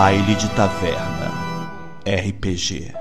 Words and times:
Baile 0.00 0.34
de 0.34 0.48
Taverna 0.56 1.30
RPG. 2.06 2.99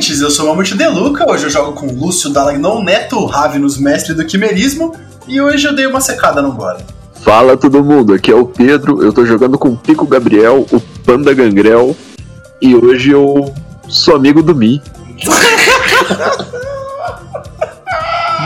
Bailantes! 0.00 0.20
Eu 0.20 0.30
sou 0.30 0.46
o 0.46 0.48
Mamute 0.48 0.74
Deluca, 0.74 1.30
hoje 1.30 1.44
eu 1.44 1.50
jogo 1.50 1.72
com 1.72 1.86
Lúcio 1.86 2.30
Dalagnon 2.30 2.82
Neto, 2.82 3.24
Ravenus 3.26 3.76
Mestre 3.76 4.14
do 4.14 4.24
Quimerismo, 4.24 4.96
e 5.28 5.40
hoje 5.40 5.66
eu 5.66 5.74
dei 5.74 5.86
uma 5.86 6.00
secada 6.00 6.40
no 6.40 6.52
Gore. 6.52 6.82
Fala 7.22 7.56
todo 7.56 7.84
mundo, 7.84 8.14
aqui 8.14 8.30
é 8.30 8.34
o 8.34 8.46
Pedro, 8.46 9.02
eu 9.02 9.12
tô 9.12 9.26
jogando 9.26 9.58
com 9.58 9.68
o 9.68 9.76
Pico 9.76 10.06
Gabriel, 10.06 10.66
o 10.72 10.80
Panda 11.04 11.34
Gangrel, 11.34 11.94
e 12.62 12.74
hoje 12.74 13.10
eu 13.10 13.52
sou 13.88 14.16
amigo 14.16 14.42
do 14.42 14.54
Mi. 14.54 14.80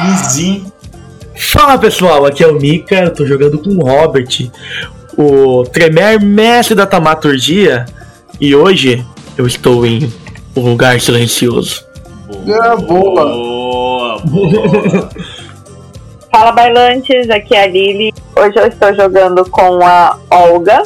Mizinho. 0.04 0.72
Fala 1.36 1.78
pessoal, 1.78 2.26
aqui 2.26 2.42
é 2.42 2.48
o 2.48 2.58
Mika, 2.58 2.96
eu 2.96 3.14
tô 3.14 3.24
jogando 3.24 3.58
com 3.58 3.70
o 3.70 3.84
Robert, 3.84 4.50
o 5.16 5.62
Tremer 5.64 6.20
Mestre 6.20 6.74
da 6.74 6.84
Tamaturgia, 6.84 7.86
e 8.40 8.56
hoje 8.56 9.06
eu 9.38 9.46
estou 9.46 9.86
em 9.86 10.12
um 10.56 10.70
lugar 10.70 11.00
silencioso. 11.00 11.84
É, 12.46 12.76
boa. 12.76 13.24
Boa, 13.24 14.18
boa. 14.20 15.10
Fala 16.30 16.50
bailantes, 16.52 17.30
aqui 17.30 17.54
é 17.54 17.62
a 17.62 17.66
Lili. 17.66 18.12
Hoje 18.36 18.58
eu 18.58 18.66
estou 18.66 18.92
jogando 18.94 19.48
com 19.48 19.84
a 19.84 20.18
Olga. 20.30 20.82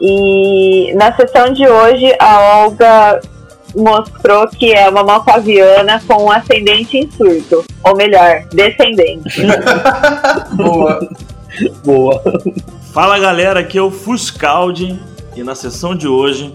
E 0.00 0.92
na 0.94 1.14
sessão 1.14 1.52
de 1.52 1.66
hoje 1.66 2.12
a 2.18 2.58
Olga 2.58 3.20
mostrou 3.76 4.48
que 4.48 4.72
é 4.72 4.88
uma 4.88 5.04
malcaviana 5.04 6.02
com 6.06 6.24
um 6.24 6.30
ascendente 6.30 6.98
em 6.98 7.10
surto. 7.10 7.64
Ou 7.84 7.96
melhor, 7.96 8.44
descendente. 8.52 9.42
Boa. 10.54 11.08
Boa. 11.84 12.22
Fala 12.92 13.18
galera, 13.18 13.60
aqui 13.60 13.78
é 13.78 13.82
o 13.82 13.90
Fuscaldi 13.90 14.98
e 15.36 15.42
na 15.42 15.54
sessão 15.54 15.94
de 15.94 16.08
hoje 16.08 16.52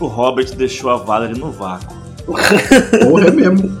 o 0.00 0.06
Robert 0.06 0.54
deixou 0.56 0.90
a 0.90 0.96
Valerie 0.96 1.38
no 1.38 1.50
vácuo. 1.50 1.94
Porra, 2.26 3.26
é 3.26 3.30
mesmo. 3.30 3.80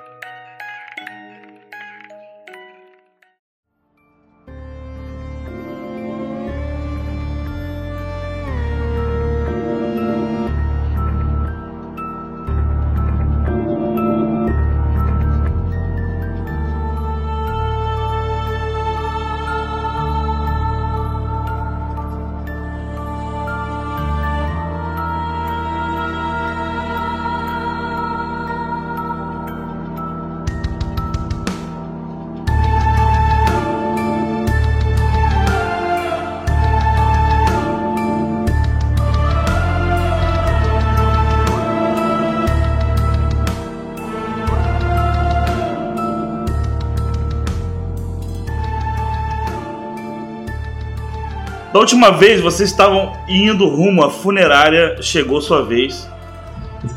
Última 51.91 52.11
vez 52.11 52.39
vocês 52.39 52.69
estavam 52.69 53.11
indo 53.27 53.67
rumo 53.67 54.01
à 54.03 54.09
funerária, 54.09 54.95
chegou 55.01 55.41
sua 55.41 55.61
vez. 55.65 56.09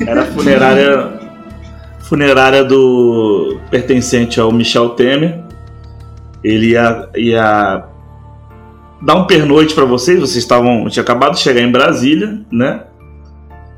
Era 0.06 0.22
a 0.22 0.27
funerária 0.27 1.12
funerária 2.03 2.62
do 2.62 3.59
pertencente 3.71 4.38
ao 4.38 4.53
Michel 4.53 4.91
Temer. 4.91 5.41
Ele 6.44 6.71
ia, 6.72 7.09
ia 7.16 7.84
dar 9.03 9.16
um 9.16 9.27
pernoite 9.27 9.75
para 9.75 9.84
vocês, 9.84 10.21
vocês 10.21 10.37
estavam 10.44 10.88
tinha 10.88 11.03
acabado 11.03 11.32
de 11.32 11.41
chegar 11.41 11.61
em 11.62 11.72
Brasília, 11.72 12.41
né? 12.53 12.82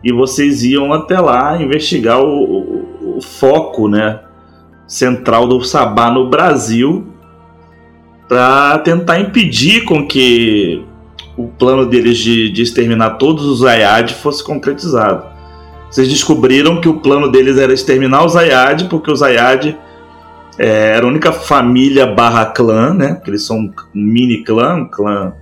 E 0.05 0.13
vocês 0.13 0.63
iam 0.65 0.93
até 0.93 1.19
lá 1.19 1.57
investigar 1.61 2.21
o, 2.21 2.43
o- 2.43 3.17
o 3.17 3.23
foco, 3.23 3.89
né, 3.89 4.21
central 4.87 5.47
do 5.49 5.63
Sabá 5.65 6.11
no 6.11 6.29
Brasil 6.29 7.07
para 8.29 8.79
tentar 8.81 9.19
impedir 9.21 9.85
com 9.85 10.07
que 10.07 10.85
o 11.37 11.49
plano 11.49 11.87
deles 11.87 12.19
de, 12.19 12.51
de 12.51 12.63
exterminar 12.63 13.11
todos 13.19 13.45
os 13.45 13.65
Ayad 13.65 14.13
fosse 14.15 14.43
concretizado. 14.43 15.25
Vocês 15.91 16.09
descobriram 16.09 16.81
que 16.81 16.89
o 16.89 17.01
plano 17.01 17.31
deles 17.31 17.59
era 17.59 17.73
exterminar 17.73 18.25
os 18.25 18.37
Ayad, 18.37 18.89
porque 18.89 19.11
os 19.11 19.23
Ayad 19.23 19.77
é, 20.59 20.97
era 20.97 21.05
a 21.05 21.09
única 21.09 21.33
família 21.33 22.07
barra 22.07 22.47
clã, 22.47 22.95
né? 22.95 23.15
Porque 23.15 23.31
eles 23.31 23.45
são 23.45 23.59
um 23.59 23.73
mini 23.95 24.43
clã, 24.43 24.77
um 24.77 24.89
clã 24.89 25.33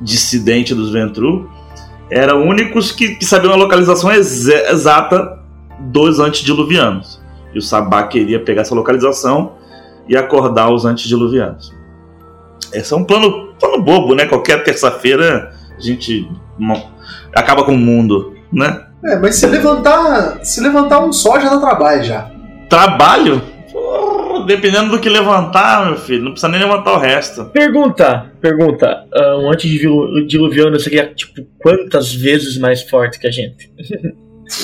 dissidente 0.00 0.74
dos 0.74 0.92
Ventru. 0.92 1.50
Eram 2.10 2.46
únicos 2.46 2.92
que, 2.92 3.16
que 3.16 3.24
sabiam 3.24 3.52
a 3.52 3.56
localização 3.56 4.12
exa- 4.12 4.70
exata 4.70 5.38
dos 5.80 6.20
antediluvianos. 6.20 7.20
E 7.52 7.58
o 7.58 7.62
Sabá 7.62 8.04
queria 8.04 8.40
pegar 8.40 8.62
essa 8.62 8.74
localização 8.74 9.52
e 10.08 10.16
acordar 10.16 10.72
os 10.72 10.84
antediluvianos. 10.84 11.72
Esse 12.72 12.92
é 12.92 12.96
um 12.96 13.04
plano, 13.04 13.43
plano 13.60 13.82
bobo, 13.82 14.14
né? 14.14 14.26
Qualquer 14.26 14.62
terça-feira 14.64 15.52
a 15.76 15.80
gente 15.80 16.28
acaba 17.34 17.64
com 17.64 17.74
o 17.74 17.78
mundo, 17.78 18.34
né? 18.52 18.82
É, 19.04 19.16
mas 19.18 19.36
se 19.36 19.46
levantar, 19.46 20.44
se 20.44 20.60
levantar 20.60 21.04
um 21.04 21.12
só 21.12 21.38
já 21.38 21.48
dá 21.50 21.58
trabalho 21.58 22.02
já. 22.04 22.30
Trabalho? 22.70 23.42
Porra, 23.70 24.46
dependendo 24.46 24.90
do 24.90 24.98
que 24.98 25.08
levantar, 25.08 25.86
meu 25.86 25.96
filho, 25.98 26.22
não 26.24 26.30
precisa 26.32 26.48
nem 26.50 26.60
levantar 26.60 26.92
o 26.94 26.98
resto. 26.98 27.44
Pergunta, 27.46 28.32
pergunta. 28.40 29.04
ah, 29.12 29.36
um 29.38 29.50
antediluviano 29.50 30.78
seria, 30.80 31.12
tipo, 31.14 31.42
quantas 31.60 32.14
vezes 32.14 32.56
mais 32.58 32.82
forte 32.82 33.18
que 33.18 33.26
a 33.26 33.30
gente? 33.30 33.70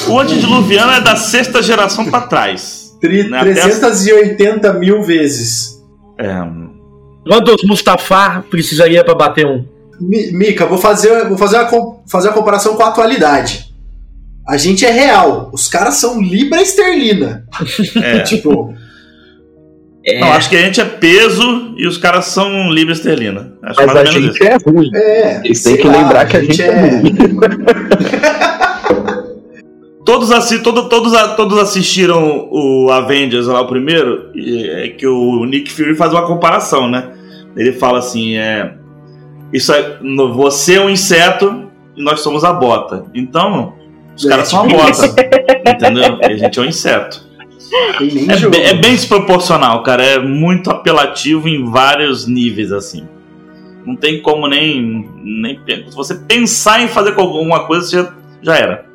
O 0.08 0.18
antediluviano 0.18 0.92
é 0.92 1.00
da 1.00 1.16
sexta 1.16 1.62
geração 1.62 2.10
pra 2.10 2.22
trás. 2.22 2.96
Tri- 3.00 3.28
Né, 3.28 3.40
380 3.42 4.72
mil 4.74 5.02
vezes. 5.02 5.70
É, 6.18 6.30
Quantos 7.26 7.62
Mustafa 7.64 8.44
precisaria 8.50 9.04
pra 9.04 9.14
bater 9.14 9.46
um? 9.46 9.64
Mi- 10.00 10.32
Mika, 10.32 10.66
vou 10.66 10.78
fazer, 10.78 11.26
vou 11.28 11.36
fazer, 11.36 11.56
a, 11.58 11.64
com- 11.66 12.02
fazer 12.10 12.28
a 12.30 12.32
comparação 12.32 12.74
com 12.76 12.82
a 12.82 12.88
atualidade. 12.88 13.68
A 14.48 14.56
gente 14.56 14.84
é 14.86 14.90
real, 14.90 15.50
os 15.52 15.68
caras 15.68 15.94
são 15.96 16.20
libra 16.20 16.60
esterlina. 16.62 17.44
é. 18.02 18.20
Tipo, 18.20 18.74
Não, 20.18 20.32
acho 20.32 20.48
que 20.48 20.56
a 20.56 20.62
gente 20.62 20.80
é 20.80 20.84
peso 20.84 21.74
e 21.76 21.86
os 21.86 21.98
caras 21.98 22.24
são 22.26 22.70
libra 22.72 22.94
esterlina. 22.94 23.52
Acho 23.62 23.76
Mas 23.84 23.94
mais 23.94 24.08
a 24.08 24.12
gente 24.12 24.30
isso. 24.34 24.42
é 24.44 24.56
ruim. 24.66 24.90
é. 24.94 25.54
Sei 25.54 25.74
têm 25.74 25.82
que 25.82 25.88
lá, 25.88 25.96
lembrar 26.02 26.26
que 26.26 26.36
a 26.38 26.40
gente 26.42 26.62
é 26.62 26.70
ruim. 26.98 27.14
Todos, 30.04 30.32
assi 30.32 30.62
todo, 30.62 30.88
todos, 30.88 31.12
todos 31.36 31.58
assistiram 31.58 32.48
o 32.50 32.90
Avengers 32.90 33.46
lá, 33.46 33.60
o 33.60 33.66
primeiro, 33.66 34.30
e 34.34 34.66
é 34.68 34.88
que 34.88 35.06
o 35.06 35.44
Nick 35.44 35.70
Fury 35.70 35.94
faz 35.94 36.12
uma 36.12 36.26
comparação, 36.26 36.88
né? 36.88 37.10
Ele 37.56 37.72
fala 37.72 37.98
assim: 37.98 38.36
é, 38.36 38.74
isso 39.52 39.72
é, 39.72 39.98
você 40.32 40.76
é 40.76 40.80
um 40.80 40.88
inseto 40.88 41.64
e 41.96 42.02
nós 42.02 42.20
somos 42.20 42.44
a 42.44 42.52
bota. 42.52 43.04
Então, 43.14 43.74
os 44.16 44.24
É, 44.24 44.28
caras 44.30 44.48
são 44.48 44.60
a 44.60 44.66
bota. 44.66 45.06
Entendeu? 45.70 46.18
E 46.22 46.32
a 46.32 46.36
gente 46.36 46.58
é 46.58 46.62
um 46.62 46.66
inseto. 46.66 47.28
É, 48.00 48.48
bem- 48.48 48.62
é 48.64 48.74
bem 48.74 48.92
desproporcional, 48.92 49.82
cara. 49.82 50.02
É 50.02 50.18
muito 50.18 50.70
apelativo 50.70 51.46
em 51.46 51.70
vários 51.70 52.26
níveis, 52.26 52.72
assim. 52.72 53.06
Não 53.86 53.94
tem 53.94 54.20
como 54.22 54.48
nem. 54.48 55.08
nem 55.22 55.60
se 55.88 55.94
você 55.94 56.14
pensar 56.14 56.82
em 56.82 56.88
fazer 56.88 57.14
alguma 57.18 57.66
coisa, 57.66 57.86
você 57.86 57.96
já, 57.98 58.12
já 58.42 58.56
era. 58.56 58.89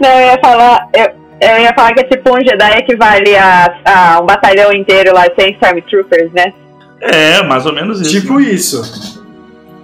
Não, 0.00 0.10
eu 0.10 0.26
ia 0.26 0.38
falar. 0.38 0.88
Eu, 0.92 1.22
eu 1.40 1.58
ia 1.60 1.74
falar 1.74 1.94
que 1.94 2.00
é 2.00 2.04
tipo 2.04 2.30
um 2.30 2.40
Jedi 2.40 2.78
equivale 2.78 3.36
a, 3.36 3.74
a 3.84 4.20
um 4.20 4.26
batalhão 4.26 4.72
inteiro 4.72 5.12
lá 5.12 5.24
sem 5.38 5.52
Stormtroopers, 5.52 6.32
né? 6.32 6.52
É, 7.00 7.42
mais 7.42 7.66
ou 7.66 7.72
menos 7.72 8.00
isso. 8.00 8.20
Tipo 8.20 8.38
né? 8.38 8.44
isso. 8.44 9.20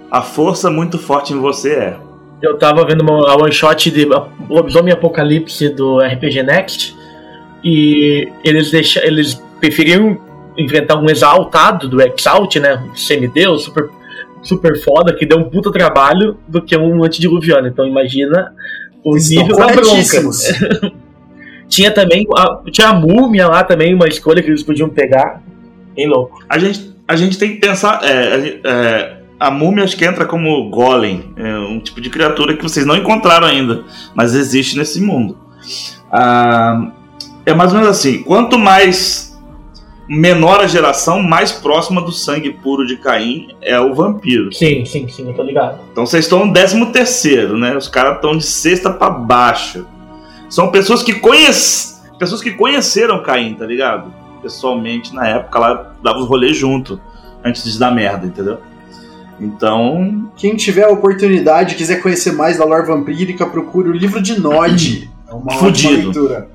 A 0.09 0.21
força 0.21 0.69
muito 0.69 0.97
forte 0.97 1.33
em 1.33 1.39
você 1.39 1.73
é. 1.73 1.97
Eu 2.41 2.57
tava 2.57 2.85
vendo 2.85 3.01
uma, 3.01 3.29
a 3.29 3.35
one 3.35 3.51
shot 3.51 3.91
de 3.91 4.07
Lobisomem 4.49 4.93
Apocalipse 4.93 5.69
do 5.69 5.99
RPG 5.99 6.43
Next 6.43 6.95
e 7.63 8.31
eles 8.43 8.71
deixa, 8.71 9.05
eles 9.05 9.33
preferiam 9.59 10.17
enfrentar 10.57 10.95
um 10.95 11.09
exaltado 11.09 11.89
do 11.89 12.01
Exalt, 12.01 12.55
né? 12.55 12.75
Um 12.75 12.95
semideus, 12.95 13.63
super, 13.63 13.89
super 14.41 14.81
foda, 14.81 15.13
que 15.13 15.25
deu 15.25 15.37
um 15.37 15.49
puta 15.49 15.71
trabalho, 15.71 16.37
do 16.47 16.61
que 16.61 16.75
um 16.77 17.03
antediluviano. 17.03 17.67
Então 17.67 17.85
imagina 17.85 18.53
o 19.03 19.15
Estão 19.15 19.43
nível 19.43 19.57
da 19.57 19.67
bronca. 19.67 20.91
Tinha 21.69 21.91
também 21.91 22.25
a, 22.35 22.61
tinha 22.71 22.87
a 22.87 22.93
múmia 22.95 23.47
lá 23.47 23.63
também, 23.63 23.93
uma 23.93 24.07
escolha 24.07 24.41
que 24.41 24.49
eles 24.49 24.63
podiam 24.63 24.89
pegar. 24.89 25.43
Bem 25.95 26.07
louco. 26.07 26.43
A 26.49 26.57
gente, 26.57 26.95
a 27.07 27.15
gente 27.15 27.37
tem 27.37 27.53
que 27.53 27.59
pensar. 27.59 27.99
é, 28.03 28.59
é, 28.63 29.19
a 29.39 29.49
múmia 29.49 29.83
acho 29.85 29.95
que 29.95 30.03
entra 30.03 30.25
como 30.25 30.69
golem, 30.69 31.31
é 31.37 31.57
um 31.59 31.79
tipo 31.79 32.01
de 32.01 32.09
criatura 32.09 32.57
que 32.57 32.61
vocês 32.61 32.85
não 32.85 32.97
encontraram 32.97 33.47
ainda, 33.47 33.85
mas 34.13 34.35
existe 34.35 34.77
nesse 34.77 34.99
mundo. 34.99 35.37
Ah, 36.11 36.91
é 37.45 37.53
mais 37.53 37.71
ou 37.71 37.79
menos 37.79 37.95
assim: 37.97 38.21
quanto 38.23 38.59
mais 38.59 39.28
menor 40.09 40.59
a 40.59 40.65
geração, 40.67 41.21
mais 41.21 41.51
próxima 41.51 42.01
do 42.01 42.11
sangue 42.11 42.51
puro 42.51 42.85
de 42.85 42.97
Caim 42.97 43.49
é 43.61 43.79
o 43.79 43.93
vampiro. 43.93 44.51
Sim, 44.51 44.83
sim, 44.83 45.07
sim, 45.07 45.27
eu 45.27 45.33
tô 45.35 45.43
ligado. 45.43 45.79
Então 45.91 46.05
vocês 46.05 46.25
estão 46.25 46.47
no 46.47 46.51
13 46.51 46.87
terceiro, 46.87 47.55
né? 47.55 47.77
Os 47.77 47.87
caras 47.87 48.15
estão 48.15 48.35
de 48.35 48.43
sexta 48.43 48.89
pra 48.89 49.11
baixo. 49.11 49.85
São 50.49 50.71
pessoas 50.71 51.03
que 51.03 51.13
conhecem. 51.13 51.99
Pessoas 52.17 52.41
que 52.41 52.51
conheceram 52.51 53.21
Caim, 53.21 53.53
tá 53.53 53.65
ligado? 53.65 54.11
Pessoalmente, 54.41 55.13
na 55.13 55.27
época, 55.27 55.59
lá 55.59 55.93
dava 56.03 56.19
os 56.19 56.27
rolês 56.27 56.57
junto. 56.57 56.99
Antes 57.45 57.63
de 57.63 57.77
dar 57.77 57.91
merda, 57.91 58.25
entendeu? 58.25 58.57
Então. 59.39 60.29
Quem 60.35 60.55
tiver 60.55 60.83
a 60.83 60.89
oportunidade 60.89 61.75
e 61.75 61.77
quiser 61.77 62.01
conhecer 62.01 62.33
mais 62.33 62.57
da 62.57 62.65
lore 62.65 62.87
vampírica, 62.87 63.45
procure 63.45 63.89
o 63.89 63.93
livro 63.93 64.21
de 64.21 64.39
Nod. 64.39 65.07
É 65.29 65.31
uma 65.31 65.53
ótima 65.53 65.59
Fudido. 65.59 65.93
leitura. 66.05 66.49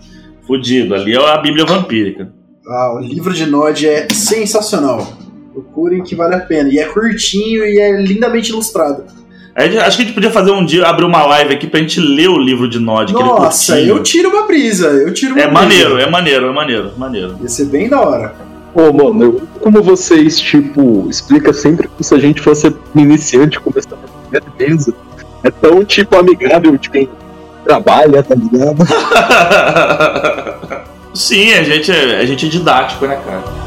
Fudido, 0.44 0.94
ali 0.96 1.14
é 1.14 1.30
a 1.32 1.38
Bíblia 1.38 1.64
vampírica. 1.64 2.32
Ah, 2.66 2.94
o 2.94 2.98
livro 2.98 3.32
de 3.32 3.46
Nod 3.46 3.86
é 3.86 4.08
sensacional. 4.12 5.06
Procurem 5.52 6.02
que 6.02 6.14
vale 6.14 6.34
a 6.34 6.40
pena. 6.40 6.68
E 6.70 6.78
é 6.78 6.84
curtinho 6.86 7.64
e 7.64 7.78
é 7.78 8.00
lindamente 8.00 8.50
ilustrado. 8.50 9.04
Acho 9.54 9.70
que 9.70 9.78
a 9.78 9.90
gente 9.90 10.12
podia 10.12 10.30
fazer 10.32 10.50
um 10.50 10.64
dia, 10.64 10.84
abrir 10.86 11.04
uma 11.04 11.24
live 11.26 11.54
aqui 11.54 11.68
pra 11.68 11.78
gente 11.78 12.00
ler 12.00 12.28
o 12.28 12.38
livro 12.38 12.68
de 12.68 12.80
Nod. 12.80 13.12
aquele 13.12 13.28
Nossa, 13.28 13.80
eu 13.80 14.02
tiro 14.02 14.30
uma 14.30 14.46
brisa. 14.46 14.88
Eu 14.88 15.14
tiro 15.14 15.34
uma 15.34 15.42
É 15.42 15.46
brisa. 15.46 15.60
maneiro, 15.62 15.98
é 15.98 16.10
maneiro, 16.10 16.46
é 16.48 16.52
maneiro, 16.52 16.92
maneiro. 16.98 17.36
Ia 17.40 17.48
ser 17.48 17.66
bem 17.66 17.88
da 17.88 18.00
hora. 18.00 18.34
Ô, 18.74 18.92
mano, 18.92 19.22
eu- 19.22 19.42
como 19.60 19.80
vocês, 19.80 20.40
tipo, 20.40 21.06
explica 21.08 21.52
sempre 21.52 21.88
que 21.96 22.02
se 22.02 22.12
a 22.14 22.18
gente 22.18 22.40
fosse 22.40 22.66
um 22.66 23.00
iniciante 23.00 23.60
começando 23.60 23.98
a 24.04 24.08
primeira 24.22 24.46
mesa, 24.58 24.92
é 25.44 25.50
tão, 25.52 25.84
tipo, 25.84 26.16
amigável 26.16 26.76
de 26.76 26.90
quem 26.90 27.08
trabalha, 27.64 28.20
tá 28.24 28.34
ligado? 28.34 28.84
Sim, 31.14 31.52
a 31.52 31.62
gente, 31.62 31.92
é, 31.92 32.18
a 32.18 32.26
gente 32.26 32.46
é 32.46 32.48
didático, 32.48 33.06
né, 33.06 33.16
cara? 33.24 33.63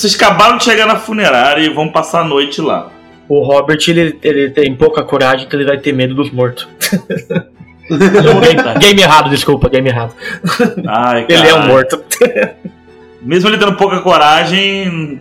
Vocês 0.00 0.14
acabaram 0.14 0.56
de 0.56 0.64
chegar 0.64 0.86
na 0.86 0.96
funerária 0.96 1.62
e 1.62 1.68
vão 1.68 1.92
passar 1.92 2.22
a 2.22 2.24
noite 2.24 2.62
lá. 2.62 2.90
O 3.28 3.42
Robert, 3.44 3.78
ele, 3.86 4.18
ele 4.22 4.48
tem 4.48 4.74
pouca 4.74 5.04
coragem, 5.04 5.46
então 5.46 5.60
ele 5.60 5.68
vai 5.68 5.78
ter 5.78 5.92
medo 5.92 6.14
dos 6.14 6.30
mortos. 6.30 6.66
Game, 7.90 8.78
game 8.78 9.02
errado, 9.02 9.28
desculpa, 9.28 9.68
game 9.68 9.88
errado. 9.88 10.14
Ai, 10.86 11.26
Ele 11.28 11.48
é 11.48 11.54
um 11.54 11.66
morto. 11.66 12.00
Mesmo 13.20 13.48
ele 13.48 13.58
tendo 13.58 13.74
pouca 13.74 14.00
coragem, 14.00 15.20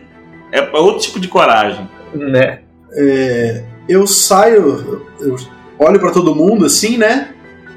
é 0.51 0.61
outro 0.77 1.01
tipo 1.01 1.19
de 1.19 1.27
coragem. 1.27 1.89
Né? 2.13 2.59
É, 2.93 3.63
eu 3.89 4.05
saio, 4.05 5.03
eu 5.19 5.35
olho 5.79 5.99
pra 5.99 6.11
todo 6.11 6.35
mundo 6.35 6.63
assim, 6.63 6.95
né? 6.95 7.29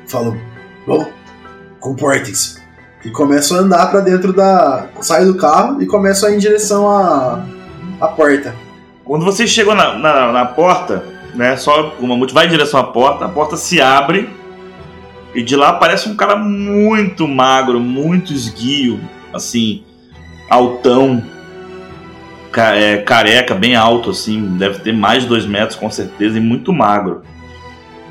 Falo, 0.07 0.39
bom, 0.87 1.11
comportem-se. 1.81 2.62
E 3.05 3.11
começo 3.11 3.55
a 3.57 3.59
andar 3.59 3.91
pra 3.91 4.01
dentro 4.01 4.33
da. 4.33 4.87
Saio 5.01 5.33
do 5.33 5.35
carro 5.37 5.83
e 5.83 5.87
começo 5.87 6.25
a 6.25 6.31
ir 6.31 6.37
em 6.37 6.39
direção 6.39 6.89
à, 6.89 7.45
à 8.01 8.09
porta. 8.09 8.55
Quando 9.05 9.25
vocês 9.25 9.51
chegam 9.51 9.75
na, 9.75 9.99
na, 9.99 10.33
na 10.33 10.45
porta, 10.47 11.05
né? 11.35 11.57
Só 11.57 11.95
o 11.99 12.07
mamute 12.07 12.33
vai 12.33 12.47
em 12.47 12.51
direção 12.51 12.79
à 12.79 12.85
porta, 12.85 13.25
a 13.25 13.29
porta 13.29 13.57
se 13.57 13.81
abre 13.81 14.31
e 15.35 15.43
de 15.43 15.57
lá 15.57 15.71
aparece 15.71 16.09
um 16.09 16.17
cara 16.17 16.37
muito 16.37 17.27
magro, 17.27 17.81
muito 17.81 18.33
esguio, 18.33 19.01
assim, 19.33 19.83
altão, 20.49 21.25
é, 22.55 22.99
careca, 22.99 23.55
bem 23.55 23.75
alto, 23.75 24.11
assim, 24.11 24.57
deve 24.59 24.81
ter 24.81 24.93
mais 24.93 25.23
de 25.23 25.29
dois 25.29 25.47
metros 25.47 25.79
com 25.79 25.91
certeza 25.91 26.37
e 26.37 26.41
muito 26.41 26.73
magro. 26.73 27.23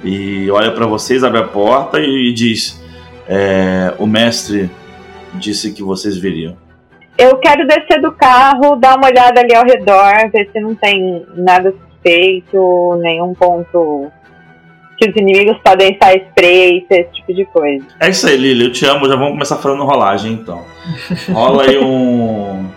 E 0.03 0.49
olha 0.49 0.71
pra 0.71 0.87
vocês, 0.87 1.23
abre 1.23 1.39
a 1.39 1.43
porta 1.43 1.99
e 1.99 2.33
diz: 2.33 2.81
é, 3.27 3.93
O 3.99 4.07
mestre 4.07 4.69
disse 5.35 5.73
que 5.73 5.83
vocês 5.83 6.17
viriam. 6.17 6.55
Eu 7.17 7.37
quero 7.37 7.67
descer 7.67 8.01
do 8.01 8.11
carro, 8.13 8.75
dar 8.75 8.97
uma 8.97 9.07
olhada 9.07 9.41
ali 9.41 9.53
ao 9.53 9.65
redor, 9.65 10.29
ver 10.31 10.49
se 10.51 10.59
não 10.59 10.73
tem 10.73 11.25
nada 11.35 11.71
suspeito, 11.71 12.99
nenhum 13.01 13.33
ponto 13.33 14.11
que 14.97 15.09
os 15.09 15.15
inimigos 15.15 15.57
podem 15.63 15.93
estar 15.93 16.13
espreita, 16.15 16.95
esse 16.95 17.11
tipo 17.13 17.33
de 17.33 17.45
coisa. 17.45 17.85
É 17.99 18.09
isso 18.09 18.27
aí, 18.27 18.37
Lili, 18.37 18.65
eu 18.65 18.71
te 18.71 18.85
amo. 18.85 19.07
Já 19.07 19.15
vamos 19.15 19.31
começar 19.31 19.57
falando 19.57 19.83
rolagem 19.83 20.33
então. 20.33 20.63
Rola 21.33 21.63
aí 21.63 21.77
um. 21.79 22.69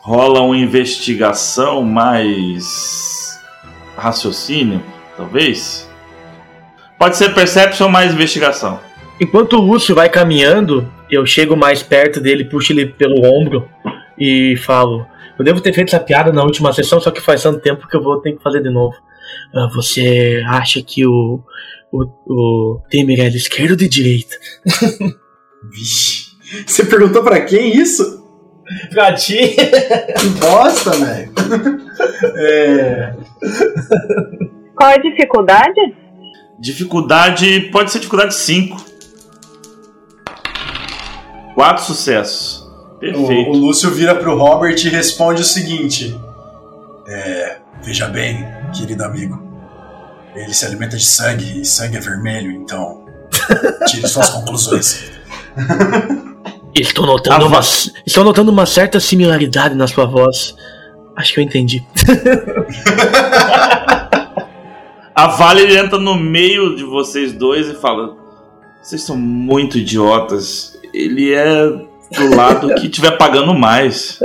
rola 0.00 0.42
uma 0.42 0.56
investigação 0.56 1.82
mais 1.82 3.40
raciocínio, 3.96 4.82
talvez. 5.16 5.88
Pode 6.98 7.16
ser 7.16 7.32
perception 7.32 7.88
mais 7.88 8.12
investigação. 8.12 8.78
Enquanto 9.20 9.54
o 9.54 9.60
Lúcio 9.60 9.94
vai 9.94 10.08
caminhando, 10.08 10.90
eu 11.10 11.26
chego 11.26 11.56
mais 11.56 11.82
perto 11.82 12.20
dele, 12.20 12.44
puxo 12.44 12.72
ele 12.72 12.86
pelo 12.86 13.24
ombro 13.24 13.68
e 14.18 14.56
falo: 14.58 15.06
Eu 15.38 15.44
devo 15.44 15.60
ter 15.60 15.72
feito 15.72 15.88
essa 15.88 16.00
piada 16.00 16.32
na 16.32 16.42
última 16.42 16.72
sessão, 16.72 17.00
só 17.00 17.10
que 17.10 17.20
faz 17.20 17.42
tanto 17.42 17.60
tempo 17.60 17.88
que 17.88 17.96
eu 17.96 18.02
vou 18.02 18.20
ter 18.20 18.32
que 18.32 18.42
fazer 18.42 18.62
de 18.62 18.70
novo. 18.70 18.94
Ah, 19.54 19.68
você 19.74 20.42
acha 20.46 20.82
que 20.82 21.06
o, 21.06 21.40
o, 21.92 22.04
o 22.26 22.80
Temer 22.90 23.20
é 23.20 23.28
de 23.28 23.36
esquerda 23.38 23.72
ou 23.72 23.76
de 23.76 23.88
direita? 23.88 24.36
Vixe. 25.70 26.28
Você 26.66 26.84
perguntou 26.84 27.22
pra 27.22 27.40
quem 27.40 27.76
isso? 27.76 28.18
Pra 28.90 29.14
ti? 29.14 29.36
Que 30.18 30.26
bosta, 30.40 30.90
velho. 30.90 31.32
É. 32.36 33.14
Qual 34.74 34.90
é 34.90 34.94
a 34.94 34.98
dificuldade? 34.98 35.94
Dificuldade. 36.58 37.60
Pode 37.72 37.90
ser 37.90 37.98
dificuldade 37.98 38.34
5. 38.34 38.97
Quatro 41.58 41.82
sucessos. 41.82 42.62
O, 42.62 43.00
Perfeito. 43.00 43.50
o 43.50 43.52
Lúcio 43.52 43.90
vira 43.90 44.14
pro 44.14 44.38
Robert 44.38 44.76
e 44.76 44.88
responde 44.88 45.42
o 45.42 45.44
seguinte: 45.44 46.16
É. 47.04 47.56
Veja 47.82 48.06
bem, 48.06 48.46
querido 48.72 49.02
amigo. 49.02 49.42
Ele 50.36 50.54
se 50.54 50.64
alimenta 50.64 50.96
de 50.96 51.04
sangue 51.04 51.60
e 51.60 51.64
sangue 51.64 51.96
é 51.96 52.00
vermelho, 52.00 52.52
então. 52.52 53.04
Tire 53.88 54.06
suas 54.06 54.30
conclusões. 54.30 55.10
Estou 56.76 57.04
notando, 57.04 57.46
uma, 57.46 57.60
estou 58.06 58.22
notando 58.22 58.52
uma 58.52 58.64
certa 58.64 59.00
similaridade 59.00 59.74
na 59.74 59.88
sua 59.88 60.06
voz. 60.06 60.54
Acho 61.16 61.34
que 61.34 61.40
eu 61.40 61.44
entendi. 61.44 61.84
A 65.12 65.26
Vale 65.26 65.76
entra 65.76 65.98
no 65.98 66.14
meio 66.14 66.76
de 66.76 66.84
vocês 66.84 67.32
dois 67.32 67.66
e 67.66 67.74
fala: 67.74 68.16
Vocês 68.80 69.02
são 69.02 69.16
muito 69.16 69.76
idiotas. 69.76 70.77
Ele 70.98 71.32
é 71.32 71.66
do 71.68 72.34
lado 72.36 72.74
que 72.74 72.86
estiver 72.86 73.16
pagando 73.16 73.54
mais. 73.54 74.18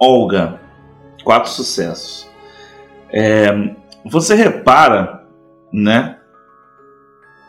Olga, 0.00 0.60
quatro 1.24 1.50
sucessos. 1.50 2.28
É, 3.10 3.48
você 4.04 4.34
repara, 4.34 5.24
né, 5.72 6.16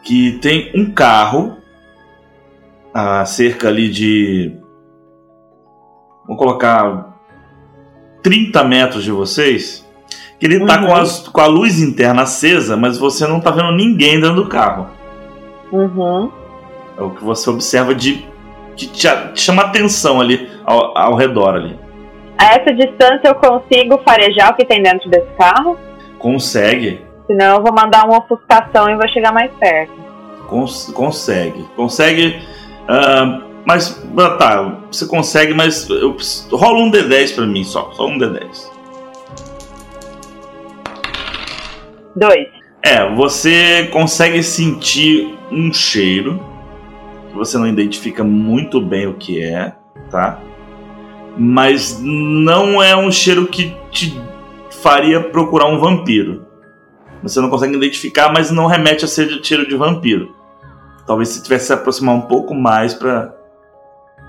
que 0.03 0.33
tem 0.41 0.71
um 0.75 0.91
carro 0.93 1.57
a 2.93 3.25
cerca 3.25 3.67
ali 3.67 3.89
de. 3.89 4.57
Vou 6.27 6.35
colocar 6.37 7.15
30 8.23 8.63
metros 8.63 9.03
de 9.03 9.11
vocês. 9.11 9.85
Que 10.39 10.45
ele 10.45 10.65
tá 10.65 10.77
com, 10.85 10.93
as- 10.93 11.27
com 11.27 11.41
a 11.41 11.47
luz 11.47 11.79
interna 11.81 12.21
acesa, 12.23 12.77
mas 12.77 12.97
você 12.97 13.25
não 13.25 13.39
tá 13.39 13.49
vendo 13.49 13.71
ninguém 13.71 14.19
dentro 14.19 14.35
do 14.43 14.47
carro. 14.49 14.87
Uhum. 15.71 16.31
É 16.97 17.01
o 17.01 17.11
que 17.11 17.23
você 17.23 17.49
observa 17.49 17.93
de 17.93 18.25
que 18.75 18.87
te, 18.87 19.07
te 19.33 19.41
chama 19.41 19.63
atenção 19.63 20.19
ali 20.21 20.49
ao, 20.65 20.97
ao 20.97 21.15
redor 21.15 21.55
ali. 21.55 21.77
A 22.37 22.53
essa 22.55 22.73
distância 22.73 23.27
eu 23.27 23.35
consigo 23.35 23.99
farejar 24.07 24.51
o 24.51 24.55
que 24.55 24.65
tem 24.65 24.81
dentro 24.83 25.09
desse 25.09 25.29
carro? 25.37 25.77
Consegue, 26.19 27.01
Senão 27.27 27.57
eu 27.57 27.61
vou 27.63 27.73
mandar 27.73 28.05
uma 28.05 28.19
ofuscação 28.19 28.89
e 28.89 28.95
vou 28.95 29.07
chegar 29.09 29.31
mais 29.33 29.51
perto. 29.59 29.91
cons- 30.47 30.91
consegue, 30.93 31.65
consegue. 31.75 32.39
ah, 32.87 33.41
mas 33.65 34.01
ah, 34.17 34.29
tá, 34.37 34.77
você 34.91 35.05
consegue, 35.07 35.53
mas 35.53 35.89
eu, 35.89 36.15
rola 36.53 36.79
um 36.79 36.89
D10 36.91 37.35
pra 37.35 37.45
mim 37.45 37.63
só, 37.65 37.91
só 37.93 38.07
um 38.07 38.17
D10. 38.17 38.71
Dois. 42.15 42.47
É, 42.83 43.13
você 43.13 43.87
consegue 43.91 44.41
sentir 44.41 45.37
um 45.51 45.71
cheiro 45.73 46.39
você 47.37 47.57
não 47.57 47.67
identifica 47.67 48.23
muito 48.23 48.81
bem 48.81 49.07
o 49.07 49.13
que 49.13 49.41
é, 49.43 49.73
tá? 50.09 50.39
Mas 51.37 52.01
não 52.01 52.81
é 52.81 52.95
um 52.95 53.11
cheiro 53.11 53.47
que 53.47 53.75
te 53.91 54.19
faria 54.81 55.21
procurar 55.21 55.67
um 55.67 55.79
vampiro. 55.79 56.45
Você 57.23 57.39
não 57.39 57.49
consegue 57.49 57.75
identificar, 57.75 58.31
mas 58.31 58.51
não 58.51 58.67
remete 58.67 59.05
a 59.05 59.07
ser 59.07 59.27
de 59.27 59.45
cheiro 59.45 59.67
de 59.67 59.75
vampiro. 59.75 60.35
Talvez 61.05 61.29
se 61.29 61.41
tivesse 61.43 61.67
se 61.67 61.73
aproximar 61.73 62.15
um 62.15 62.21
pouco 62.21 62.53
mais 62.53 62.93
pra 62.93 63.33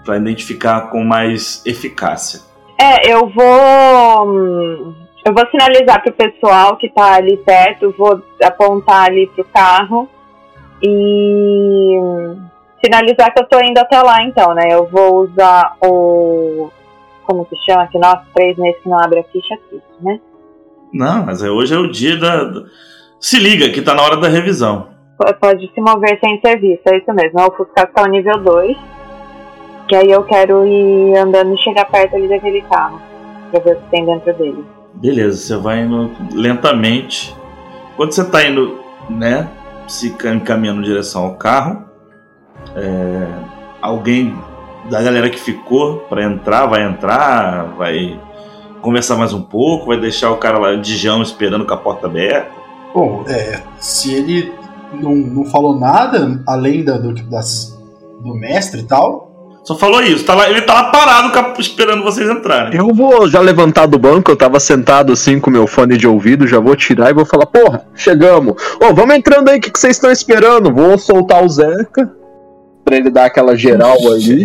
para 0.05 0.17
identificar 0.17 0.91
com 0.91 1.05
mais 1.05 1.63
eficácia. 1.67 2.41
É, 2.81 3.13
eu 3.13 3.29
vou. 3.29 4.27
hum, 4.27 4.95
Eu 5.27 5.35
vou 5.35 5.47
sinalizar 5.51 6.03
pro 6.03 6.13
pessoal 6.13 6.77
que 6.79 6.89
tá 6.89 7.17
ali 7.17 7.37
perto, 7.37 7.95
vou 7.99 8.23
apontar 8.43 9.07
ali 9.07 9.27
pro 9.27 9.45
carro 9.45 10.09
e 10.83 11.99
sinalizar 12.85 13.33
que 13.35 13.41
eu 13.43 13.47
tô 13.49 13.61
indo 13.61 13.79
até 13.79 14.01
lá 14.03 14.23
então, 14.23 14.55
né? 14.55 14.69
Eu 14.71 14.87
vou 14.87 15.23
usar 15.25 15.75
o. 15.85 16.71
Como 17.25 17.47
se 17.51 17.57
chama 17.65 17.83
aqui? 17.83 17.99
Nossa, 17.99 18.23
três 18.35 18.57
meses 18.57 18.81
que 18.83 18.89
não 18.89 18.99
abre 18.99 19.19
a 19.21 19.25
ficha 19.25 19.55
aqui, 19.55 19.81
né? 20.01 20.19
Não, 20.93 21.27
mas 21.27 21.43
é- 21.43 21.51
hoje 21.51 21.75
é 21.75 21.79
o 21.79 21.91
dia 21.91 22.17
da. 22.17 22.51
Se 23.21 23.39
liga 23.39 23.69
que 23.71 23.83
tá 23.83 23.95
na 23.95 24.03
hora 24.03 24.17
da 24.17 24.29
revisão. 24.29 24.89
Pode 25.41 25.71
se 25.75 25.81
mover 25.81 26.19
sem 26.21 26.41
serviço, 26.41 26.83
é 26.87 26.97
isso 26.99 27.13
mesmo. 27.13 27.41
O 27.41 27.47
ofuscação 27.49 28.07
nível 28.07 28.39
2. 28.43 28.77
Que 29.89 29.97
aí 29.97 30.11
eu 30.11 30.23
quero 30.25 30.65
ir 30.67 31.17
andando 31.17 31.55
e 31.55 31.59
chegar 31.59 31.87
perto 31.87 32.15
ali 32.15 32.29
daquele 32.29 32.61
carro. 32.63 33.01
Pra 33.51 33.59
ver 33.61 33.73
o 33.73 33.77
que 33.81 33.91
tem 33.91 34.05
dentro 34.07 34.33
dele. 34.35 34.65
Beleza, 34.95 35.37
você 35.39 35.57
vai 35.57 35.81
indo 35.81 36.11
lentamente. 36.33 37.35
Quando 37.97 38.13
você 38.13 38.31
tá 38.31 38.47
indo, 38.47 38.79
né, 39.11 39.49
se 39.89 40.11
ca- 40.15 40.33
encaminhando 40.35 40.81
em 40.81 40.85
direção 40.85 41.25
ao 41.25 41.35
carro, 41.35 41.85
é, 42.79 43.29
alguém 43.81 44.37
da 44.91 45.03
galera 45.03 45.29
que 45.29 45.39
ficou 45.39 45.99
pra 46.09 46.25
entrar 46.25 46.67
vai 46.67 46.83
entrar, 46.83 47.75
vai 47.77 48.19
conversar 48.81 49.17
mais 49.17 49.33
um 49.33 49.43
pouco, 49.43 49.87
vai 49.87 50.01
deixar 50.01 50.31
o 50.31 50.37
cara 50.37 50.59
lá 50.59 50.75
de 50.77 50.97
jão 50.97 51.21
esperando 51.21 51.67
com 51.67 51.75
a 51.75 51.77
porta 51.77 52.07
aberta. 52.07 52.51
Bom, 52.95 53.25
é, 53.29 53.61
se 53.79 54.15
ele 54.15 54.53
não, 54.95 55.15
não 55.15 55.45
falou 55.45 55.79
nada 55.79 56.41
além 56.47 56.85
da, 56.85 56.97
do, 56.97 57.13
das, 57.25 57.79
do 58.21 58.35
mestre 58.35 58.81
e 58.81 58.85
tal, 58.85 59.29
Só 59.65 59.77
falou 59.77 60.01
isso, 60.03 60.25
tá 60.25 60.35
lá, 60.35 60.49
ele 60.49 60.63
tá 60.63 60.73
lá 60.73 60.85
parado 60.85 61.61
esperando 61.61 62.03
vocês 62.03 62.29
entrarem. 62.31 62.75
Eu 62.75 62.95
vou 62.95 63.29
já 63.29 63.41
levantar 63.41 63.85
do 63.85 63.99
banco, 63.99 64.31
eu 64.31 64.37
tava 64.37 64.59
sentado 64.59 65.13
assim 65.13 65.39
com 65.39 65.51
meu 65.51 65.67
fone 65.67 65.99
de 65.99 66.09
ouvido, 66.09 66.47
já 66.47 66.59
vou 66.59 66.75
tirar 66.75 67.11
e 67.11 67.15
vou 67.15 67.27
falar, 67.27 67.45
porra, 67.45 67.85
chegamos. 67.95 68.55
Ô, 68.81 68.95
vamos 68.95 69.15
entrando 69.15 69.51
aí, 69.51 69.59
o 69.59 69.61
que, 69.61 69.71
que 69.71 69.79
vocês 69.79 69.97
estão 69.97 70.11
esperando? 70.11 70.73
Vou 70.73 70.97
soltar 70.97 71.45
o 71.45 71.49
Zeca, 71.51 72.11
pra 72.89 72.97
ele 72.97 73.11
dar 73.11 73.27
aquela 73.27 73.55
geral 73.55 73.97
ali. 74.11 74.43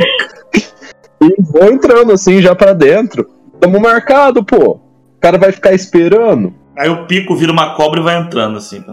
e 1.21 1.41
vou 1.41 1.71
entrando 1.71 2.11
assim 2.11 2.41
já 2.41 2.53
pra 2.53 2.73
dentro. 2.73 3.25
Tamo 3.59 3.79
marcado, 3.79 4.43
pô. 4.43 4.71
O 4.71 5.19
cara 5.21 5.37
vai 5.37 5.53
ficar 5.53 5.73
esperando. 5.73 6.53
Aí 6.77 6.89
o 6.89 7.05
pico 7.05 7.35
vira 7.35 7.51
uma 7.51 7.75
cobra 7.75 8.01
e 8.01 8.03
vai 8.03 8.17
entrando 8.17 8.57
assim. 8.57 8.83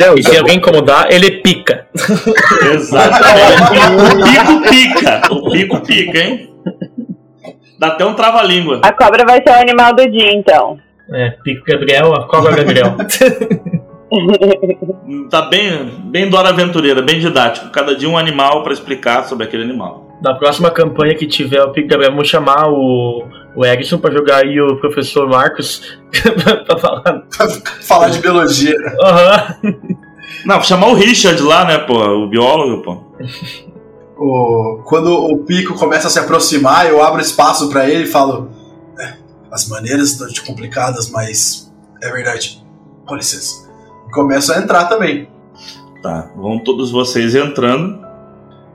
É, 0.00 0.08
eu 0.08 0.16
E 0.16 0.22
se 0.22 0.36
alguém 0.36 0.56
incomodar, 0.56 1.12
ele 1.12 1.42
pica. 1.42 1.86
Exatamente. 2.72 3.72
o 4.00 4.22
pico 4.24 4.70
pica. 4.70 5.22
O 5.30 5.50
pico 5.50 5.80
pica, 5.80 6.18
hein? 6.18 6.54
Dá 7.78 7.88
até 7.88 8.04
um 8.06 8.14
trava-língua. 8.14 8.80
A 8.82 8.92
cobra 8.92 9.24
vai 9.26 9.42
ser 9.42 9.50
o 9.50 9.60
animal 9.60 9.94
do 9.94 10.08
dia, 10.08 10.32
então. 10.32 10.78
É, 11.12 11.30
pico 11.44 11.64
Gabriel, 11.66 12.14
a 12.14 12.26
cobra 12.26 12.54
Gabriel. 12.54 12.96
Tá 15.30 15.42
bem, 15.42 16.02
bem 16.04 16.28
Dora 16.28 16.50
Aventureira, 16.50 17.00
bem 17.02 17.18
didático. 17.18 17.70
Cada 17.70 17.94
dia 17.96 18.08
um 18.08 18.18
animal 18.18 18.62
pra 18.62 18.72
explicar 18.72 19.24
sobre 19.24 19.44
aquele 19.46 19.62
animal. 19.62 20.08
Na 20.22 20.34
próxima 20.34 20.70
campanha 20.70 21.14
que 21.14 21.26
tiver 21.26 21.62
o 21.62 21.72
Pico 21.72 21.88
Gabriel, 21.88 22.12
vamos 22.12 22.28
chamar 22.28 22.68
o, 22.68 23.24
o 23.56 23.64
Erickson 23.64 23.98
pra 23.98 24.12
jogar 24.12 24.44
aí 24.44 24.60
o 24.60 24.76
professor 24.76 25.28
Marcos 25.28 25.98
pra 26.66 26.78
falar. 26.78 27.24
falar 27.82 28.08
de 28.10 28.18
biologia. 28.20 28.76
Aham. 29.02 29.56
Não, 30.44 30.62
chamar 30.62 30.88
o 30.88 30.94
Richard 30.94 31.40
lá, 31.42 31.64
né, 31.64 31.78
pô? 31.78 31.94
O 31.98 32.28
biólogo, 32.28 32.82
pô. 32.82 33.02
O, 34.16 34.82
quando 34.84 35.12
o 35.12 35.38
pico 35.38 35.74
começa 35.74 36.06
a 36.06 36.10
se 36.10 36.18
aproximar, 36.18 36.86
eu 36.86 37.02
abro 37.02 37.20
espaço 37.20 37.68
pra 37.70 37.88
ele 37.88 38.04
e 38.04 38.06
falo: 38.06 38.50
"É, 38.98 39.14
As 39.50 39.68
maneiras 39.68 40.10
estão 40.12 40.28
de 40.28 40.40
complicadas, 40.42 41.10
mas 41.10 41.72
é 42.02 42.10
verdade. 42.10 42.62
Com 43.04 43.16
licença. 43.16 43.61
Começo 44.12 44.52
a 44.52 44.58
entrar 44.58 44.84
também. 44.84 45.28
Tá, 46.02 46.30
vão 46.36 46.58
todos 46.58 46.90
vocês 46.90 47.34
entrando. 47.34 47.98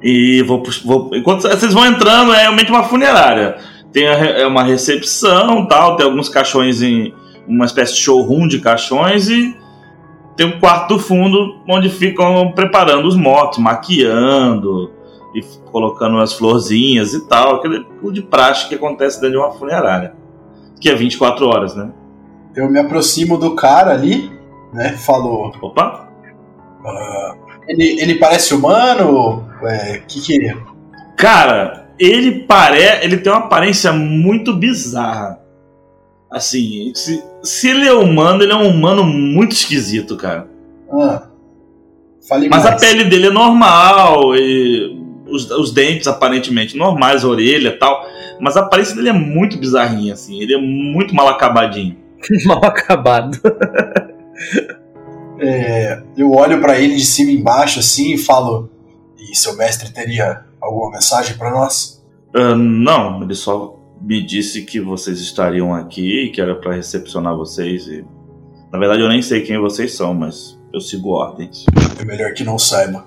E 0.01 0.41
vou, 0.43 0.63
vou 0.83 1.09
enquanto 1.13 1.43
vocês 1.43 1.73
vão 1.73 1.85
entrando, 1.85 2.33
é 2.33 2.41
realmente 2.41 2.71
uma 2.71 2.83
funerária. 2.83 3.57
Tem 3.91 4.07
a 4.07 4.13
é 4.13 4.45
uma 4.47 4.63
recepção, 4.63 5.65
tal, 5.67 5.95
tem 5.95 6.05
alguns 6.05 6.29
caixões 6.29 6.81
em 6.81 7.13
uma 7.47 7.65
espécie 7.65 7.93
de 7.93 8.01
showroom 8.01 8.47
de 8.47 8.59
caixões 8.59 9.29
e 9.29 9.55
tem 10.35 10.45
um 10.45 10.59
quarto 10.59 10.95
do 10.95 10.99
fundo 10.99 11.61
onde 11.67 11.89
ficam 11.89 12.51
preparando 12.51 13.07
os 13.07 13.15
mortos, 13.15 13.57
maquiando 13.57 14.91
e 15.33 15.41
colocando 15.71 16.19
as 16.19 16.33
florzinhas 16.33 17.13
e 17.13 17.27
tal, 17.27 17.55
aquele 17.55 17.83
tudo 17.99 18.13
de 18.13 18.21
praxe 18.21 18.67
que 18.67 18.75
acontece 18.75 19.19
dentro 19.19 19.39
de 19.39 19.43
uma 19.43 19.51
funerária. 19.51 20.13
Que 20.79 20.89
é 20.89 20.95
24 20.95 21.47
horas, 21.47 21.75
né? 21.75 21.91
Eu 22.55 22.69
me 22.69 22.79
aproximo 22.79 23.37
do 23.37 23.55
cara 23.55 23.91
ali, 23.91 24.31
né? 24.73 24.97
Falo. 24.97 25.51
Opa! 25.61 26.07
ah, 26.85 27.35
ele, 27.67 28.01
ele 28.01 28.15
parece 28.15 28.53
humano? 28.53 29.47
É, 29.63 30.01
que 30.07 30.21
que. 30.21 30.57
Cara, 31.17 31.89
ele 31.99 32.43
pare... 32.43 32.79
ele 33.01 33.17
tem 33.17 33.31
uma 33.31 33.41
aparência 33.41 33.91
muito 33.91 34.53
bizarra. 34.53 35.39
Assim, 36.29 36.91
se, 36.93 37.23
se 37.41 37.69
ele 37.69 37.87
é 37.87 37.93
humano, 37.93 38.43
ele 38.43 38.51
é 38.51 38.55
um 38.55 38.69
humano 38.69 39.03
muito 39.03 39.53
esquisito, 39.53 40.17
cara. 40.17 40.47
Ah, 40.91 41.23
fale 42.27 42.49
Mas 42.49 42.63
mais. 42.63 42.75
a 42.75 42.79
pele 42.79 43.05
dele 43.05 43.27
é 43.27 43.31
normal, 43.31 44.35
e 44.35 45.01
os, 45.25 45.49
os 45.51 45.71
dentes 45.71 46.07
aparentemente 46.07 46.77
normais, 46.77 47.23
a 47.23 47.27
orelha 47.27 47.69
e 47.69 47.77
tal. 47.77 48.05
Mas 48.39 48.55
a 48.55 48.61
aparência 48.61 48.95
dele 48.95 49.09
é 49.09 49.13
muito 49.13 49.57
bizarrinha, 49.57 50.13
assim. 50.13 50.41
Ele 50.41 50.53
é 50.53 50.57
muito 50.57 51.15
mal 51.15 51.27
acabadinho. 51.27 51.95
Mal 52.45 52.65
acabado. 52.65 53.39
É, 55.39 56.01
eu 56.17 56.31
olho 56.31 56.59
pra 56.59 56.79
ele 56.79 56.95
de 56.95 57.05
cima 57.05 57.29
e 57.29 57.37
embaixo 57.37 57.79
assim 57.79 58.13
e 58.13 58.17
falo: 58.17 58.69
E 59.17 59.35
seu 59.35 59.55
mestre 59.55 59.91
teria 59.91 60.45
alguma 60.59 60.91
mensagem 60.91 61.37
pra 61.37 61.51
nós? 61.51 62.03
Ah, 62.33 62.55
não, 62.55 63.21
ele 63.23 63.35
só 63.35 63.75
me 64.01 64.25
disse 64.25 64.63
que 64.63 64.79
vocês 64.79 65.19
estariam 65.19 65.73
aqui, 65.73 66.31
que 66.33 66.41
era 66.41 66.55
pra 66.55 66.73
recepcionar 66.73 67.35
vocês. 67.35 67.87
E... 67.87 68.05
Na 68.71 68.79
verdade, 68.79 69.01
eu 69.01 69.09
nem 69.09 69.21
sei 69.21 69.41
quem 69.41 69.59
vocês 69.59 69.95
são, 69.95 70.13
mas 70.13 70.57
eu 70.73 70.79
sigo 70.79 71.09
ordens. 71.09 71.65
É 71.99 72.05
melhor 72.05 72.33
que 72.33 72.43
não 72.43 72.57
saiba. 72.57 73.05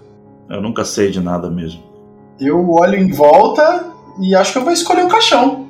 Eu 0.48 0.60
nunca 0.60 0.84
sei 0.84 1.10
de 1.10 1.20
nada 1.20 1.50
mesmo. 1.50 1.82
Eu 2.40 2.70
olho 2.70 2.96
em 2.96 3.10
volta 3.10 3.92
e 4.20 4.34
acho 4.34 4.52
que 4.52 4.58
eu 4.58 4.64
vou 4.64 4.72
escolher 4.72 5.04
um 5.04 5.08
caixão. 5.08 5.68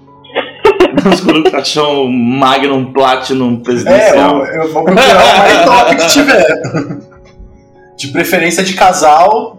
O 1.47 1.51
caixão 1.51 2.07
Magnum 2.09 2.93
Platinum 2.93 3.57
É, 3.61 3.65
presidencial. 3.65 4.45
eu, 4.47 4.63
eu 4.63 4.73
vou 4.73 4.85
procurar 4.85 5.35
o 5.35 5.39
mais 5.39 5.65
top 5.65 5.97
que 5.97 6.07
tiver. 6.09 6.47
De 7.97 8.09
preferência 8.09 8.63
de 8.63 8.75
casal. 8.75 9.59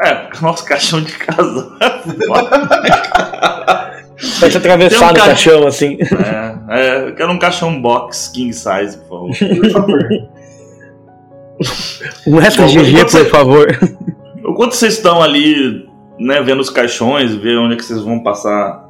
É, 0.00 0.28
nosso 0.40 0.64
caixão 0.64 1.00
de 1.00 1.12
casa. 1.12 1.70
Vai 4.40 4.50
se 4.50 4.56
atravessar 4.56 5.06
um 5.06 5.08
no 5.08 5.14
ca- 5.14 5.26
caixão, 5.26 5.66
assim. 5.66 5.98
é, 6.00 6.54
é, 6.80 7.08
eu 7.08 7.14
quero 7.14 7.32
um 7.32 7.38
caixão 7.38 7.80
box 7.80 8.28
king 8.32 8.52
size, 8.52 8.98
por 9.08 9.30
favor. 9.30 9.30
Por 9.60 9.70
favor. 9.70 9.98
Um 12.26 12.36
resto 12.38 12.66
de 12.66 12.78
você- 12.78 13.24
por 13.24 13.30
favor. 13.30 13.66
Enquanto 14.38 14.72
vocês 14.74 14.94
estão 14.94 15.22
ali, 15.22 15.86
né, 16.18 16.42
vendo 16.42 16.60
os 16.60 16.70
caixões, 16.70 17.34
ver 17.34 17.56
onde 17.58 17.74
é 17.74 17.76
que 17.76 17.84
vocês 17.84 18.00
vão 18.00 18.22
passar 18.22 18.81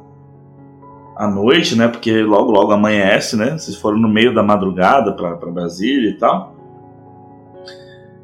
a 1.15 1.27
noite, 1.27 1.77
né? 1.77 1.87
Porque 1.87 2.21
logo, 2.21 2.51
logo 2.51 2.71
amanhece, 2.71 3.35
né? 3.35 3.57
Vocês 3.57 3.77
foram 3.77 3.97
no 3.97 4.07
meio 4.07 4.33
da 4.33 4.43
madrugada 4.43 5.13
pra 5.13 5.35
Brasília 5.35 6.09
e 6.09 6.17
tal. 6.17 6.55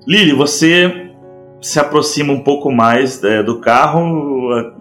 Lili, 0.08 0.34
você 0.34 1.12
se 1.62 1.80
aproxima 1.80 2.34
um 2.34 2.44
pouco 2.44 2.72
mais 2.72 3.24
é, 3.24 3.44
do 3.44 3.60
carro. 3.60 4.54
é, 4.58 4.72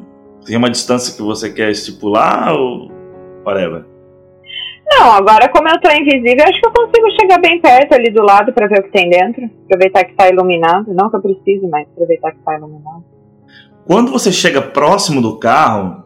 Tem 0.47 0.57
uma 0.57 0.71
distância 0.71 1.15
que 1.15 1.23
você 1.23 1.53
quer 1.53 1.71
estipular 1.71 2.55
ou 2.55 2.91
whatever? 3.45 3.85
Não, 4.91 5.13
agora 5.13 5.51
como 5.51 5.69
eu 5.69 5.79
tô 5.81 5.91
invisível, 5.91 6.45
acho 6.45 6.61
que 6.61 6.67
eu 6.67 6.73
consigo 6.73 7.11
chegar 7.21 7.39
bem 7.39 7.61
perto 7.61 7.93
ali 7.93 8.11
do 8.11 8.23
lado 8.23 8.53
pra 8.55 8.67
ver 8.67 8.81
o 8.81 8.83
que 8.85 8.91
tem 8.91 9.11
dentro. 9.11 9.45
Aproveitar 9.67 10.05
que 10.05 10.15
tá 10.15 10.29
iluminado. 10.29 10.95
Não 10.95 11.11
que 11.11 11.17
eu 11.17 11.21
precise, 11.21 11.69
mas 11.69 11.87
aproveitar 11.93 12.33
que 12.33 12.39
tá 12.39 12.57
iluminado. 12.57 13.05
Quando 13.87 14.11
você 14.11 14.33
chega 14.33 14.63
próximo 14.63 15.21
do 15.21 15.39
carro, 15.39 15.98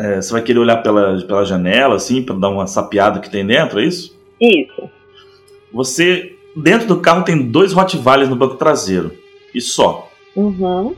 é, 0.00 0.16
você 0.16 0.32
vai 0.32 0.42
querer 0.42 0.58
olhar 0.58 0.82
pela, 0.82 1.20
pela 1.26 1.44
janela, 1.44 1.96
assim, 1.96 2.22
pra 2.22 2.34
dar 2.34 2.48
uma 2.48 2.66
sapeada 2.66 3.20
que 3.20 3.30
tem 3.30 3.46
dentro, 3.46 3.80
é 3.80 3.84
isso? 3.84 4.16
Isso. 4.40 4.90
Você, 5.72 6.36
dentro 6.56 6.86
do 6.86 7.00
carro, 7.00 7.24
tem 7.24 7.50
dois 7.50 7.72
Rottweilers 7.72 8.28
no 8.28 8.36
banco 8.36 8.56
traseiro. 8.56 9.12
E 9.54 9.60
só. 9.60 10.08
Uhum. 10.34 10.94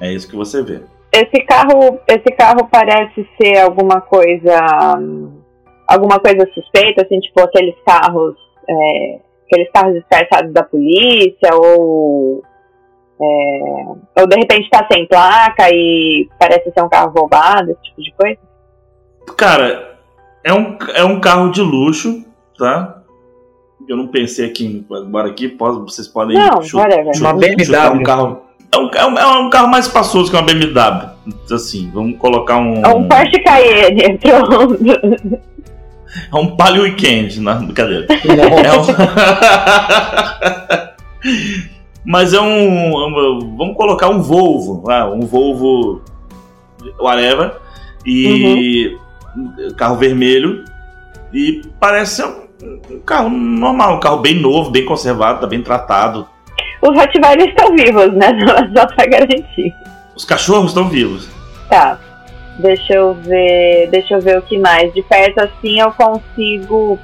É 0.00 0.12
isso 0.12 0.28
que 0.28 0.36
você 0.36 0.62
vê. 0.62 0.80
Esse 1.12 1.44
carro, 1.44 2.00
esse 2.08 2.34
carro 2.36 2.68
parece 2.70 3.28
ser 3.40 3.58
alguma 3.58 4.00
coisa, 4.00 4.58
alguma 5.86 6.18
coisa 6.18 6.48
suspeita, 6.54 7.02
assim, 7.02 7.20
tipo 7.20 7.40
aqueles 7.40 7.74
carros, 7.86 8.34
é, 8.68 9.20
aqueles 9.46 9.70
carros 9.72 9.94
disfarçados 9.94 10.52
da 10.52 10.62
polícia, 10.62 11.50
ou, 11.54 12.42
é, 13.22 14.20
ou 14.20 14.26
de 14.26 14.36
repente 14.36 14.68
tá 14.70 14.86
sem 14.90 15.06
placa 15.06 15.68
e 15.70 16.28
parece 16.38 16.72
ser 16.72 16.82
um 16.82 16.88
carro 16.88 17.12
roubado, 17.16 17.70
esse 17.70 17.82
tipo 17.82 18.02
de 18.02 18.12
coisa. 18.12 18.38
Cara, 19.36 19.96
é 20.44 20.52
um, 20.52 20.76
é 20.94 21.04
um 21.04 21.20
carro 21.20 21.50
de 21.50 21.60
luxo, 21.60 22.24
tá? 22.58 22.98
Eu 23.88 23.96
não 23.96 24.06
pensei 24.08 24.46
aqui 24.46 24.64
em 24.64 24.86
agora 24.96 25.28
aqui, 25.28 25.56
vocês 25.58 26.06
podem 26.08 26.36
Não, 26.38 26.62
chu- 26.62 26.78
Uma 26.78 27.32
BMW. 27.34 27.64
chutar 27.64 27.92
um 27.92 28.02
carro. 28.02 28.42
É 28.74 28.78
um, 28.78 28.90
é, 28.94 29.06
um, 29.06 29.18
é 29.18 29.38
um 29.40 29.50
carro 29.50 29.68
mais 29.68 29.86
espaçoso 29.86 30.30
que 30.30 30.36
uma 30.36 30.42
BMW. 30.42 31.10
Assim, 31.52 31.90
vamos 31.92 32.16
colocar 32.18 32.56
um. 32.58 32.80
É 32.84 32.88
um 32.88 33.06
Porsche 33.08 33.40
Cayenne, 33.42 34.18
pronto. 34.22 34.78
É 36.32 36.36
um 36.36 36.56
Palio 36.56 36.82
Weekend, 36.82 37.40
na 37.40 37.54
brincadeira. 37.54 38.06
Nossa. 38.76 38.92
É 38.92 40.88
um... 40.88 41.72
Mas 42.04 42.32
é 42.32 42.40
um, 42.40 43.56
Vamos 43.56 43.76
colocar 43.76 44.08
um 44.08 44.20
Volvo. 44.20 44.84
ah, 44.90 45.06
um 45.10 45.20
Volvo. 45.20 46.02
Whatever. 46.98 47.56
E. 48.06 48.96
Carro 49.76 49.96
vermelho. 49.96 50.64
E 51.32 51.62
parece 51.80 52.16
ser 52.16 52.26
um, 52.26 52.80
um 52.90 53.00
carro 53.00 53.30
normal, 53.30 53.96
um 53.96 54.00
carro 54.00 54.18
bem 54.18 54.34
novo, 54.34 54.70
bem 54.70 54.84
conservado, 54.84 55.40
tá 55.40 55.46
bem 55.46 55.62
tratado. 55.62 56.28
Os 56.82 56.94
Rottweilers 56.94 57.48
estão 57.48 57.74
vivos, 57.74 58.12
né? 58.12 58.26
Só 58.76 58.86
pra 58.86 59.06
garantir. 59.06 59.74
Os 60.14 60.24
cachorros 60.24 60.70
estão 60.70 60.88
vivos. 60.88 61.30
Tá. 61.70 61.98
Deixa 62.58 62.92
eu 62.92 63.14
ver. 63.14 63.88
Deixa 63.90 64.14
eu 64.14 64.20
ver 64.20 64.38
o 64.38 64.42
que 64.42 64.58
mais. 64.58 64.92
De 64.92 65.02
perto 65.02 65.38
assim 65.40 65.80
eu 65.80 65.92
consigo. 65.92 66.98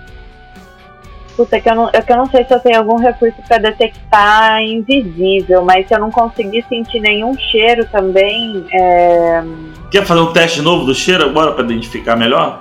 Puta, 1.39 1.57
é 1.57 1.61
que 1.61 1.71
eu 1.71 1.75
não, 1.77 1.89
é 1.93 2.03
que 2.03 2.13
eu 2.13 2.17
não 2.17 2.27
sei 2.29 2.45
se 2.45 2.53
eu 2.53 2.59
tenho 2.59 2.79
algum 2.79 2.97
recurso 2.97 3.37
pra 3.47 3.59
detectar 3.59 4.61
invisível, 4.61 5.63
mas 5.65 5.87
se 5.87 5.95
eu 5.95 6.01
não 6.01 6.11
conseguir 6.11 6.65
sentir 6.69 6.99
nenhum 6.99 7.39
cheiro 7.39 7.87
também, 7.93 8.67
é, 8.73 9.45
Quer 9.89 10.05
fazer 10.05 10.21
um 10.21 10.33
teste 10.33 10.61
novo 10.61 10.85
do 10.85 10.93
cheiro 10.93 11.25
agora 11.25 11.53
pra 11.53 11.63
identificar 11.65 12.17
melhor? 12.17 12.61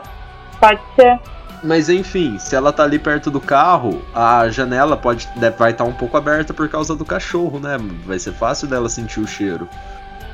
pode 0.61 0.79
ser. 0.95 1.19
Mas 1.63 1.89
enfim, 1.89 2.37
se 2.37 2.55
ela 2.55 2.71
tá 2.71 2.83
ali 2.83 2.99
perto 2.99 3.31
do 3.31 3.39
carro, 3.41 3.99
a 4.13 4.47
janela 4.49 4.95
pode 4.95 5.27
deve- 5.37 5.57
vai 5.57 5.71
estar 5.71 5.83
um 5.83 5.91
pouco 5.91 6.15
aberta 6.15 6.53
por 6.53 6.69
causa 6.69 6.95
do 6.95 7.03
cachorro, 7.03 7.59
né? 7.59 7.77
Vai 8.05 8.19
ser 8.19 8.31
fácil 8.33 8.67
dela 8.67 8.87
sentir 8.89 9.19
o 9.21 9.27
cheiro. 9.27 9.67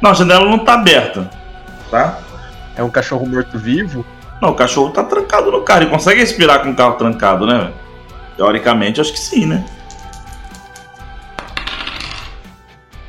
Não, 0.01 0.11
a 0.11 0.13
janela 0.13 0.43
não 0.45 0.59
tá 0.59 0.73
aberta. 0.73 1.29
Tá? 1.89 2.19
É 2.75 2.83
um 2.83 2.89
cachorro 2.89 3.25
morto-vivo? 3.25 4.05
Não, 4.41 4.49
o 4.49 4.53
cachorro 4.53 4.89
tá 4.91 5.01
trancado 5.01 5.49
no 5.49 5.61
carro. 5.61 5.83
Ele 5.83 5.89
consegue 5.91 6.19
respirar 6.19 6.61
com 6.61 6.71
o 6.71 6.75
carro 6.75 6.95
trancado, 6.95 7.45
né? 7.45 7.57
velho? 7.57 7.82
Teoricamente, 8.35 8.99
acho 8.99 9.13
que 9.13 9.19
sim, 9.19 9.45
né? 9.45 9.63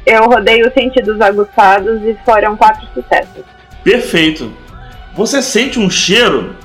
Eu 0.07 0.25
rodei 0.25 0.63
os 0.63 0.73
sentidos 0.75 1.21
aguçados 1.21 2.03
e 2.03 2.15
foram 2.25 2.57
quatro 2.57 2.87
sucessos. 2.93 3.45
Perfeito. 3.83 4.53
Você 5.15 5.41
sente 5.41 5.79
um 5.79 5.89
cheiro 5.89 6.57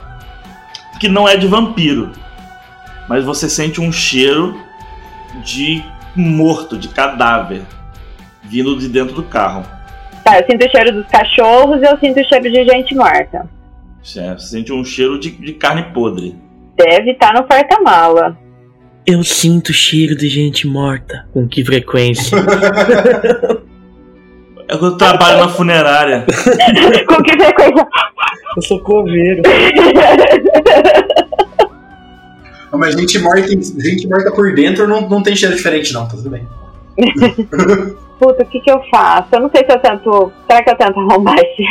que 1.00 1.08
não 1.08 1.28
é 1.28 1.38
de 1.38 1.48
vampiro, 1.48 2.12
mas 3.08 3.24
você 3.24 3.48
sente 3.48 3.80
um 3.80 3.92
cheiro 3.92 4.60
de 5.44 5.84
morto, 6.16 6.78
de 6.78 6.90
cadáver, 6.90 7.62
vindo 8.44 8.78
de 8.78 8.90
dentro 8.90 9.16
do 9.16 9.24
carro. 9.24 9.64
Tá, 10.24 10.40
eu 10.40 10.46
sinto 10.46 10.66
o 10.66 10.70
cheiro 10.70 10.92
dos 10.92 11.08
cachorros 11.08 11.82
e 11.82 11.86
eu 11.86 11.98
sinto 11.98 12.20
o 12.20 12.28
cheiro 12.28 12.52
de 12.52 12.66
gente 12.66 12.94
morta. 12.96 13.48
Certo? 14.04 14.42
Você 14.42 14.48
sente 14.48 14.74
um 14.74 14.84
cheiro 14.84 15.18
de, 15.18 15.32
de 15.32 15.54
carne 15.54 15.84
podre. 15.94 16.36
Deve 16.76 17.12
estar 17.12 17.34
no 17.34 17.44
porta-mala. 17.44 18.38
Eu 19.12 19.24
sinto 19.24 19.74
cheiro 19.74 20.16
de 20.16 20.30
gente 20.30 20.68
morta. 20.68 21.26
Com 21.34 21.48
que 21.48 21.66
frequência? 21.66 22.38
É 24.68 24.76
eu 24.78 24.98
trabalho 24.98 25.40
na 25.40 25.50
funerária. 25.50 26.28
Com 27.10 27.24
que 27.24 27.32
frequência? 27.32 27.88
Eu 28.56 28.62
sou 28.62 28.80
coveiro. 28.82 29.42
Não, 32.72 32.78
mas 32.78 32.94
gente 32.94 33.18
morta, 33.18 33.48
gente 33.48 34.08
morta 34.08 34.32
por 34.32 34.54
dentro 34.54 34.88
não, 34.88 35.10
não 35.10 35.24
tem 35.24 35.36
cheiro 35.36 35.56
diferente, 35.56 35.92
não, 35.92 36.08
tá 36.08 36.16
tudo 36.16 36.30
bem. 36.30 36.48
Puta, 38.20 38.44
o 38.44 38.46
que 38.46 38.60
que 38.60 38.70
eu 38.70 38.80
faço? 38.92 39.30
Eu 39.32 39.40
não 39.40 39.50
sei 39.50 39.66
se 39.66 39.72
eu 39.72 39.80
tento. 39.80 40.32
Será 40.48 40.64
que 40.64 40.70
eu 40.70 40.78
tento 40.78 41.00
arrombar 41.00 41.36
esse 41.40 41.64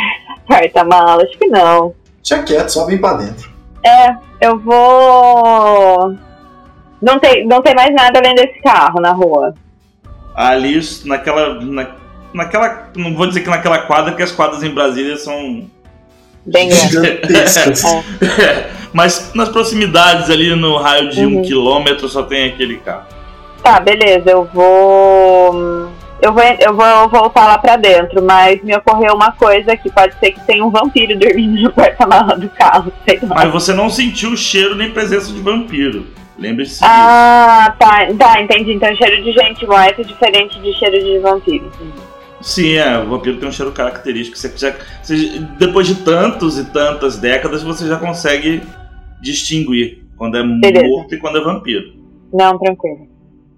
porta-mala? 0.45 1.23
Acho 1.23 1.37
que 1.37 1.47
não. 1.47 1.95
Deixa 2.21 2.43
quieto, 2.43 2.67
só 2.67 2.85
vem 2.85 2.97
pra 2.97 3.13
dentro. 3.13 3.49
É, 3.85 4.13
eu 4.41 4.59
vou. 4.59 6.17
Não 7.01 7.19
tem, 7.19 7.45
não 7.47 7.61
tem 7.61 7.73
mais 7.75 7.93
nada 7.93 8.19
além 8.19 8.35
desse 8.35 8.61
carro 8.61 8.99
na 8.99 9.11
rua. 9.11 9.53
Ali, 10.35 10.79
naquela. 11.05 11.59
na- 11.61 11.87
naquela. 12.33 12.89
Não 12.95 13.15
vou 13.15 13.27
dizer 13.27 13.41
que 13.41 13.49
naquela 13.49 13.79
quadra, 13.79 14.11
porque 14.11 14.23
as 14.23 14.31
quadras 14.31 14.63
em 14.63 14.69
Brasília 14.73 15.17
são. 15.17 15.65
Bem. 16.45 16.69
Gigantescas. 16.71 17.83
É. 18.39 18.69
Mas 18.91 19.31
nas 19.35 19.49
proximidades 19.49 20.29
ali, 20.31 20.55
no 20.55 20.77
raio 20.77 21.09
de 21.09 21.23
um 21.25 21.35
Uhum. 21.37 21.41
quilômetro, 21.43 22.07
só 22.09 22.23
tem 22.23 22.49
aquele 22.49 22.77
carro. 22.77 23.05
Tá, 23.61 23.79
beleza, 23.79 24.31
eu 24.31 24.45
vou. 24.51 25.89
Eu 26.21 26.33
vou, 26.33 26.43
eu 26.43 26.73
vou 26.75 27.07
voltar 27.09 27.45
lá 27.45 27.57
pra 27.57 27.77
dentro, 27.77 28.21
mas 28.21 28.61
me 28.63 28.75
ocorreu 28.75 29.13
uma 29.13 29.31
coisa 29.31 29.77
que 29.77 29.89
pode 29.91 30.13
ser 30.19 30.31
que 30.31 30.39
tenha 30.41 30.65
um 30.65 30.69
vampiro 30.69 31.17
dormindo 31.17 31.61
no 31.61 31.71
porta-mala 31.71 32.35
do 32.35 32.49
carro, 32.49 32.91
sei 33.07 33.19
lá. 33.21 33.35
Mas 33.35 33.51
você 33.51 33.73
não 33.73 33.89
sentiu 33.89 34.35
cheiro 34.35 34.75
nem 34.75 34.91
presença 34.91 35.31
de 35.31 35.39
vampiro. 35.39 36.07
Lembre-se 36.39 36.71
disso. 36.73 36.85
Ah, 36.85 37.75
tá, 37.77 38.07
tá, 38.17 38.41
entendi. 38.41 38.73
Então 38.73 38.93
cheiro 38.95 39.23
de 39.23 39.31
gente 39.31 39.65
morta 39.67 40.01
é 40.01 40.03
diferente 40.03 40.59
de 40.61 40.73
cheiro 40.73 40.99
de 41.03 41.19
vampiro. 41.19 41.69
Sim, 42.41 42.75
é, 42.75 42.97
o 42.97 43.09
vampiro 43.09 43.37
tem 43.37 43.49
um 43.49 43.51
cheiro 43.51 43.71
característico. 43.71 44.37
Você 44.37 44.53
já, 44.57 44.73
você- 45.03 45.39
depois 45.57 45.85
de 45.87 45.95
tantos 45.95 46.57
e 46.57 46.65
tantas 46.71 47.17
décadas, 47.17 47.61
você 47.63 47.85
já 47.87 47.97
consegue 47.97 48.61
distinguir 49.21 50.05
quando 50.17 50.37
é 50.37 50.43
Beleza. 50.43 50.87
morto 50.87 51.15
e 51.15 51.17
quando 51.19 51.37
é 51.37 51.41
vampiro. 51.41 51.93
Não, 52.31 52.57
tranquilo. 52.57 53.07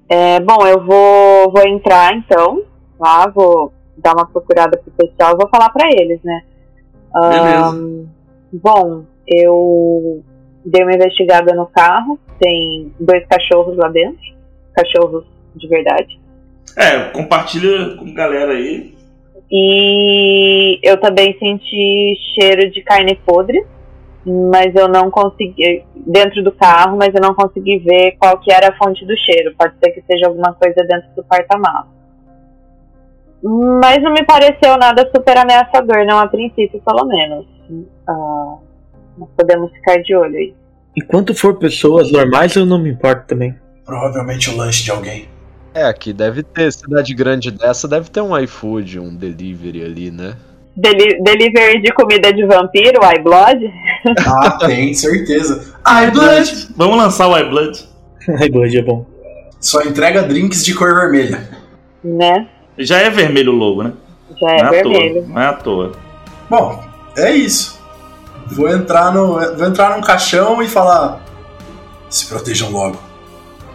É, 0.10 0.39
bom, 0.39 0.65
eu 0.67 0.84
vou, 0.84 1.52
vou 1.52 1.67
entrar 1.67 2.15
então, 2.15 2.63
lá, 3.00 3.28
vou 3.28 3.72
dar 3.98 4.13
uma 4.13 4.26
procurada 4.26 4.78
pro 4.78 4.91
pessoal, 5.08 5.38
vou 5.38 5.48
falar 5.50 5.70
pra 5.70 5.88
eles, 5.91 6.20
né? 6.24 6.41
Ahn, 7.15 8.06
bom, 8.52 9.06
eu 9.28 10.24
dei 10.65 10.84
uma 10.84 10.93
investigada 10.93 11.54
no 11.54 11.65
carro, 11.67 12.19
tem 12.39 12.93
dois 13.00 13.26
cachorros 13.28 13.78
lá 13.78 13.89
dentro, 13.89 14.21
cachorros 14.74 15.26
de 15.56 15.67
verdade. 15.67 16.19
É, 16.78 17.10
compartilha 17.12 17.95
com 17.97 18.13
galera 18.13 18.54
aí. 18.54 18.95
E 19.52 20.80
eu 20.82 20.97
também 20.97 21.38
senti 21.38 22.15
cheiro 22.34 22.71
de 22.71 22.82
carne 22.82 23.15
podre, 23.26 23.65
mas 24.26 24.74
eu 24.76 24.88
não 24.88 25.12
consegui 25.12 25.84
dentro 25.95 26.41
do 26.41 26.52
carro, 26.52 26.97
mas 26.97 27.13
eu 27.13 27.21
não 27.21 27.34
consegui 27.34 27.80
ver 27.80 28.15
qual 28.17 28.39
que 28.39 28.52
era 28.52 28.69
a 28.69 28.78
fonte 28.78 29.06
do 29.06 29.17
cheiro. 29.17 29.54
Pode 29.58 29.74
ser 29.84 29.91
que 29.91 30.02
seja 30.04 30.28
alguma 30.28 30.54
coisa 30.54 30.84
dentro 30.88 31.10
do 31.15 31.24
porta-malas. 31.24 31.88
Mas 33.43 34.02
não 34.02 34.13
me 34.13 34.24
pareceu 34.24 34.78
nada 34.78 35.10
super 35.13 35.38
ameaçador, 35.38 36.06
não 36.06 36.19
a 36.19 36.28
princípio, 36.28 36.82
pelo 36.86 37.06
menos. 37.08 37.45
Ah, 38.08 38.58
nós 39.17 39.30
podemos 39.38 39.71
ficar 39.74 39.97
de 40.02 40.15
olho 40.15 40.36
aí. 40.36 40.54
Enquanto 40.97 41.34
for 41.34 41.58
pessoas 41.58 42.12
normais, 42.12 42.56
eu 42.56 42.65
não 42.65 42.80
me 42.80 42.89
importo 42.89 43.28
também. 43.28 43.56
Provavelmente 43.86 44.50
o 44.50 44.58
lanche 44.58 44.84
de 44.84 44.91
alguém. 44.91 45.28
É, 45.74 45.84
aqui 45.84 46.12
deve 46.12 46.43
ter, 46.43 46.71
cidade 46.71 47.13
grande 47.13 47.50
dessa, 47.50 47.88
deve 47.88 48.10
ter 48.10 48.21
um 48.21 48.38
iFood, 48.38 49.00
um 49.00 49.15
delivery 49.15 49.84
ali, 49.84 50.12
né? 50.12 50.36
Deli 50.76 51.21
delivery 51.21 51.82
de 51.82 51.93
comida 51.93 52.32
de 52.32 52.45
vampiro, 52.45 53.00
iBlood? 53.17 53.71
Ah, 54.26 54.58
tem, 54.58 54.93
certeza. 54.93 55.76
Ai, 55.86 56.10
Blood! 56.10 56.69
Vamos 56.76 56.97
lançar 56.97 57.28
o 57.28 57.38
iBlood. 57.38 57.88
Ai, 58.41 58.50
Blood 58.50 58.78
é 58.78 58.82
bom. 58.82 59.06
Só 59.60 59.84
entrega 59.84 60.24
drinks 60.24 60.65
de 60.65 60.74
cor 60.74 60.93
vermelha. 60.95 61.47
Né? 62.04 62.47
Já 62.80 62.97
é 62.97 63.10
vermelho 63.10 63.54
o 63.54 63.56
logo, 63.56 63.84
né? 63.84 63.93
Já 64.41 64.52
é 64.52 64.63
não 64.63 64.67
é 64.67 64.71
vermelho. 64.71 65.19
à 65.19 65.24
toa. 65.24 65.28
Não 65.28 65.41
é 65.41 65.45
à 65.45 65.54
toa. 65.54 65.91
Bom, 66.50 66.84
é 67.15 67.32
isso. 67.32 67.81
Vou 68.52 68.70
entrar 68.70 69.14
no. 69.14 69.34
Vou 69.56 69.68
entrar 69.68 69.96
num 69.96 70.02
caixão 70.02 70.62
e 70.62 70.68
falar. 70.68 71.22
Se 72.10 72.28
protejam 72.28 72.70
logo. 72.70 73.00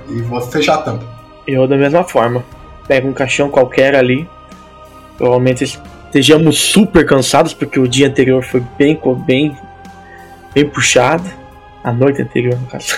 E 0.09 0.21
vou 0.23 0.41
fechar 0.41 0.75
a 0.75 0.83
tampa. 0.83 1.05
Eu 1.47 1.67
da 1.67 1.77
mesma 1.77 2.05
forma. 2.05 2.45
Pego 2.87 3.09
um 3.09 3.13
caixão 3.13 3.49
qualquer 3.49 3.95
ali. 3.97 4.29
Provavelmente 5.17 5.65
estejamos 5.65 6.59
super 6.59 7.07
cansados, 7.07 7.55
porque 7.55 7.81
o 7.81 7.89
dia 7.89 8.07
anterior 8.07 8.45
foi 8.45 8.63
bem, 8.79 9.01
bem, 9.27 9.57
bem 10.55 10.69
puxado. 10.69 11.25
A 11.83 11.93
noite 11.93 12.21
anterior, 12.21 12.59
no 12.59 12.67
caso. 12.67 12.97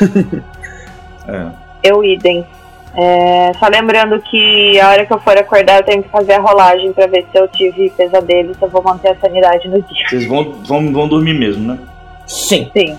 É. 1.27 1.69
Eu 1.89 2.05
idem. 2.05 2.45
É, 2.95 3.53
só 3.59 3.69
lembrando 3.69 4.21
que 4.21 4.81
a 4.81 4.89
hora 4.91 5.07
que 5.07 5.13
eu 5.13 5.21
for 5.21 5.37
acordar 5.37 5.79
eu 5.81 5.85
tenho 5.85 6.03
que 6.03 6.09
fazer 6.09 6.33
a 6.33 6.41
rolagem 6.41 6.93
pra 6.93 7.07
ver 7.07 7.27
se 7.31 7.39
eu 7.39 7.47
tive 7.49 7.91
pesadelo, 7.91 8.55
se 8.55 8.63
eu 8.63 8.69
vou 8.69 8.83
manter 8.83 9.11
a 9.11 9.17
sanidade 9.17 9.69
no 9.69 9.81
dia. 9.83 10.09
Vocês 10.09 10.27
vão, 10.27 10.53
vão, 10.65 10.93
vão 10.93 11.09
dormir 11.09 11.35
mesmo, 11.35 11.73
né? 11.73 11.79
Sim. 12.27 12.71
Sim. 12.77 12.97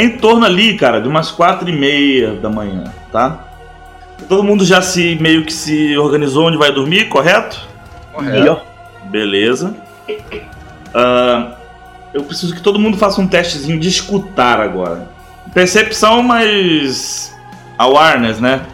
É 0.00 0.02
em 0.02 0.16
torno 0.16 0.46
ali, 0.46 0.78
cara, 0.78 0.98
de 0.98 1.06
umas 1.06 1.30
quatro 1.30 1.68
e 1.68 1.72
meia 1.72 2.32
da 2.32 2.48
manhã, 2.48 2.84
tá? 3.12 3.44
Todo 4.26 4.42
mundo 4.42 4.64
já 4.64 4.80
se 4.80 5.14
meio 5.16 5.44
que 5.44 5.52
se 5.52 5.94
organizou 5.98 6.46
onde 6.46 6.56
vai 6.56 6.72
dormir, 6.72 7.10
correto? 7.10 7.68
Ó, 8.14 8.22
Beleza. 9.10 9.76
Ah, 10.94 11.54
eu 12.14 12.24
preciso 12.24 12.54
que 12.54 12.62
todo 12.62 12.78
mundo 12.78 12.96
faça 12.96 13.20
um 13.20 13.28
testezinho 13.28 13.78
de 13.78 13.90
escutar 13.90 14.58
agora. 14.58 15.06
Percepção, 15.52 16.22
mas. 16.22 17.36
Awareness, 17.76 18.40
né? 18.40 18.64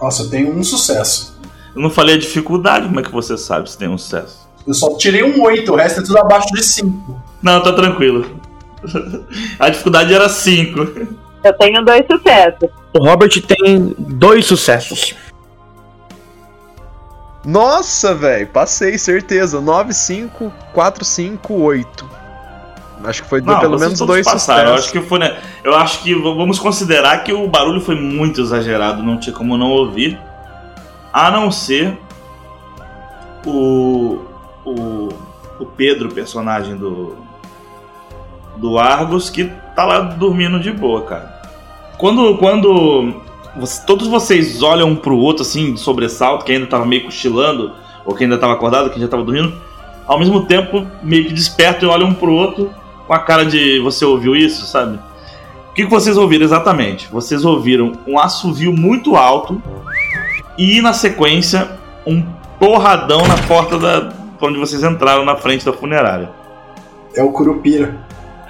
Nossa, 0.00 0.24
eu 0.24 0.30
tenho 0.30 0.52
um 0.52 0.64
sucesso. 0.64 1.38
Eu 1.76 1.80
não 1.80 1.90
falei 1.90 2.16
a 2.16 2.18
dificuldade, 2.18 2.88
como 2.88 2.98
é 2.98 3.04
que 3.04 3.12
você 3.12 3.38
sabe 3.38 3.70
se 3.70 3.78
tem 3.78 3.86
um 3.86 3.96
sucesso? 3.96 4.47
Eu 4.68 4.74
só 4.74 4.94
tirei 4.98 5.22
um 5.22 5.42
8, 5.42 5.72
o 5.72 5.76
resto 5.76 6.00
é 6.00 6.04
tudo 6.04 6.18
abaixo 6.18 6.48
de 6.52 6.62
5. 6.62 7.22
Não, 7.42 7.62
tá 7.62 7.72
tranquilo. 7.72 8.38
a 9.58 9.70
dificuldade 9.70 10.12
era 10.12 10.28
5. 10.28 10.78
Eu 11.42 11.52
tenho 11.54 11.82
dois 11.82 12.04
sucessos. 12.06 12.68
o 12.92 13.02
Robert 13.02 13.30
tem 13.46 13.94
dois 13.98 14.44
sucessos. 14.44 15.14
Nossa, 17.46 18.14
velho, 18.14 18.46
passei, 18.48 18.98
certeza. 18.98 19.58
9, 19.58 19.94
5, 19.94 20.52
4, 20.74 21.02
5, 21.02 21.54
8. 21.54 22.10
Acho 23.04 23.22
que 23.22 23.28
foi 23.28 23.40
Não, 23.40 23.58
pelo 23.60 23.78
menos 23.78 23.98
dois 24.00 24.26
passaram. 24.26 24.68
Eu 24.68 24.74
acho 24.74 24.82
sucessos. 24.82 25.02
que 25.02 25.08
foi, 25.08 25.18
né? 25.18 25.38
Eu 25.64 25.74
acho 25.74 26.02
que 26.02 26.14
vamos 26.14 26.58
considerar 26.58 27.24
que 27.24 27.32
o 27.32 27.48
barulho 27.48 27.80
foi 27.80 27.94
muito 27.94 28.42
exagerado, 28.42 29.02
não 29.02 29.18
tinha 29.18 29.34
como 29.34 29.56
não 29.56 29.68
ouvir. 29.68 30.18
A 31.10 31.30
não 31.30 31.50
ser 31.50 31.96
o 33.46 34.27
o, 34.74 35.08
o 35.60 35.66
Pedro, 35.66 36.08
personagem 36.10 36.76
do 36.76 37.16
do 38.56 38.76
Argos, 38.78 39.30
que 39.30 39.44
tá 39.76 39.84
lá 39.84 40.00
dormindo 40.00 40.58
de 40.58 40.72
boa, 40.72 41.02
cara. 41.02 41.40
Quando 41.96 42.36
quando 42.38 43.14
você- 43.56 43.84
todos 43.86 44.08
vocês 44.08 44.62
olham 44.62 44.88
um 44.90 44.96
pro 44.96 45.16
outro 45.16 45.42
assim, 45.42 45.74
de 45.74 45.80
sobressalto, 45.80 46.44
que 46.44 46.52
ainda 46.52 46.66
tava 46.66 46.84
meio 46.84 47.04
cochilando, 47.04 47.72
ou 48.04 48.14
que 48.14 48.24
ainda 48.24 48.36
tava 48.36 48.54
acordado, 48.54 48.90
que 48.90 48.98
já 49.00 49.06
tava 49.06 49.22
dormindo, 49.22 49.54
ao 50.06 50.18
mesmo 50.18 50.44
tempo 50.46 50.86
meio 51.02 51.26
que 51.26 51.32
despertam 51.32 51.88
e 51.88 51.92
olham 51.92 52.08
um 52.08 52.14
pro 52.14 52.32
outro 52.32 52.70
com 53.06 53.12
a 53.14 53.18
cara 53.20 53.44
de 53.44 53.78
você 53.80 54.04
ouviu 54.04 54.34
isso, 54.34 54.66
sabe? 54.66 54.98
O 55.70 55.74
que, 55.74 55.84
que 55.84 55.90
vocês 55.90 56.16
ouviram 56.16 56.44
exatamente? 56.44 57.08
Vocês 57.12 57.44
ouviram 57.44 57.92
um 58.06 58.18
assovio 58.18 58.72
muito 58.72 59.14
alto 59.14 59.62
e 60.58 60.80
na 60.82 60.92
sequência 60.92 61.78
um 62.04 62.22
porradão 62.58 63.24
na 63.28 63.36
porta 63.46 63.78
da 63.78 64.17
onde 64.40 64.58
vocês 64.58 64.82
entraram 64.82 65.24
na 65.24 65.36
frente 65.36 65.64
da 65.64 65.72
funerária. 65.72 66.30
É 67.14 67.22
o 67.22 67.32
Curupira. 67.32 67.94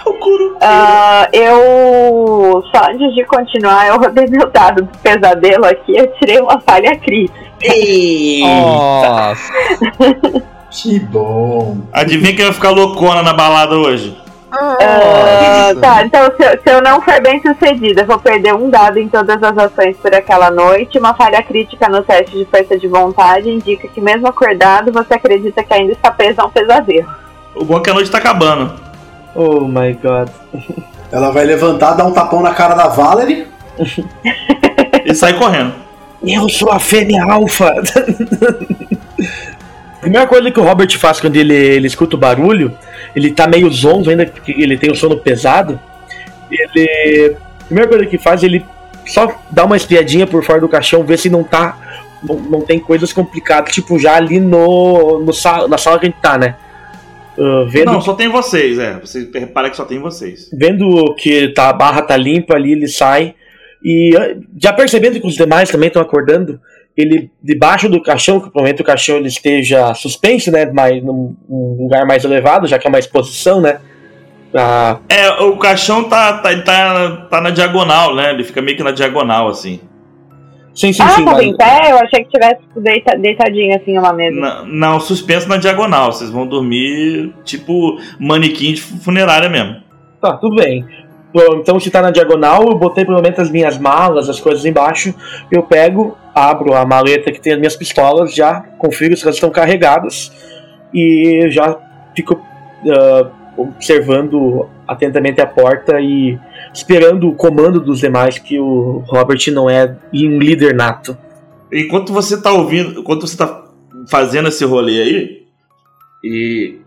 É 0.04 0.08
o 0.08 0.14
Kuro. 0.14 0.56
Ah, 0.60 1.28
eu. 1.32 2.62
Só 2.72 2.90
antes 2.90 3.14
de 3.14 3.24
continuar, 3.24 3.88
eu 3.88 3.98
rodei 3.98 4.26
meu 4.28 4.50
dado 4.50 4.82
do 4.82 4.98
pesadelo 4.98 5.64
aqui 5.64 5.96
eu 5.96 6.06
tirei 6.14 6.38
uma 6.40 6.60
falha 6.60 6.96
crítica. 6.98 7.48
Nossa. 8.42 9.52
Que 10.70 11.00
bom. 11.00 11.78
Adivinha 11.92 12.36
quem 12.36 12.44
vai 12.44 12.54
ficar 12.54 12.70
loucona 12.70 13.22
na 13.22 13.32
balada 13.32 13.74
hoje? 13.76 14.16
Ah, 14.60 15.72
tá, 15.80 16.04
então 16.04 16.24
se, 16.36 16.42
eu- 16.44 16.60
se 16.60 16.70
eu 16.70 16.82
não 16.82 17.00
for 17.00 17.20
bem 17.22 17.40
sucedida, 17.40 18.02
eu 18.02 18.06
vou 18.06 18.18
perder 18.18 18.54
um 18.54 18.68
dado 18.70 18.98
em 18.98 19.08
todas 19.08 19.40
as 19.42 19.56
ações 19.56 19.96
por 19.98 20.12
aquela 20.14 20.50
noite. 20.50 20.98
Uma 20.98 21.14
falha 21.14 21.42
crítica 21.42 21.88
no 21.88 22.02
teste 22.02 22.36
de 22.36 22.44
força 22.46 22.76
de 22.76 22.88
vontade 22.88 23.48
indica 23.48 23.86
que, 23.88 24.00
mesmo 24.00 24.26
acordado, 24.26 24.92
você 24.92 25.14
acredita 25.14 25.62
que 25.62 25.72
ainda 25.74 25.92
está 25.92 26.10
preso 26.10 26.40
a 26.40 26.46
um 26.46 26.50
pesadelo. 26.50 27.06
O 27.54 27.64
bom 27.64 27.78
é 27.78 27.80
que 27.80 27.90
a 27.90 27.94
noite 27.94 28.10
tá 28.10 28.18
acabando. 28.18 28.72
Oh 29.34 29.60
my 29.60 29.92
god. 30.02 30.28
Ela 31.12 31.30
vai 31.30 31.44
levantar, 31.44 31.92
dar 31.94 32.04
um 32.04 32.12
tapão 32.12 32.42
na 32.42 32.52
cara 32.54 32.74
da 32.74 32.88
Valerie. 32.88 33.46
E 35.04 35.14
sai 35.14 35.34
correndo. 35.34 35.72
Eu 36.22 36.48
sou 36.48 36.70
a 36.72 36.78
fêmea 36.80 37.22
alfa. 37.24 37.72
A 39.98 40.00
primeira 40.00 40.26
coisa 40.26 40.50
que 40.50 40.60
o 40.60 40.62
Robert 40.62 40.96
faz 40.96 41.20
quando 41.20 41.36
ele, 41.36 41.54
ele 41.54 41.86
escuta 41.86 42.14
o 42.16 42.18
barulho, 42.18 42.72
ele 43.16 43.32
tá 43.32 43.46
meio 43.46 43.68
zonzo 43.70 44.10
ainda, 44.10 44.24
porque 44.26 44.52
ele 44.52 44.78
tem 44.78 44.90
o 44.90 44.94
sono 44.94 45.18
pesado. 45.18 45.78
Ele. 46.50 47.36
A 47.60 47.64
primeira 47.64 47.88
coisa 47.88 48.06
que 48.06 48.16
faz, 48.16 48.42
ele 48.42 48.64
só 49.06 49.42
dá 49.50 49.64
uma 49.64 49.76
espiadinha 49.76 50.26
por 50.26 50.42
fora 50.44 50.60
do 50.60 50.68
caixão, 50.68 51.02
ver 51.04 51.18
se 51.18 51.28
não 51.28 51.42
tá. 51.42 51.76
Não, 52.22 52.36
não 52.36 52.60
tem 52.62 52.78
coisas 52.80 53.12
complicadas, 53.12 53.72
tipo, 53.72 53.98
já 53.98 54.16
ali 54.16 54.40
no, 54.40 55.20
no 55.20 55.32
sal- 55.32 55.68
na 55.68 55.78
sala 55.78 55.98
que 55.98 56.06
a 56.06 56.08
gente 56.08 56.20
tá, 56.20 56.36
né? 56.38 56.56
Ah, 57.38 57.64
vendo 57.68 57.92
Não, 57.92 58.00
só 58.00 58.14
tem 58.14 58.28
vocês, 58.28 58.78
é. 58.78 58.98
Você 58.98 59.28
repara 59.34 59.70
que 59.70 59.76
só 59.76 59.84
tem 59.84 60.00
vocês. 60.00 60.48
vendo 60.52 61.14
que 61.14 61.48
tá, 61.48 61.68
a 61.68 61.72
barra 61.72 62.02
tá 62.02 62.16
limpa 62.16 62.54
ali, 62.54 62.72
ele 62.72 62.88
sai. 62.88 63.34
E 63.84 64.16
ah, 64.16 64.36
já 64.60 64.72
percebendo 64.72 65.20
que 65.20 65.26
os 65.26 65.34
demais 65.34 65.70
também 65.70 65.86
estão 65.88 66.02
acordando, 66.02 66.60
ele, 67.00 67.30
debaixo 67.42 67.88
do 67.88 68.02
caixão, 68.02 68.40
que 68.40 68.50
provavelmente 68.50 68.82
o 68.82 68.84
caixão 68.84 69.16
ele 69.16 69.28
esteja 69.28 69.94
suspenso, 69.94 70.50
né? 70.50 70.66
Mais, 70.66 71.02
num, 71.02 71.36
num 71.48 71.76
lugar 71.82 72.04
mais 72.06 72.24
elevado, 72.24 72.66
já 72.66 72.78
que 72.78 72.86
é 72.86 72.90
uma 72.90 72.98
exposição, 72.98 73.60
né? 73.60 73.78
Ah, 74.54 74.98
É, 75.08 75.30
o 75.42 75.56
caixão 75.58 76.04
tá, 76.04 76.38
tá, 76.38 76.56
tá, 76.62 77.16
tá 77.30 77.40
na 77.40 77.50
diagonal, 77.50 78.14
né? 78.14 78.30
Ele 78.30 78.42
fica 78.44 78.62
meio 78.62 78.76
que 78.76 78.82
na 78.82 78.90
diagonal, 78.92 79.48
assim. 79.48 79.78
sim, 80.74 80.92
sim, 80.92 81.02
Ah, 81.02 81.10
sim. 81.10 81.24
tá 81.24 81.32
mas- 81.32 81.42
em 81.46 81.56
pé? 81.56 81.90
Eu 81.92 81.98
achei 81.98 82.24
que 82.24 82.30
tivesse 82.30 82.60
deita, 82.76 83.16
deitadinho 83.18 83.76
assim 83.76 83.94
numa 83.94 84.12
mesa. 84.12 84.40
Na- 84.40 84.62
não, 84.64 84.98
suspenso 85.00 85.48
na 85.48 85.56
diagonal. 85.58 86.12
Vocês 86.12 86.30
vão 86.30 86.46
dormir 86.46 87.32
tipo 87.44 87.98
manequim 88.18 88.72
de 88.72 88.80
funerária 88.80 89.48
mesmo. 89.48 89.76
Tá, 90.20 90.36
tudo 90.36 90.56
bem. 90.56 90.84
Então, 91.34 91.78
se 91.78 91.90
tá 91.90 92.00
na 92.00 92.10
diagonal, 92.10 92.68
eu 92.68 92.74
botei 92.74 93.04
provavelmente 93.04 93.40
as 93.40 93.50
minhas 93.50 93.78
malas, 93.78 94.28
as 94.28 94.40
coisas 94.40 94.64
embaixo. 94.64 95.14
Eu 95.50 95.62
pego, 95.62 96.16
abro 96.34 96.74
a 96.74 96.86
maleta 96.86 97.30
que 97.30 97.40
tem 97.40 97.52
as 97.52 97.58
minhas 97.58 97.76
pistolas, 97.76 98.34
já 98.34 98.60
confiro 98.78 99.16
se 99.16 99.24
elas 99.24 99.36
estão 99.36 99.50
carregadas 99.50 100.32
e 100.92 101.48
já 101.50 101.76
fico 102.16 102.40
ah, 102.88 103.30
observando 103.58 104.68
atentamente 104.86 105.40
a 105.40 105.46
porta 105.46 106.00
e 106.00 106.38
esperando 106.72 107.28
o 107.28 107.34
comando 107.34 107.80
dos 107.80 107.98
demais, 107.98 108.38
que 108.38 108.58
o 108.58 109.02
Robert 109.06 109.40
não 109.52 109.68
é 109.68 109.96
um 110.14 110.38
líder 110.38 110.74
nato. 110.74 111.16
Enquanto 111.70 112.12
você 112.12 112.40
tá 112.40 112.52
ouvindo, 112.52 113.00
enquanto 113.00 113.26
você 113.26 113.36
tá 113.36 113.66
fazendo 114.08 114.48
esse 114.48 114.64
rolê 114.64 115.02
aí, 115.02 115.46
e 116.24 116.78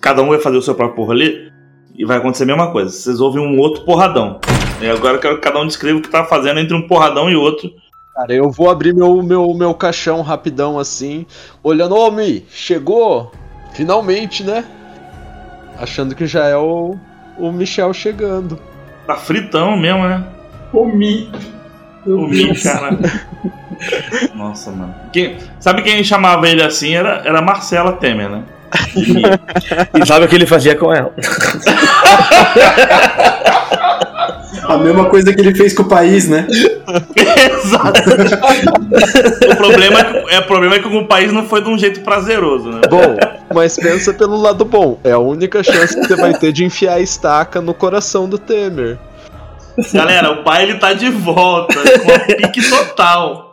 cada 0.00 0.22
um 0.22 0.28
vai 0.28 0.38
fazer 0.38 0.56
o 0.56 0.62
seu 0.62 0.74
próprio 0.74 1.04
rolê, 1.04 1.49
e 1.96 2.04
vai 2.04 2.18
acontecer 2.18 2.44
a 2.44 2.46
mesma 2.46 2.70
coisa. 2.72 2.90
Vocês 2.90 3.20
ouvem 3.20 3.42
um 3.42 3.58
outro 3.58 3.84
porradão. 3.84 4.38
E 4.80 4.88
agora 4.88 5.14
eu 5.16 5.20
quero 5.20 5.36
que 5.36 5.42
cada 5.42 5.60
um 5.60 5.66
descreva 5.66 5.98
o 5.98 6.02
que 6.02 6.08
tá 6.08 6.24
fazendo 6.24 6.60
entre 6.60 6.74
um 6.74 6.86
porradão 6.86 7.28
e 7.30 7.36
outro. 7.36 7.70
Cara, 8.14 8.32
eu 8.32 8.50
vou 8.50 8.70
abrir 8.70 8.94
meu, 8.94 9.22
meu, 9.22 9.52
meu 9.54 9.74
caixão 9.74 10.20
rapidão 10.22 10.78
assim, 10.78 11.26
olhando, 11.62 11.94
ô 11.96 12.10
Mi, 12.10 12.44
chegou? 12.50 13.30
Finalmente, 13.72 14.42
né? 14.42 14.64
Achando 15.78 16.14
que 16.14 16.26
já 16.26 16.46
é 16.46 16.56
o, 16.56 16.96
o 17.38 17.52
Michel 17.52 17.92
chegando. 17.92 18.58
Tá 19.06 19.16
fritão 19.16 19.76
mesmo, 19.76 20.02
né? 20.06 20.24
Comi. 20.70 21.30
O 22.06 22.26
Mi, 22.26 22.54
cara. 22.60 22.98
Nossa, 24.34 24.70
mano. 24.70 24.94
Quem- 25.12 25.36
sabe 25.58 25.82
quem 25.82 26.02
chamava 26.04 26.48
ele 26.48 26.62
assim? 26.62 26.94
Era, 26.94 27.22
era 27.24 27.40
Marcela 27.42 27.92
Temer, 27.92 28.28
né? 28.28 28.44
E 29.94 30.06
sabe 30.06 30.24
o 30.24 30.28
que 30.28 30.34
ele 30.34 30.46
fazia 30.46 30.76
com 30.76 30.92
ela? 30.92 31.12
A 34.64 34.78
mesma 34.78 35.06
coisa 35.06 35.32
que 35.32 35.40
ele 35.40 35.54
fez 35.54 35.74
com 35.74 35.82
o 35.82 35.88
país, 35.88 36.28
né? 36.28 36.46
Exato. 37.16 38.00
o, 39.50 39.56
problema 39.56 40.00
é 40.00 40.04
que, 40.04 40.34
é, 40.34 40.38
o 40.38 40.46
problema 40.46 40.74
é 40.76 40.78
que 40.78 40.86
o 40.86 41.06
país 41.06 41.32
não 41.32 41.46
foi 41.46 41.62
de 41.62 41.68
um 41.68 41.78
jeito 41.78 42.00
prazeroso, 42.00 42.70
né? 42.70 42.80
Bom, 42.88 43.16
mas 43.54 43.76
pensa 43.76 44.12
pelo 44.12 44.36
lado 44.36 44.64
bom. 44.64 44.98
É 45.02 45.12
a 45.12 45.18
única 45.18 45.62
chance 45.62 45.94
que 45.94 46.06
você 46.06 46.16
vai 46.16 46.34
ter 46.34 46.52
de 46.52 46.64
enfiar 46.64 46.94
a 46.94 47.00
estaca 47.00 47.60
no 47.60 47.74
coração 47.74 48.28
do 48.28 48.38
Temer. 48.38 48.98
Galera, 49.92 50.30
o 50.32 50.44
pai 50.44 50.64
ele 50.64 50.74
tá 50.74 50.92
de 50.92 51.10
volta, 51.10 51.74
com 51.74 52.12
a 52.12 52.18
pique 52.36 52.68
total. 52.68 53.49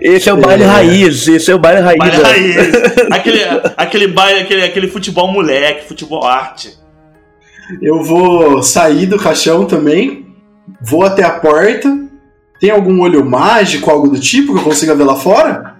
Esse 0.00 0.30
é 0.30 0.32
o 0.32 0.38
baile 0.38 0.62
É. 0.62 0.66
raiz, 0.66 1.28
esse 1.28 1.50
é 1.50 1.54
o 1.54 1.58
baile 1.58 1.80
raiz. 1.80 1.98
Baile 1.98 2.16
ó. 2.18 2.22
raiz. 2.22 2.74
Aquele, 3.12 3.40
aquele 3.76 4.06
baile, 4.08 4.40
aquele, 4.40 4.62
aquele 4.64 4.88
futebol 4.88 5.28
moleque, 5.30 5.86
futebol 5.86 6.24
arte. 6.26 6.78
Eu 7.80 8.02
vou 8.02 8.62
sair 8.62 9.06
do 9.06 9.18
caixão 9.18 9.66
também. 9.66 10.26
Vou 10.80 11.04
até 11.04 11.22
a 11.22 11.30
porta. 11.38 11.94
Tem 12.58 12.70
algum 12.70 13.00
olho 13.02 13.24
mágico, 13.24 13.90
algo 13.90 14.08
do 14.08 14.18
tipo 14.18 14.54
que 14.54 14.60
eu 14.60 14.64
consiga 14.64 14.94
ver 14.94 15.04
lá 15.04 15.16
fora? 15.16 15.76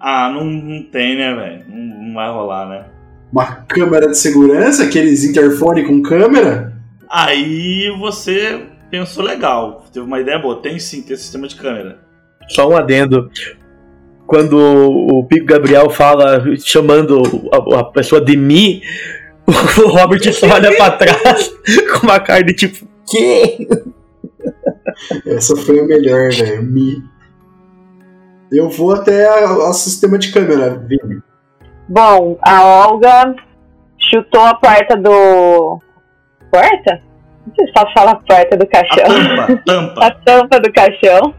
Ah, 0.00 0.30
não, 0.32 0.44
não 0.44 0.82
tem, 0.84 1.16
né, 1.16 1.34
velho? 1.34 1.64
Não, 1.68 2.02
não 2.06 2.14
vai 2.14 2.30
rolar, 2.30 2.68
né? 2.68 2.84
Uma 3.32 3.46
câmera 3.46 4.08
de 4.08 4.16
segurança, 4.18 4.84
aqueles 4.84 5.24
interfone 5.24 5.84
com 5.84 6.00
câmera? 6.02 6.72
Aí 7.10 7.90
você 7.98 8.62
pensou 8.90 9.24
legal, 9.24 9.84
teve 9.92 10.06
uma 10.06 10.20
ideia 10.20 10.38
boa. 10.38 10.60
Tem 10.62 10.78
sim, 10.78 11.02
tem 11.02 11.16
sistema 11.16 11.48
de 11.48 11.56
câmera. 11.56 12.06
Só 12.48 12.68
um 12.68 12.76
adendo. 12.76 13.30
Quando 14.26 14.58
o 14.58 15.24
Pico 15.24 15.46
Gabriel 15.46 15.88
fala, 15.88 16.44
chamando 16.58 17.22
a, 17.52 17.80
a 17.80 17.84
pessoa 17.84 18.20
de 18.20 18.36
mim, 18.36 18.82
o 19.46 19.88
Robert 19.88 20.32
só 20.32 20.46
olha 20.48 20.76
pra 20.76 20.90
trás 20.92 21.50
com 21.92 22.06
uma 22.06 22.20
cara 22.20 22.44
de 22.44 22.52
tipo, 22.52 22.86
que? 23.10 23.66
Essa 25.26 25.56
foi 25.56 25.80
a 25.80 25.84
melhor, 25.84 26.30
velho. 26.30 26.62
Mi. 26.62 27.02
Eu 28.52 28.68
vou 28.68 28.92
até 28.94 29.46
o 29.46 29.72
sistema 29.72 30.18
de 30.18 30.32
câmera, 30.32 30.78
Vini. 30.86 31.22
Bom, 31.88 32.38
a 32.42 32.86
Olga 32.86 33.34
chutou 34.10 34.42
a 34.42 34.54
porta 34.54 34.96
do. 34.96 35.78
Porta? 36.50 37.02
Não 37.46 37.54
sei 37.54 37.66
se 37.66 37.72
posso 37.72 37.92
falar 37.94 38.16
porta 38.16 38.56
do 38.56 38.64
A 38.64 38.66
caixão. 38.66 39.04
tampa, 39.06 39.42
a 40.04 40.10
tampa. 40.10 40.10
tampa 40.24 40.60
do 40.60 40.72
caixão. 40.72 41.34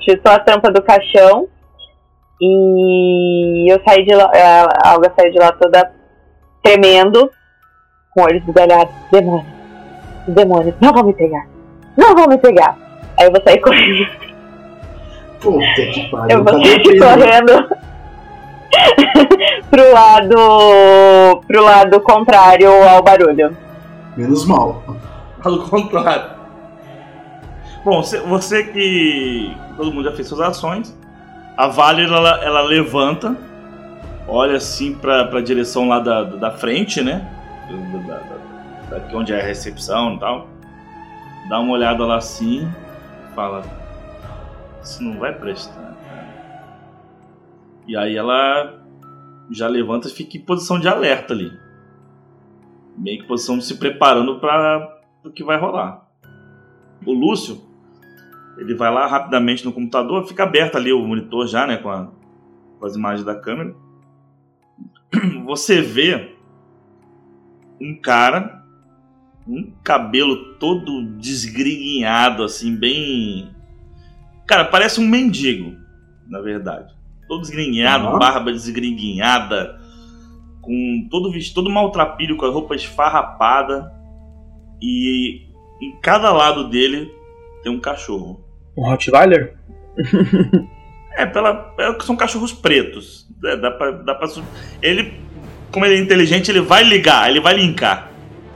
Chutou 0.00 0.32
a 0.32 0.38
tampa 0.38 0.70
do 0.70 0.82
caixão. 0.82 1.48
E 2.40 3.70
eu 3.70 3.80
saí 3.86 4.04
de 4.04 4.14
lá. 4.14 4.30
A 4.84 4.94
Olga 4.94 5.12
saiu 5.14 5.32
de 5.32 5.38
lá 5.38 5.52
toda 5.52 5.92
tremendo, 6.62 7.30
com 8.10 8.22
olhos 8.22 8.42
esgalhados. 8.46 8.94
Demônios. 9.10 9.60
Demônios, 10.26 10.74
não 10.80 10.92
vão 10.92 11.04
me 11.04 11.12
pegar. 11.14 11.46
Não 11.96 12.14
vão 12.14 12.26
me 12.28 12.38
pegar. 12.38 12.76
Aí 13.18 13.26
eu 13.26 13.32
vou 13.32 13.42
sair 13.42 13.60
correndo. 13.60 14.06
Puta 15.40 15.64
que 15.92 16.08
pariu. 16.10 16.38
Eu 16.38 16.44
vou 16.44 16.64
sair 16.64 16.98
correndo 16.98 17.68
pro 19.70 19.92
lado. 19.92 21.40
pro 21.46 21.64
lado 21.64 22.00
contrário 22.00 22.70
ao 22.88 23.02
barulho. 23.02 23.56
Menos 24.16 24.46
mal. 24.46 24.82
Pelo 25.42 25.68
contrário. 25.68 26.40
Bom, 27.84 28.02
você 28.02 28.64
que. 28.64 29.56
Todo 29.80 29.94
mundo 29.94 30.04
já 30.10 30.12
fez 30.14 30.28
suas 30.28 30.42
ações. 30.42 30.94
A 31.56 31.66
Vale 31.66 32.04
ela, 32.04 32.44
ela 32.44 32.60
levanta, 32.60 33.34
olha 34.28 34.56
assim 34.58 34.94
pra, 34.94 35.24
pra 35.24 35.40
direção 35.40 35.88
lá 35.88 35.98
da, 35.98 36.22
da 36.22 36.50
frente, 36.50 37.02
né? 37.02 37.26
Da, 38.06 38.18
da- 38.18 38.40
daqui 38.90 39.16
onde 39.16 39.32
é 39.32 39.40
a 39.40 39.42
recepção 39.42 40.16
e 40.16 40.18
tal. 40.20 40.48
Dá 41.48 41.58
uma 41.60 41.72
olhada 41.72 42.04
lá 42.04 42.16
assim, 42.16 42.68
fala: 43.34 43.62
Isso 44.82 45.02
não 45.02 45.18
vai 45.18 45.32
prestar. 45.32 45.72
cara." 45.80 45.96
E 47.88 47.96
aí 47.96 48.14
ela 48.18 48.80
já 49.50 49.66
levanta 49.66 50.08
e 50.08 50.10
fica 50.10 50.36
em 50.36 50.42
posição 50.42 50.78
de 50.78 50.88
alerta 50.88 51.32
ali. 51.32 51.50
Meio 52.98 53.22
que 53.22 53.26
posição 53.26 53.58
se 53.62 53.78
preparando 53.78 54.38
para 54.40 54.98
o 55.24 55.30
que 55.30 55.42
vai 55.42 55.56
rolar. 55.58 56.02
O 57.06 57.14
Lúcio, 57.14 57.62
ele 58.58 58.74
vai 58.74 58.92
lá 58.92 59.06
rapidamente 59.06 59.64
no 59.64 59.72
computador, 59.72 60.26
fica 60.26 60.42
aberto 60.42 60.76
ali 60.76 60.92
o 60.92 61.06
monitor 61.06 61.46
já, 61.46 61.66
né, 61.66 61.76
com, 61.78 61.88
a- 61.90 62.08
com 62.78 62.86
as 62.86 62.94
imagens 62.96 63.24
da 63.24 63.34
câmera. 63.34 63.74
Você 65.46 65.80
vê 65.80 66.34
um 67.80 67.94
cara, 68.00 68.62
um 69.46 69.72
cabelo 69.82 70.54
todo 70.54 71.02
desgrinhado, 71.16 72.42
assim, 72.44 72.76
bem. 72.76 73.50
Cara, 74.46 74.64
parece 74.66 75.00
um 75.00 75.06
mendigo, 75.08 75.76
na 76.28 76.40
verdade. 76.40 76.94
Todo 77.28 77.40
desgrenhado, 77.42 78.08
Aham. 78.08 78.18
barba 78.18 78.52
desgrenhada, 78.52 79.80
com 80.60 81.06
todo 81.10 81.30
vestido, 81.30 81.54
todo 81.54 81.70
maltrapilho, 81.70 82.36
com 82.36 82.44
a 82.44 82.50
roupa 82.50 82.74
esfarrapada. 82.74 83.92
E 84.82 85.46
em 85.80 86.00
cada 86.02 86.32
lado 86.32 86.68
dele 86.68 87.10
tem 87.62 87.72
um 87.72 87.80
cachorro. 87.80 88.40
Um 88.76 88.82
Rottweiler? 88.88 89.54
É, 91.16 91.26
pela, 91.26 91.74
é, 91.78 91.96
são 92.02 92.16
cachorros 92.16 92.52
pretos. 92.52 93.26
É, 93.44 93.56
dá 93.56 93.70
pra, 93.70 93.90
dá 93.90 94.14
pra 94.14 94.28
Ele, 94.80 95.14
como 95.70 95.84
ele 95.84 95.96
é 95.96 95.98
inteligente, 95.98 96.50
ele 96.50 96.60
vai 96.60 96.82
ligar, 96.84 97.28
ele 97.28 97.40
vai 97.40 97.54
linkar. 97.54 98.10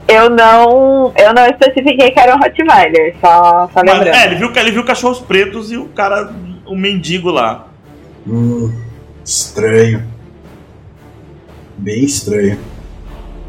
Eu 0.07 0.29
não. 0.29 1.11
Eu 1.17 1.33
não 1.33 1.45
especifiquei 1.47 2.11
que 2.11 2.19
era 2.19 2.35
um 2.35 2.39
Rottweiler, 2.39 3.15
só, 3.19 3.67
só 3.73 3.81
Mas, 3.83 3.93
lembrando. 3.97 4.15
é, 4.15 4.25
ele 4.25 4.35
viu, 4.35 4.51
ele 4.55 4.71
viu 4.71 4.85
cachorros 4.85 5.19
pretos 5.19 5.71
e 5.71 5.77
o 5.77 5.87
cara 5.89 6.31
o 6.65 6.75
mendigo 6.75 7.29
lá. 7.31 7.67
Hum, 8.27 8.71
estranho. 9.23 10.07
Bem 11.77 12.03
estranho. 12.03 12.59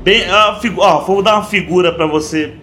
Bem, 0.03 0.29
a 0.31 0.55
figu- 0.57 0.81
ó, 0.81 1.01
vou 1.01 1.23
dar 1.23 1.35
uma 1.37 1.45
figura 1.45 1.93
pra 1.93 2.07
você 2.07 2.55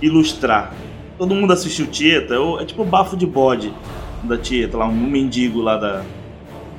ilustrar. 0.00 0.72
Todo 1.18 1.34
mundo 1.34 1.52
assistiu 1.52 1.86
Tieta, 1.86 2.34
é 2.34 2.62
é 2.62 2.64
tipo 2.64 2.82
o 2.82 2.84
bafo 2.84 3.16
de 3.16 3.26
bode 3.26 3.72
da 4.22 4.36
Tieta, 4.36 4.76
lá 4.76 4.86
um 4.86 4.92
mendigo 4.92 5.60
lá 5.60 5.76
da, 5.76 6.02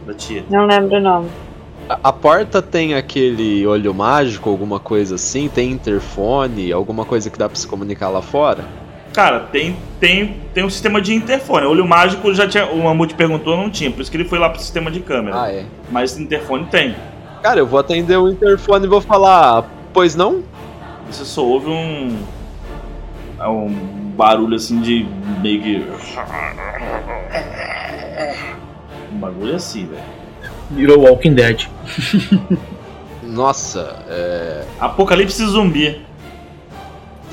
da 0.05 0.13
Tieta. 0.13 0.47
Não 0.49 0.65
lembro 0.65 0.97
o 0.97 0.99
nome. 0.99 1.29
A, 1.89 1.99
a 2.03 2.13
porta 2.13 2.61
tem 2.61 2.95
aquele 2.95 3.65
olho 3.67 3.93
mágico, 3.93 4.49
alguma 4.49 4.79
coisa 4.79 5.15
assim? 5.15 5.47
Tem 5.49 5.71
interfone, 5.71 6.71
alguma 6.71 7.05
coisa 7.05 7.29
que 7.29 7.37
dá 7.37 7.47
pra 7.47 7.57
se 7.57 7.67
comunicar 7.67 8.09
lá 8.09 8.21
fora? 8.21 8.63
Cara, 9.13 9.41
tem, 9.41 9.75
tem, 9.99 10.37
tem 10.53 10.63
um 10.63 10.69
sistema 10.69 10.99
de 10.99 11.13
interfone. 11.13 11.67
Olho 11.67 11.87
mágico 11.87 12.33
já 12.33 12.47
tinha. 12.47 12.65
O 12.65 12.83
Mamute 12.83 13.13
perguntou, 13.13 13.55
não 13.55 13.69
tinha. 13.69 13.91
Por 13.91 14.01
isso 14.01 14.09
que 14.09 14.17
ele 14.17 14.25
foi 14.25 14.39
lá 14.39 14.49
pro 14.49 14.59
sistema 14.59 14.89
de 14.89 15.01
câmera. 15.01 15.39
Ah, 15.39 15.51
é. 15.51 15.65
Mas 15.91 16.17
interfone 16.17 16.65
tem. 16.65 16.95
Cara, 17.43 17.59
eu 17.59 17.67
vou 17.67 17.79
atender 17.79 18.17
o 18.17 18.27
interfone 18.27 18.85
e 18.85 18.89
vou 18.89 19.01
falar, 19.01 19.69
pois 19.93 20.15
não? 20.15 20.41
Você 21.11 21.23
só 21.25 21.45
ouve 21.45 21.69
um. 21.69 22.17
é 23.39 23.47
Um 23.47 24.02
barulho 24.15 24.55
assim 24.55 24.81
de 24.81 25.05
meio 25.41 25.61
que. 25.61 25.87
Um 29.11 29.17
bagulho 29.17 29.55
assim, 29.55 29.85
velho. 29.85 30.03
Virou 30.71 31.01
Walking 31.01 31.33
Dead. 31.33 31.67
Nossa, 33.23 34.03
é. 34.07 34.65
Apocalipse 34.79 35.45
zumbi. 35.45 36.01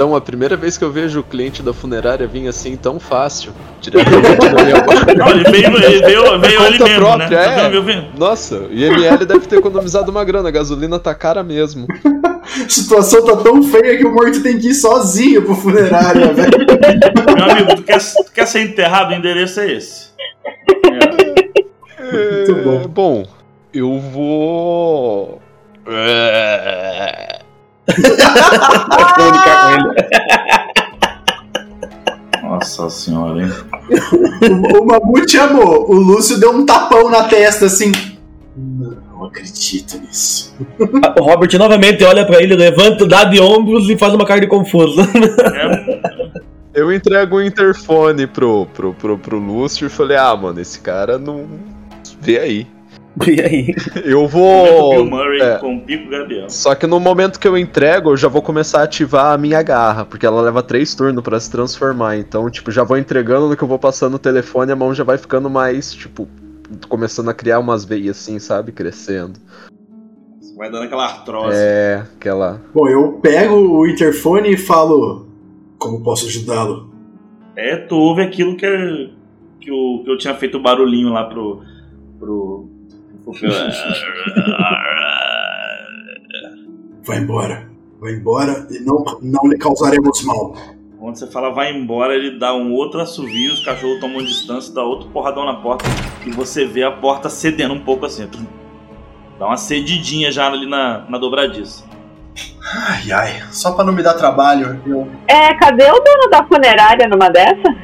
Então, 0.01 0.17
a 0.17 0.21
primeira 0.23 0.57
vez 0.57 0.79
que 0.79 0.83
eu 0.83 0.91
vejo 0.91 1.21
o 1.21 1.23
cliente 1.23 1.63
da 1.63 1.75
funerária 1.75 2.27
vir 2.27 2.49
assim 2.49 2.75
tão 2.75 2.99
fácil, 2.99 3.53
diretamente 3.83 4.49
na 4.49 4.65
minha. 4.65 5.15
Não, 5.15 5.29
ele 5.29 5.45
veio, 5.51 5.77
ele 5.77 6.07
veio, 6.07 6.41
veio 6.41 6.63
ele 6.65 6.79
mesmo, 6.83 7.01
própria, 7.01 7.29
né? 7.29 7.37
é. 7.37 7.55
Tá 7.55 7.69
vendo, 7.69 7.83
viu? 7.83 8.05
Nossa, 8.17 8.61
o 8.61 8.73
IML 8.73 9.27
deve 9.27 9.41
ter 9.41 9.59
economizado 9.59 10.11
uma 10.11 10.25
grana, 10.25 10.49
a 10.49 10.53
gasolina 10.53 10.99
tá 10.99 11.15
cara 11.15 11.43
mesmo. 11.43 11.87
A 12.25 12.41
situação 12.67 13.23
tá 13.27 13.37
tão 13.37 13.63
feia 13.63 13.99
que 13.99 14.07
o 14.07 14.15
morto 14.15 14.43
tem 14.43 14.59
que 14.59 14.71
ir 14.71 14.75
sozinho 14.75 15.43
pro 15.43 15.55
funerária, 15.55 16.33
velho. 16.33 16.51
Meu 17.37 17.51
amigo, 17.51 17.77
tu 17.77 17.83
quer, 17.83 18.01
tu 18.01 18.33
quer 18.33 18.47
ser 18.47 18.63
enterrado? 18.63 19.11
O 19.11 19.15
endereço 19.15 19.61
é 19.61 19.71
esse. 19.71 20.09
É. 22.01 22.47
Muito 22.47 22.55
bom. 22.65 22.81
É, 22.81 22.89
bom, 22.89 23.27
eu 23.75 24.01
vou. 24.01 25.43
É, 25.87 27.30
Comunicar 29.15 29.65
com 29.65 29.71
ele. 29.75 29.91
Nossa 32.43 32.91
senhora, 32.91 33.43
hein? 33.43 33.51
O, 34.73 34.83
o 34.83 34.87
Mamute 34.87 35.39
amou. 35.39 35.91
O 35.91 35.95
Lúcio 35.95 36.39
deu 36.39 36.53
um 36.53 36.67
tapão 36.67 37.09
na 37.09 37.25
testa 37.25 37.67
assim. 37.67 37.93
Não 38.57 39.25
acredito 39.25 39.99
nisso. 39.99 40.55
O 41.19 41.23
Robert 41.23 41.57
novamente 41.59 42.03
olha 42.05 42.27
pra 42.27 42.43
ele, 42.43 42.57
levanta, 42.57 43.07
dá 43.07 43.25
de 43.25 43.41
ombros 43.41 43.89
e 43.89 43.97
faz 43.97 44.15
uma 44.15 44.27
cara 44.27 44.41
de 44.41 44.47
confuso. 44.47 45.01
É, 45.01 46.01
Eu 46.73 46.93
entrego 46.93 47.37
o 47.37 47.43
interfone 47.43 48.27
pro, 48.27 48.67
pro, 48.67 48.95
pro, 48.95 49.19
pro 49.19 49.39
Lúcio 49.39 49.87
e 49.87 49.91
falei, 49.91 50.17
ah, 50.17 50.37
mano, 50.37 50.61
esse 50.61 50.81
cara 50.81 51.19
não. 51.19 51.47
Vê 52.21 52.39
aí. 52.39 52.67
E 53.27 53.41
aí? 53.41 53.75
Eu 54.05 54.25
o 54.25 54.29
vou. 54.29 54.91
Bill 54.91 55.05
Murray 55.05 55.41
é. 55.41 55.59
com 55.59 55.77
o 55.77 55.81
Pico 55.81 56.09
Gabriel. 56.09 56.49
Só 56.49 56.75
que 56.75 56.87
no 56.87 57.01
momento 57.01 57.41
que 57.41 57.49
eu 57.49 57.59
entrego, 57.59 58.11
eu 58.11 58.17
já 58.17 58.29
vou 58.29 58.41
começar 58.41 58.81
a 58.81 58.85
ativar 58.85 59.33
a 59.33 59.39
minha 59.39 59.63
garra, 59.63 60.05
porque 60.05 60.25
ela 60.25 60.41
leva 60.41 60.63
três 60.63 60.95
turnos 60.95 61.23
pra 61.23 61.39
se 61.41 61.51
transformar. 61.51 62.17
Então, 62.17 62.49
tipo, 62.49 62.71
já 62.71 62.85
vou 62.85 62.97
entregando 62.97 63.49
no 63.49 63.57
que 63.57 63.65
eu 63.65 63.69
vou 63.69 63.79
passando 63.79 64.15
o 64.15 64.19
telefone, 64.19 64.73
a 64.73 64.77
mão 64.77 64.95
já 64.95 65.05
vai 65.05 65.19
ficando 65.19 65.51
mais, 65.51 65.93
tipo, 65.93 66.29
começando 66.89 67.29
a 67.29 67.35
criar 67.35 67.59
umas 67.59 67.85
veias 67.85 68.17
assim, 68.17 68.39
sabe? 68.39 68.73
Crescendo. 68.73 69.39
Vai 70.57 70.71
dando 70.71 70.85
aquela 70.85 71.05
artrose. 71.05 71.57
É, 71.57 72.05
aquela. 72.17 72.61
Bom, 72.75 72.87
eu 72.87 73.13
pego 73.15 73.55
o 73.55 73.87
interfone 73.87 74.53
e 74.53 74.57
falo. 74.59 75.27
Como 75.79 76.03
posso 76.03 76.27
ajudá-lo? 76.27 76.93
É, 77.57 77.77
tu 77.77 77.97
ouve 77.97 78.21
aquilo 78.21 78.57
que, 78.57 78.67
que, 79.59 79.73
o, 79.73 80.03
que 80.05 80.11
eu 80.11 80.19
tinha 80.19 80.35
feito 80.35 80.59
o 80.59 80.63
barulhinho 80.63 81.09
lá 81.09 81.25
pro. 81.25 81.63
pro. 82.19 82.60
Vai 87.03 87.19
embora. 87.19 87.69
Vai 88.01 88.13
embora 88.13 88.67
e 88.71 88.79
não, 88.81 89.05
não 89.23 89.51
lhe 89.51 89.59
causaremos 89.59 90.23
mal. 90.25 90.55
Quando 90.99 91.17
você 91.17 91.27
fala 91.27 91.51
vai 91.51 91.73
embora, 91.73 92.15
ele 92.15 92.39
dá 92.39 92.55
um 92.55 92.73
outro 92.73 93.01
assovio, 93.01 93.53
os 93.53 93.65
cachorros 93.65 94.01
tomam 94.01 94.23
distância, 94.23 94.75
dá 94.75 94.83
outro 94.83 95.09
porradão 95.09 95.47
na 95.47 95.55
porta 95.55 95.85
e 96.27 96.31
você 96.31 96.67
vê 96.67 96.83
a 96.83 96.93
porta 96.93 97.31
cedendo 97.31 97.73
um 97.73 97.81
pouco 97.81 98.05
assim. 98.05 98.29
Dá 99.39 99.47
uma 99.47 99.57
cedidinha 99.57 100.31
já 100.31 100.47
ali 100.47 100.69
na, 100.69 101.07
na 101.09 101.17
dobradiça. 101.17 101.85
Ai, 102.63 103.11
ai. 103.13 103.43
Só 103.51 103.73
pra 103.73 103.85
não 103.85 103.93
me 103.93 104.03
dar 104.03 104.15
trabalho, 104.15 104.81
eu. 104.87 105.09
É, 105.27 105.55
cadê 105.55 105.91
o 105.91 106.01
dono 106.01 106.31
da 106.31 106.45
funerária 106.45 107.09
numa 107.09 107.31
dessa? 107.31 107.75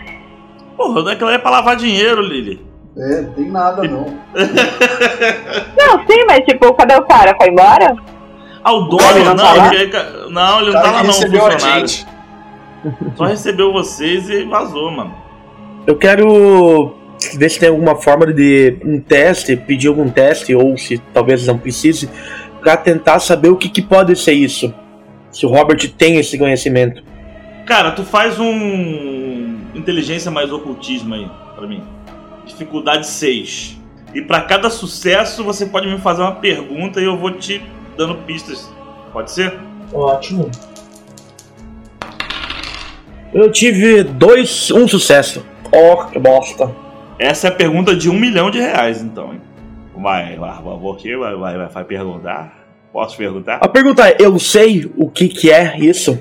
Porra, 0.77 1.03
daquela 1.03 1.33
é 1.33 1.39
pra 1.39 1.51
lavar 1.51 1.77
dinheiro, 1.77 2.21
Lili. 2.21 2.65
É, 2.99 3.21
não 3.23 3.33
tem 3.35 3.51
nada 3.51 3.83
não. 3.83 4.05
Não, 5.77 6.07
sim, 6.07 6.25
mas 6.27 6.45
tipo, 6.47 6.73
cadê 6.75 6.95
o 6.97 7.03
cara? 7.03 7.35
Foi 7.37 7.49
embora? 7.51 7.95
Ah, 8.65 8.73
o 8.73 8.83
dono? 8.85 9.03
Ele 9.11 9.25
não 9.25 9.35
Não, 9.35 9.45
tá 9.45 9.75
ele, 9.75 9.93
não, 10.31 10.61
ele 10.61 10.71
O 10.71 10.73
não 10.73 10.83
tá 10.83 10.91
lá 10.91 11.01
que 11.01 11.07
não, 11.07 11.13
recebeu 11.13 11.47
a 11.47 11.51
funcionário. 11.53 11.89
gente. 11.89 12.07
Só 13.17 13.25
recebeu 13.25 13.73
vocês 13.73 14.29
e 14.31 14.45
vazou, 14.45 14.91
mano. 14.91 15.15
Eu 15.87 15.97
quero 15.97 16.95
ver 17.35 17.49
se 17.51 17.61
tem 17.61 17.69
alguma 17.69 17.95
forma 17.97 18.33
de 18.33 18.77
um 18.85 18.99
teste, 19.01 19.57
pedir 19.57 19.89
algum 19.89 20.09
teste, 20.09 20.55
ou 20.55 20.77
se 20.77 20.99
talvez 21.13 21.47
não 21.47 21.59
precise, 21.59 22.09
pra 22.61 22.77
tentar 22.77 23.19
saber 23.21 23.51
o 23.51 23.57
que, 23.57 23.69
que 23.69 23.83
pode 23.83 24.17
ser 24.17 24.33
isso. 24.33 24.73
Se 25.31 25.45
o 25.45 25.49
Robert 25.51 25.87
tem 25.97 26.17
esse 26.17 26.37
conhecimento. 26.39 27.03
Cara, 27.67 27.91
tu 27.93 28.03
faz 28.05 28.39
um 28.41 29.59
inteligência 29.75 30.31
mais 30.31 30.51
ocultismo 30.51 31.15
aí 31.15 31.29
pra 31.55 31.67
mim. 31.67 31.83
Dificuldade 32.47 33.07
6. 33.07 33.79
E 34.15 34.23
pra 34.23 34.41
cada 34.41 34.71
sucesso 34.71 35.45
você 35.45 35.67
pode 35.67 35.87
me 35.87 35.99
fazer 35.99 36.23
uma 36.23 36.37
pergunta 36.37 37.01
e 37.01 37.05
eu 37.05 37.19
vou 37.19 37.33
te 37.33 37.63
dando 37.97 38.15
pistas. 38.25 38.73
Pode 39.13 39.31
ser? 39.31 39.59
Ótimo. 39.93 40.51
Eu 43.35 43.51
tive 43.53 44.03
dois, 44.03 44.71
um 44.71 44.89
sucesso. 44.89 45.45
Oh, 45.71 46.05
que 46.07 46.19
bosta. 46.19 46.75
Essa 47.19 47.49
é 47.49 47.51
a 47.51 47.55
pergunta 47.55 47.95
de 47.95 48.09
um 48.09 48.19
milhão 48.19 48.51
de 48.51 48.59
reais, 48.59 49.03
então. 49.03 49.35
Hein? 49.35 49.41
Vai, 49.95 50.37
vai, 50.37 50.63
vai, 50.63 51.37
vai, 51.37 51.37
vai, 51.37 51.69
vai 51.69 51.85
perguntar. 51.85 52.67
Posso 52.93 53.17
perguntar? 53.17 53.59
A 53.61 53.69
pergunta 53.69 54.09
é, 54.09 54.17
eu 54.19 54.39
sei 54.39 54.91
o 54.97 55.11
que 55.11 55.29
que 55.29 55.51
é 55.51 55.79
isso? 55.79 56.19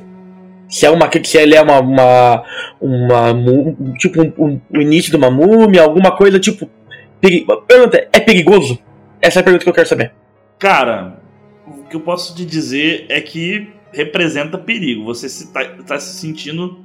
Se 0.67 0.86
é 0.86 0.89
uma 0.89 1.10
se 1.23 1.38
ele 1.38 1.56
é 1.56 1.62
uma, 1.62 1.80
uma, 1.80 2.43
uma 2.82 3.95
tipo 3.97 4.21
um, 4.21 4.34
um- 4.38 4.62
o 4.69 4.82
início 4.82 5.12
de 5.12 5.17
uma 5.17 5.30
múmia, 5.32 5.84
alguma 5.84 6.12
coisa 6.15 6.39
tipo 6.39 6.69
peri- 7.21 7.45
pergunta, 7.67 8.07
é 8.11 8.20
perigoso? 8.20 8.80
Essa 9.22 9.39
é 9.39 9.41
a 9.41 9.43
pergunta 9.43 9.63
que 9.63 9.70
eu 9.70 9.74
quero 9.74 9.88
saber. 9.88 10.11
Cara, 10.59 11.20
o 11.68 11.84
que 11.84 11.95
eu 11.95 11.99
posso 12.01 12.36
te 12.36 12.45
dizer 12.45 13.05
é 13.09 13.22
que 13.22 13.70
representa 13.91 14.57
perigo. 14.57 15.03
Você 15.05 15.30
se 15.30 15.51
tá, 15.53 15.63
tá 15.86 15.99
se 15.99 16.20
sentindo 16.20 16.80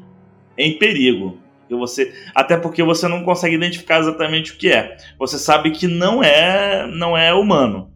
em 0.56 0.78
perigo. 0.78 1.38
E 1.68 1.74
você, 1.74 2.12
até 2.34 2.56
porque 2.56 2.82
você 2.82 3.06
não 3.06 3.22
consegue 3.22 3.54
identificar 3.54 4.00
exatamente 4.00 4.52
o 4.52 4.56
que 4.56 4.70
é. 4.72 4.96
Você 5.18 5.38
sabe 5.38 5.70
que 5.70 5.86
não 5.86 6.22
é, 6.22 6.86
não 6.86 7.16
é 7.16 7.32
humano, 7.32 7.90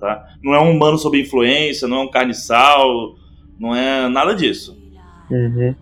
tá? 0.00 0.24
Não 0.42 0.52
é 0.54 0.60
um 0.60 0.72
humano 0.72 0.98
sob 0.98 1.18
influência, 1.20 1.86
não 1.86 1.98
é 1.98 2.02
um 2.02 2.10
carniçal, 2.10 3.14
não 3.60 3.74
é 3.74 4.08
nada 4.08 4.34
disso. 4.34 4.76
Uhum. 5.30 5.74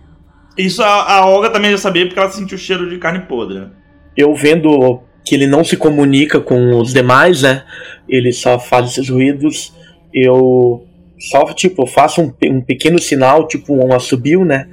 Isso 0.56 0.82
a, 0.82 1.18
a 1.18 1.26
Olga 1.26 1.50
também 1.50 1.70
já 1.70 1.78
sabia 1.78 2.06
porque 2.06 2.18
ela 2.18 2.30
sentiu 2.30 2.56
o 2.56 2.60
cheiro 2.60 2.88
de 2.88 2.98
carne 2.98 3.20
podre. 3.20 3.68
Eu 4.16 4.34
vendo 4.34 5.02
que 5.24 5.34
ele 5.34 5.46
não 5.46 5.64
se 5.64 5.76
comunica 5.76 6.40
com 6.40 6.78
os 6.78 6.92
demais, 6.92 7.42
né? 7.42 7.64
Ele 8.08 8.32
só 8.32 8.58
faz 8.58 8.90
esses 8.90 9.08
ruídos. 9.08 9.72
Eu 10.12 10.86
só 11.18 11.52
tipo 11.52 11.86
faço 11.86 12.22
um, 12.22 12.32
um 12.50 12.60
pequeno 12.60 12.98
sinal, 12.98 13.48
tipo 13.48 13.74
um 13.74 13.92
assobio, 13.92 14.44
né? 14.44 14.68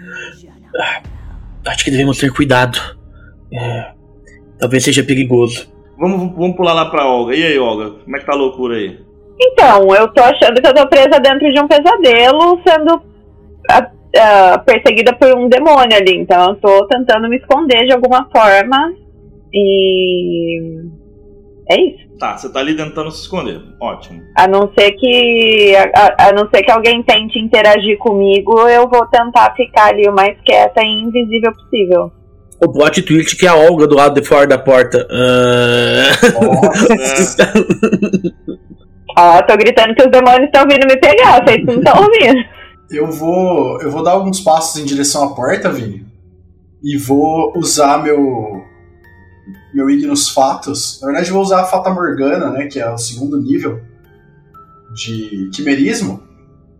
Ah, 0.77 1.01
Acho 1.67 1.83
que 1.83 1.91
devemos 1.91 2.17
ter 2.17 2.31
cuidado. 2.33 2.79
É, 3.53 3.91
talvez 4.59 4.83
seja 4.83 5.03
perigoso. 5.03 5.71
Vamos, 5.97 6.35
vamos 6.35 6.55
pular 6.55 6.73
lá 6.73 6.85
pra 6.89 7.05
Olga. 7.05 7.35
E 7.35 7.43
aí, 7.43 7.59
Olga? 7.59 7.91
Como 7.91 8.15
é 8.15 8.19
que 8.19 8.25
tá 8.25 8.33
a 8.33 8.37
loucura 8.37 8.75
aí? 8.75 8.99
Então, 9.39 9.93
eu 9.93 10.07
tô 10.07 10.21
achando 10.21 10.59
que 10.59 10.67
eu 10.67 10.73
tô 10.73 10.87
presa 10.87 11.19
dentro 11.19 11.51
de 11.51 11.59
um 11.59 11.67
pesadelo, 11.67 12.59
sendo 12.67 13.01
ah, 14.17 14.57
perseguida 14.65 15.13
por 15.13 15.33
um 15.37 15.47
demônio 15.47 15.95
ali. 15.97 16.17
Então, 16.17 16.49
eu 16.49 16.55
tô 16.55 16.87
tentando 16.87 17.29
me 17.29 17.37
esconder 17.37 17.85
de 17.85 17.93
alguma 17.93 18.27
forma. 18.29 18.93
E. 19.53 20.59
É 21.69 21.79
isso. 21.81 22.11
Tá, 22.19 22.37
você 22.37 22.51
tá 22.51 22.59
ali 22.59 22.75
tentando 22.75 23.09
se 23.11 23.21
esconder. 23.21 23.59
Ótimo. 23.81 24.21
A 24.37 24.47
não 24.47 24.71
ser 24.77 24.91
que. 24.91 25.73
A, 25.95 26.27
a- 26.27 26.31
não 26.33 26.47
ser 26.53 26.63
que 26.63 26.71
alguém 26.71 27.01
tente 27.03 27.39
interagir 27.39 27.97
comigo, 27.97 28.67
eu 28.67 28.87
vou 28.89 29.05
tentar 29.07 29.53
ficar 29.55 29.87
ali 29.89 30.07
o 30.07 30.13
mais 30.13 30.37
quieta 30.45 30.81
e 30.83 31.01
invisível 31.01 31.51
possível. 31.53 32.11
O 32.63 32.71
plot 32.71 33.01
twist 33.01 33.35
que 33.35 33.45
é 33.47 33.49
a 33.49 33.55
Olga 33.55 33.87
do 33.87 33.95
lado 33.95 34.19
de 34.21 34.27
fora 34.27 34.45
da 34.45 34.57
porta. 34.59 35.07
Ah. 35.09 36.11
Ó, 39.17 39.41
tô 39.41 39.57
gritando 39.57 39.93
que 39.95 40.03
os 40.03 40.11
demônios 40.11 40.45
estão 40.45 40.63
vindo 40.67 40.85
me 40.87 40.95
pegar, 40.97 41.43
vocês 41.43 41.65
não 41.65 41.73
estão 41.75 42.01
ouvindo. 42.03 42.39
Eu 42.91 43.09
vou. 43.11 43.81
Eu 43.81 43.89
vou 43.89 44.03
dar 44.03 44.11
alguns 44.11 44.39
passos 44.41 44.81
em 44.81 44.85
direção 44.85 45.23
à 45.23 45.33
porta, 45.33 45.71
Vini. 45.71 46.05
E 46.83 46.97
vou 46.97 47.53
usar 47.57 48.03
meu. 48.03 48.61
Meu 49.73 49.89
Ignos 49.89 50.29
Fatos. 50.29 50.99
Na 51.01 51.07
verdade, 51.07 51.29
eu 51.29 51.33
vou 51.33 51.43
usar 51.43 51.61
a 51.61 51.65
Fata 51.65 51.89
Morgana, 51.89 52.49
né? 52.49 52.67
Que 52.67 52.79
é 52.79 52.91
o 52.91 52.97
segundo 52.97 53.41
nível 53.41 53.81
de 54.93 55.49
quimerismo. 55.53 56.21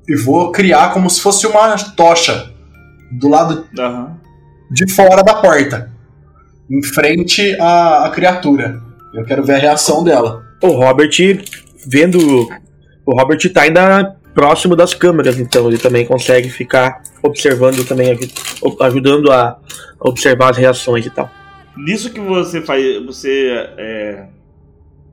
E 0.08 0.16
vou 0.16 0.52
criar 0.52 0.94
como 0.94 1.10
se 1.10 1.22
fosse 1.22 1.48
uma 1.48 1.76
tocha 1.96 2.52
do 3.12 3.30
lado 3.30 3.66
Aham. 3.80 4.18
de 4.70 4.92
fora 4.92 5.24
da 5.24 5.36
porta. 5.36 5.92
Em 6.70 6.84
frente 6.84 7.56
à, 7.60 8.06
à 8.06 8.10
criatura. 8.10 8.82
Eu 9.14 9.24
quero 9.24 9.44
ver 9.44 9.56
a 9.56 9.60
reação 9.60 10.04
dela. 10.04 10.44
O 10.62 10.68
Robert 10.68 11.12
vendo. 11.88 12.50
O 13.06 13.20
Robert 13.20 13.40
tá 13.54 13.64
ainda 13.64 14.16
próximo 14.34 14.76
das 14.76 14.94
câmeras, 14.94 15.40
então 15.40 15.68
ele 15.68 15.78
também 15.78 16.06
consegue 16.06 16.50
ficar 16.50 17.02
observando 17.22 17.86
também, 17.88 18.12
aju- 18.12 18.78
ajudando 18.82 19.32
a 19.32 19.60
observar 20.00 20.52
as 20.52 20.58
reações 20.58 21.06
e 21.06 21.10
tal. 21.10 21.30
Nisso 21.78 22.12
que 22.12 22.20
você 22.20 22.62
faz, 22.62 23.06
você 23.06 23.50
é, 23.78 24.28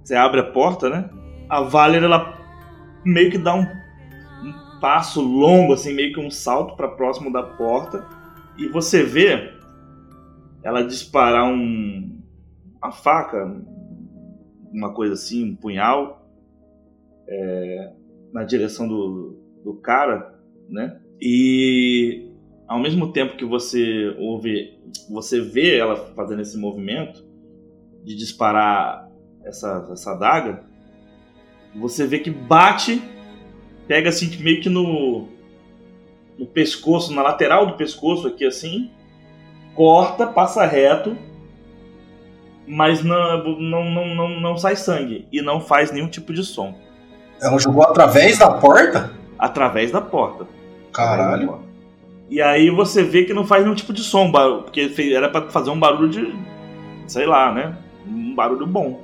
você 0.02 0.14
abre 0.14 0.40
a 0.40 0.44
porta, 0.44 0.88
né? 0.88 1.08
A 1.48 1.62
Valer 1.62 2.02
ela 2.02 2.36
meio 3.04 3.30
que 3.30 3.38
dá 3.38 3.54
um, 3.54 3.62
um 3.62 4.80
passo 4.80 5.20
longo, 5.20 5.72
assim, 5.72 5.94
meio 5.94 6.12
que 6.12 6.20
um 6.20 6.30
salto 6.30 6.76
para 6.76 6.88
próximo 6.88 7.32
da 7.32 7.42
porta 7.42 8.04
e 8.56 8.68
você 8.68 9.02
vê 9.02 9.52
ela 10.62 10.82
disparar 10.82 11.44
um 11.44 12.16
uma 12.80 12.92
faca, 12.92 13.56
uma 14.72 14.92
coisa 14.92 15.14
assim, 15.14 15.50
um 15.50 15.56
punhal 15.56 16.24
é, 17.26 17.92
na 18.32 18.44
direção 18.44 18.86
do, 18.86 19.38
do 19.64 19.74
cara, 19.74 20.38
né? 20.68 21.00
E 21.20 22.30
ao 22.66 22.78
mesmo 22.78 23.12
tempo 23.12 23.36
que 23.36 23.44
você 23.44 24.14
ouve, 24.18 24.78
você 25.08 25.40
vê 25.40 25.76
ela 25.76 25.96
fazendo 26.14 26.42
esse 26.42 26.56
movimento 26.58 27.26
de 28.04 28.14
disparar 28.14 29.10
essa, 29.44 29.88
essa 29.90 30.14
você 31.74 32.06
vê 32.06 32.18
que 32.18 32.30
bate, 32.30 33.02
pega 33.86 34.08
assim 34.10 34.30
meio 34.42 34.60
que 34.60 34.68
no, 34.68 35.28
no 36.38 36.46
pescoço, 36.46 37.12
na 37.12 37.22
lateral 37.22 37.66
do 37.66 37.74
pescoço 37.74 38.26
aqui 38.26 38.44
assim, 38.44 38.90
corta, 39.74 40.26
passa 40.26 40.66
reto, 40.66 41.16
mas 42.66 43.02
não, 43.02 43.58
não, 43.58 43.90
não, 43.90 44.14
não, 44.14 44.40
não 44.40 44.56
sai 44.56 44.76
sangue 44.76 45.26
e 45.32 45.40
não 45.40 45.60
faz 45.60 45.90
nenhum 45.90 46.08
tipo 46.08 46.34
de 46.34 46.44
som 46.44 46.87
Ela 47.40 47.58
jogou 47.58 47.82
através 47.84 48.38
da 48.38 48.50
porta? 48.50 49.18
através 49.38 49.90
da 49.92 50.00
porta. 50.00 50.46
Caralho. 50.92 51.60
E 52.28 52.42
aí 52.42 52.68
você 52.70 53.02
vê 53.02 53.24
que 53.24 53.32
não 53.32 53.46
faz 53.46 53.62
nenhum 53.62 53.74
tipo 53.74 53.92
de 53.92 54.02
som, 54.02 54.30
porque 54.30 54.92
era 55.14 55.28
pra 55.28 55.48
fazer 55.48 55.70
um 55.70 55.78
barulho 55.78 56.08
de. 56.08 56.34
sei 57.06 57.26
lá, 57.26 57.52
né? 57.52 57.74
Um 58.06 58.34
barulho 58.34 58.66
bom. 58.66 59.00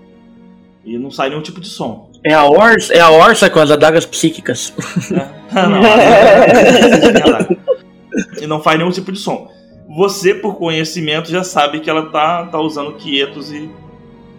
E 0.84 0.98
não 0.98 1.10
sai 1.10 1.30
nenhum 1.30 1.40
tipo 1.40 1.60
de 1.60 1.68
som. 1.68 2.10
É 2.22 2.34
a 2.34 2.44
Orsa, 2.44 2.92
é 2.92 3.00
a 3.00 3.10
Orsa 3.10 3.48
com 3.48 3.60
as 3.60 3.70
adagas 3.70 4.04
psíquicas. 4.04 4.74
né? 5.10 5.30
não, 5.54 5.80
e 8.42 8.46
não 8.46 8.60
faz 8.60 8.78
nenhum 8.78 8.90
tipo 8.90 9.12
de 9.12 9.18
som. 9.18 9.50
Você, 9.96 10.34
por 10.34 10.56
conhecimento, 10.56 11.30
já 11.30 11.44
sabe 11.44 11.80
que 11.80 11.88
ela 11.88 12.10
tá, 12.10 12.44
tá 12.46 12.58
usando 12.58 12.96
quietos 12.96 13.50
e. 13.50 13.70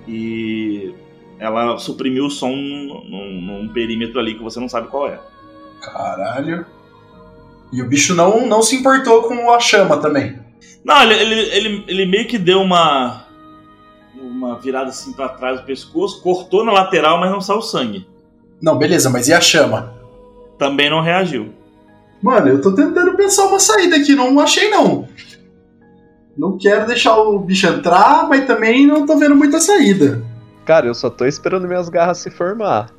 e 0.08 0.94
ela 1.40 1.78
suprimiu 1.78 2.26
o 2.26 2.30
som 2.30 2.50
num, 2.56 3.04
num- 3.10 3.42
num 3.42 3.68
perímetro 3.70 4.20
ali 4.20 4.36
que 4.36 4.44
você 4.44 4.60
não 4.60 4.70
sabe 4.70 4.88
qual 4.88 5.08
é. 5.08 5.20
Caralho. 5.82 6.66
E 7.74 7.82
o 7.82 7.88
bicho 7.88 8.14
não, 8.16 8.46
não 8.48 8.62
se 8.62 8.76
importou 8.76 9.24
com 9.24 9.52
a 9.52 9.60
chama 9.60 9.98
também. 9.98 10.40
Não, 10.84 11.02
ele, 11.04 11.14
ele, 11.16 11.34
ele, 11.56 11.84
ele 11.88 12.06
meio 12.06 12.28
que 12.28 12.38
deu 12.38 12.62
uma. 12.62 13.24
Uma 14.18 14.58
virada 14.60 14.90
assim 14.90 15.12
pra 15.14 15.30
trás 15.30 15.60
do 15.60 15.66
pescoço, 15.66 16.22
cortou 16.22 16.64
na 16.64 16.72
lateral, 16.72 17.20
mas 17.20 17.32
não 17.32 17.42
saiu 17.42 17.62
sangue. 17.62 18.08
Não, 18.62 18.78
beleza, 18.78 19.10
mas 19.10 19.28
e 19.28 19.34
a 19.34 19.42
chama? 19.42 19.94
Também 20.58 20.90
não 20.90 21.02
reagiu. 21.02 21.54
Mano, 22.22 22.48
eu 22.48 22.62
tô 22.62 22.74
tentando 22.74 23.16
pensar 23.18 23.46
uma 23.46 23.60
saída 23.60 23.98
aqui, 23.98 24.16
não 24.16 24.40
achei 24.40 24.70
não. 24.70 25.08
Não 26.38 26.58
quero 26.58 26.88
deixar 26.88 27.18
o 27.18 27.38
bicho 27.40 27.68
entrar, 27.68 28.28
mas 28.28 28.46
também 28.48 28.88
não 28.88 29.06
tô 29.06 29.18
vendo 29.18 29.36
muita 29.36 29.60
saída. 29.60 30.25
Cara, 30.66 30.88
eu 30.88 30.96
só 30.96 31.10
tô 31.10 31.26
esperando 31.26 31.68
minhas 31.68 31.90
garras 31.90 32.18
se 32.18 32.30
formar. 32.32 32.90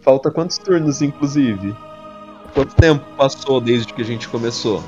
Falta 0.00 0.30
quantos 0.30 0.58
turnos, 0.58 1.00
inclusive? 1.00 1.74
Quanto 2.52 2.74
tempo 2.74 3.04
passou 3.16 3.60
desde 3.60 3.94
que 3.94 4.02
a 4.02 4.04
gente 4.04 4.28
começou? 4.28 4.82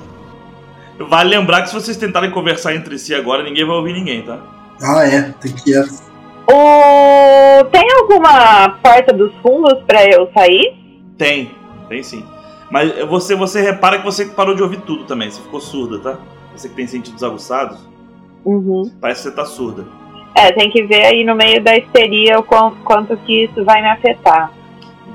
Vale 0.99 1.31
lembrar 1.31 1.63
que 1.63 1.69
se 1.69 1.75
vocês 1.75 1.97
tentarem 1.97 2.31
conversar 2.31 2.75
entre 2.75 2.99
si 2.99 3.15
agora, 3.15 3.43
ninguém 3.43 3.65
vai 3.65 3.77
ouvir 3.77 3.93
ninguém, 3.93 4.23
tá? 4.23 4.41
Ah, 4.83 5.07
é, 5.07 5.23
tem 5.41 5.53
que 5.53 5.71
ir. 5.71 5.89
O... 6.51 7.65
Tem 7.71 7.91
alguma 8.01 8.69
porta 8.83 9.13
dos 9.13 9.33
fundos 9.37 9.83
pra 9.87 10.05
eu 10.05 10.29
sair? 10.35 10.77
Tem, 11.17 11.53
tem 11.89 12.03
sim. 12.03 12.25
Mas 12.71 12.93
você, 13.09 13.35
você 13.35 13.61
repara 13.61 13.99
que 13.99 14.05
você 14.05 14.27
parou 14.27 14.55
de 14.55 14.63
ouvir 14.63 14.81
tudo 14.83 15.05
também, 15.05 15.31
você 15.31 15.41
ficou 15.41 15.61
surda, 15.61 15.99
tá? 15.99 16.19
Você 16.55 16.69
que 16.69 16.75
tem 16.75 16.87
sentidos 16.87 17.23
aguçados, 17.23 17.79
Uhum. 18.45 18.91
parece 19.01 19.23
que 19.23 19.29
você 19.31 19.35
tá 19.35 19.45
surda. 19.47 19.85
É, 20.37 20.51
tem 20.53 20.68
que 20.70 20.82
ver 20.82 21.05
aí 21.05 21.24
no 21.24 21.35
meio 21.35 21.62
da 21.62 21.76
histeria 21.76 22.39
o 22.39 22.43
quão- 22.43 22.74
quanto 22.85 23.16
que 23.18 23.45
isso 23.45 23.64
vai 23.64 23.80
me 23.80 23.89
afetar. 23.89 24.53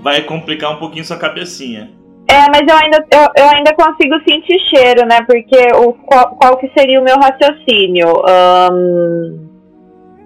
Vai 0.01 0.21
complicar 0.21 0.71
um 0.71 0.77
pouquinho 0.79 1.03
sua 1.03 1.17
cabecinha. 1.17 1.91
É, 2.29 2.45
mas 2.49 2.61
eu 2.67 2.75
ainda, 2.77 3.05
eu, 3.11 3.43
eu 3.43 3.49
ainda 3.49 3.73
consigo 3.73 4.15
sentir 4.27 4.59
cheiro, 4.69 5.05
né? 5.05 5.21
Porque 5.23 5.57
o, 5.75 5.93
qual, 5.93 6.35
qual 6.35 6.57
que 6.57 6.69
seria 6.77 7.01
o 7.01 7.03
meu 7.03 7.15
raciocínio? 7.17 8.07
Ahn, 8.25 9.49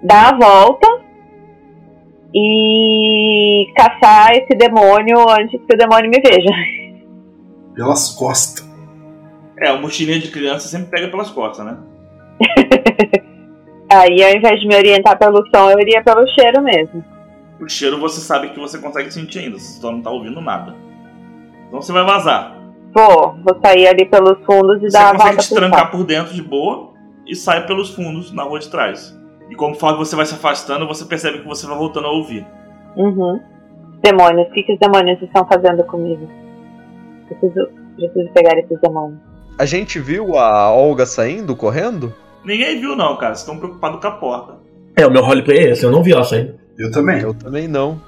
dar 0.02 0.34
a 0.34 0.36
volta 0.38 0.86
e 2.32 3.66
caçar 3.76 4.32
esse 4.32 4.54
demônio 4.56 5.18
antes 5.28 5.60
que 5.66 5.74
o 5.74 5.78
demônio 5.78 6.10
me 6.10 6.20
veja. 6.20 6.50
Pelas 7.74 8.10
costas. 8.14 8.68
É, 9.58 9.72
o 9.72 9.80
mochilinha 9.80 10.18
de 10.18 10.30
criança 10.30 10.68
sempre 10.68 10.90
pega 10.90 11.08
pelas 11.08 11.30
costas, 11.30 11.64
né? 11.64 11.78
Aí, 13.94 14.24
ao 14.24 14.36
invés 14.36 14.60
de 14.60 14.66
me 14.66 14.74
orientar 14.74 15.16
pelo 15.16 15.46
som, 15.54 15.70
eu 15.70 15.78
iria 15.78 16.02
pelo 16.02 16.26
cheiro 16.28 16.60
mesmo. 16.62 17.04
O 17.60 17.68
cheiro 17.68 18.00
você 18.00 18.20
sabe 18.20 18.48
que 18.48 18.58
você 18.58 18.78
consegue 18.78 19.12
sentir 19.12 19.38
ainda, 19.38 19.58
você 19.58 19.80
só 19.80 19.92
não 19.92 20.02
tá 20.02 20.10
ouvindo 20.10 20.40
nada. 20.40 20.74
Então 21.68 21.80
você 21.80 21.92
vai 21.92 22.04
vazar. 22.04 22.56
Vou, 22.92 23.36
vou 23.44 23.60
sair 23.64 23.86
ali 23.86 24.04
pelos 24.04 24.44
fundos 24.44 24.78
e 24.78 24.90
Você 24.90 24.98
dar 24.98 25.10
a 25.10 25.12
consegue 25.12 25.28
volta 25.28 25.42
te 25.42 25.48
por 25.48 25.54
trancar 25.56 25.90
por 25.90 26.04
dentro 26.04 26.34
de 26.34 26.42
boa 26.42 26.92
e 27.26 27.36
sai 27.36 27.66
pelos 27.66 27.90
fundos 27.90 28.32
na 28.32 28.42
rua 28.42 28.58
de 28.58 28.68
trás. 28.68 29.16
E 29.48 29.54
conforme 29.54 29.98
você 29.98 30.16
vai 30.16 30.26
se 30.26 30.34
afastando, 30.34 30.88
você 30.88 31.04
percebe 31.04 31.38
que 31.38 31.46
você 31.46 31.66
vai 31.66 31.76
voltando 31.76 32.08
a 32.08 32.10
ouvir. 32.10 32.44
Uhum. 32.96 33.40
Demônios, 34.02 34.48
o 34.48 34.50
que, 34.52 34.64
que 34.64 34.72
os 34.72 34.78
demônios 34.80 35.22
estão 35.22 35.46
fazendo 35.46 35.84
comigo? 35.84 36.28
Preciso, 37.28 37.68
preciso 37.96 38.32
pegar 38.32 38.58
esses 38.58 38.80
demônios. 38.80 39.20
A 39.56 39.64
gente 39.64 40.00
viu 40.00 40.36
a 40.36 40.72
Olga 40.72 41.06
saindo, 41.06 41.54
correndo? 41.54 42.12
Ninguém 42.44 42.80
viu 42.80 42.94
não, 42.96 43.16
cara. 43.16 43.34
Vocês 43.34 43.40
estão 43.40 43.58
preocupados 43.58 44.00
com 44.00 44.06
a 44.06 44.10
porta. 44.12 44.54
É, 44.96 45.06
o 45.06 45.10
meu 45.10 45.22
roleplay 45.24 45.58
é 45.58 45.70
esse, 45.72 45.84
eu 45.84 45.90
não 45.90 46.02
vi 46.02 46.12
ela 46.12 46.24
saindo. 46.24 46.54
Eu 46.78 46.90
também. 46.90 47.20
Eu 47.20 47.34
também 47.34 47.66
não. 47.68 48.00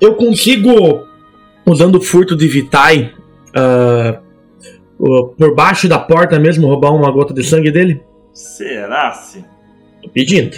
Eu 0.00 0.14
consigo, 0.14 1.06
usando 1.66 1.96
o 1.96 2.00
furto 2.00 2.36
de 2.36 2.46
Vitae, 2.48 3.12
ah, 3.54 4.18
o- 4.98 5.28
por 5.28 5.54
baixo 5.54 5.88
da 5.88 5.98
porta 5.98 6.38
mesmo, 6.38 6.66
roubar 6.66 6.92
uma 6.94 7.10
gota 7.10 7.32
de 7.32 7.42
sangue 7.44 7.70
dele? 7.70 8.02
Será 8.32 9.12
se? 9.12 9.44
Tô 10.02 10.08
pedindo. 10.10 10.56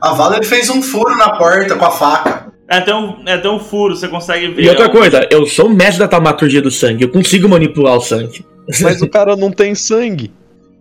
A 0.00 0.12
Valer 0.14 0.44
fez 0.44 0.70
um 0.70 0.80
furo 0.82 1.16
na 1.16 1.36
porta 1.36 1.76
com 1.76 1.84
a 1.84 1.90
faca. 1.90 2.52
É 2.68 2.76
até 2.78 2.94
um, 2.94 3.22
é 3.26 3.34
até 3.34 3.48
um 3.50 3.58
furo, 3.58 3.94
você 3.94 4.08
consegue 4.08 4.48
ver. 4.48 4.62
E 4.64 4.68
outra 4.68 4.86
É 4.86 4.88
um- 4.88 4.92
coisa, 4.92 5.28
eu 5.30 5.44
sou 5.46 5.68
mestre 5.68 5.98
da 5.98 6.08
taumaturgia 6.08 6.62
do 6.62 6.70
sangue, 6.70 7.04
eu 7.04 7.10
consigo 7.10 7.48
manipular 7.48 7.96
o 7.96 8.00
sangue. 8.00 8.44
Mas 8.80 9.02
o 9.02 9.08
cara 9.08 9.36
não 9.36 9.50
tem 9.50 9.74
sangue. 9.74 10.32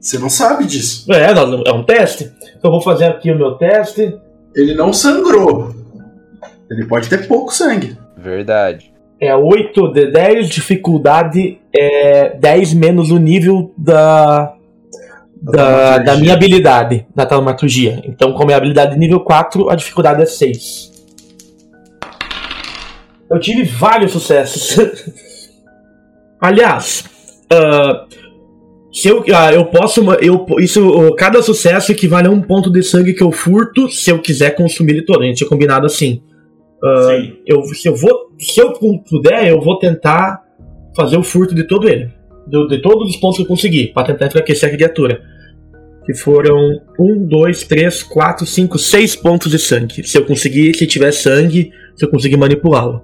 Você 0.02 0.18
não 0.18 0.30
sabe 0.30 0.66
disso. 0.66 1.06
É, 1.14 1.32
é 1.32 1.72
um 1.72 1.84
teste. 1.84 2.32
Então 2.58 2.70
eu 2.70 2.72
vou 2.72 2.82
fazer 2.82 3.06
aqui 3.06 3.32
o 3.32 3.38
meu 3.38 3.52
teste. 3.52 4.18
Ele 4.56 4.74
não 4.74 4.91
sangrou. 4.91 5.76
Ele 6.70 6.86
pode 6.88 7.08
ter 7.08 7.28
pouco 7.28 7.54
sangue. 7.54 7.95
Verdade. 8.18 8.91
É 9.20 9.36
8 9.36 9.93
de 9.93 10.12
10, 10.12 10.49
dificuldade 10.49 11.60
é 11.72 12.36
10 12.36 12.74
menos 12.74 13.12
o 13.12 13.20
nível 13.20 13.72
da, 13.78 14.56
da, 15.39 15.99
da 15.99 16.16
minha 16.16 16.34
habilidade, 16.34 17.06
da 17.14 17.24
taumaturgia. 17.24 18.02
Então, 18.04 18.34
como 18.34 18.49
é 18.49 18.56
habilidade 18.56 18.97
nível 18.97 19.20
4, 19.20 19.70
a 19.70 19.76
dificuldade 19.76 20.24
é 20.24 20.26
6. 20.26 20.91
Eu 23.30 23.39
tive 23.39 23.64
vários 23.64 24.12
sucessos. 24.12 24.78
Aliás, 26.41 27.06
ah, 27.52 28.08
Se 28.92 29.08
eu, 29.08 29.24
ah, 29.34 29.54
eu 29.54 29.66
posso. 29.66 30.02
Eu, 30.16 30.46
isso, 30.60 31.16
cada 31.16 31.42
sucesso 31.42 31.92
equivale 31.92 32.28
a 32.28 32.32
um 32.32 32.42
ponto 32.42 32.70
de 32.70 32.84
sangue 32.84 33.14
que 33.14 33.24
eu 33.24 33.32
furto 33.32 33.89
se 33.89 34.10
eu 34.10 34.20
quiser 34.20 34.54
consumir 34.54 34.94
ele 34.94 35.06
todo. 35.06 35.22
A 35.22 35.26
gente 35.26 35.38
tinha 35.38 35.50
combinado 35.50 35.86
assim. 35.86 36.22
Sim. 37.08 37.38
eu, 37.46 37.64
se 37.64 37.88
eu 37.88 37.96
vou. 37.96 38.32
Se 38.38 38.60
eu 38.60 38.74
puder, 39.10 39.48
eu 39.48 39.62
vou 39.62 39.80
tentar 39.80 40.42
fazer 40.96 41.16
o 41.16 41.24
furto 41.24 41.56
de 41.56 41.66
todo 41.66 41.88
ele. 41.88 42.10
De, 42.46 42.68
de 42.68 42.82
todos 42.82 43.10
os 43.10 43.16
pontos 43.16 43.38
que 43.38 43.44
eu 43.44 43.48
conseguir, 43.48 43.94
pra 43.94 44.04
tentar 44.04 44.26
enfraquecer 44.26 44.68
a 44.68 44.72
criatura. 44.74 45.22
Que 46.06 46.14
foram 46.14 46.82
um, 47.00 47.26
dois, 47.26 47.64
três, 47.64 48.04
quatro, 48.04 48.46
cinco, 48.46 48.78
seis 48.78 49.16
pontos 49.16 49.52
de 49.52 49.60
sangue. 49.60 50.04
Se 50.04 50.18
eu 50.18 50.26
conseguir, 50.26 50.76
se 50.76 50.86
tiver 50.86 51.12
sangue, 51.14 51.72
se 51.96 52.04
eu 52.04 52.10
conseguir 52.10 52.36
manipulá-lo. 52.36 53.04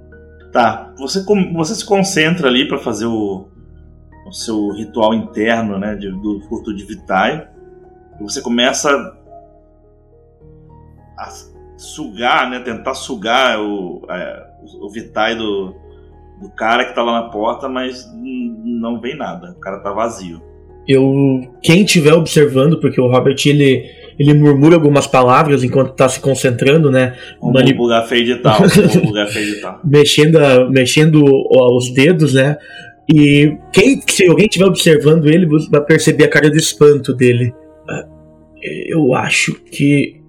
Tá, 0.52 0.92
você, 0.98 1.24
você 1.54 1.76
se 1.76 1.86
concentra 1.86 2.48
ali 2.48 2.68
pra 2.68 2.80
fazer 2.80 3.06
o, 3.06 3.48
o 4.28 4.32
seu 4.34 4.70
ritual 4.72 5.14
interno, 5.14 5.78
né, 5.80 5.96
de- 5.96 6.12
do 6.12 6.42
furto 6.50 6.74
de 6.76 6.84
Vitae. 6.84 7.48
E 8.20 8.24
você 8.24 8.42
começa 8.42 8.90
a 11.18 11.30
sugar, 11.78 12.50
né, 12.50 12.60
tentar 12.60 12.94
sugar 12.94 13.60
o, 13.62 14.02
é, 14.10 14.44
o 14.82 14.90
Vitae 14.90 15.36
do, 15.36 15.76
do 16.42 16.50
cara 16.56 16.86
que 16.86 16.94
tá 16.96 17.02
lá 17.04 17.22
na 17.24 17.30
porta, 17.30 17.68
mas 17.70 18.06
não 18.16 19.00
vem 19.00 19.16
nada, 19.16 19.52
o 19.52 19.60
cara 19.60 19.80
tá 19.80 19.92
vazio. 19.92 20.42
eu 20.88 21.42
quem 21.62 21.84
estiver 21.84 22.14
observando, 22.14 22.80
porque 22.80 23.00
o 23.02 23.08
Robert 23.08 23.36
ele, 23.46 23.84
ele 24.18 24.34
murmura 24.34 24.76
algumas 24.76 25.06
palavras 25.06 25.64
enquanto 25.64 25.92
está 25.92 26.08
se 26.10 26.20
concentrando, 26.20 26.90
né? 26.90 27.16
Vamos 27.42 27.56
Mani- 27.56 27.74
bugar 27.74 28.08
feio 28.08 28.26
de 28.26 28.36
tal. 28.38 28.58
Mexendo, 29.84 30.38
a- 30.38 30.70
mexendo 30.70 31.24
os 31.76 31.94
dedos, 31.94 32.34
né? 32.34 32.58
E 33.10 33.56
quem, 33.72 34.02
se 34.10 34.26
alguém 34.28 34.46
estiver 34.48 34.66
observando 34.66 35.28
ele, 35.28 35.46
você 35.46 35.70
vai 35.70 35.82
perceber 35.82 36.26
a 36.26 36.30
cara 36.30 36.50
de 36.50 36.58
espanto 36.58 37.14
dele. 37.14 37.54
Ah, 37.90 38.06
Eu 38.92 39.14
acho 39.14 39.54
que 39.56 40.20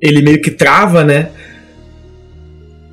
ele 0.00 0.22
meio 0.22 0.40
que 0.40 0.50
trava, 0.50 1.04
né? 1.04 1.30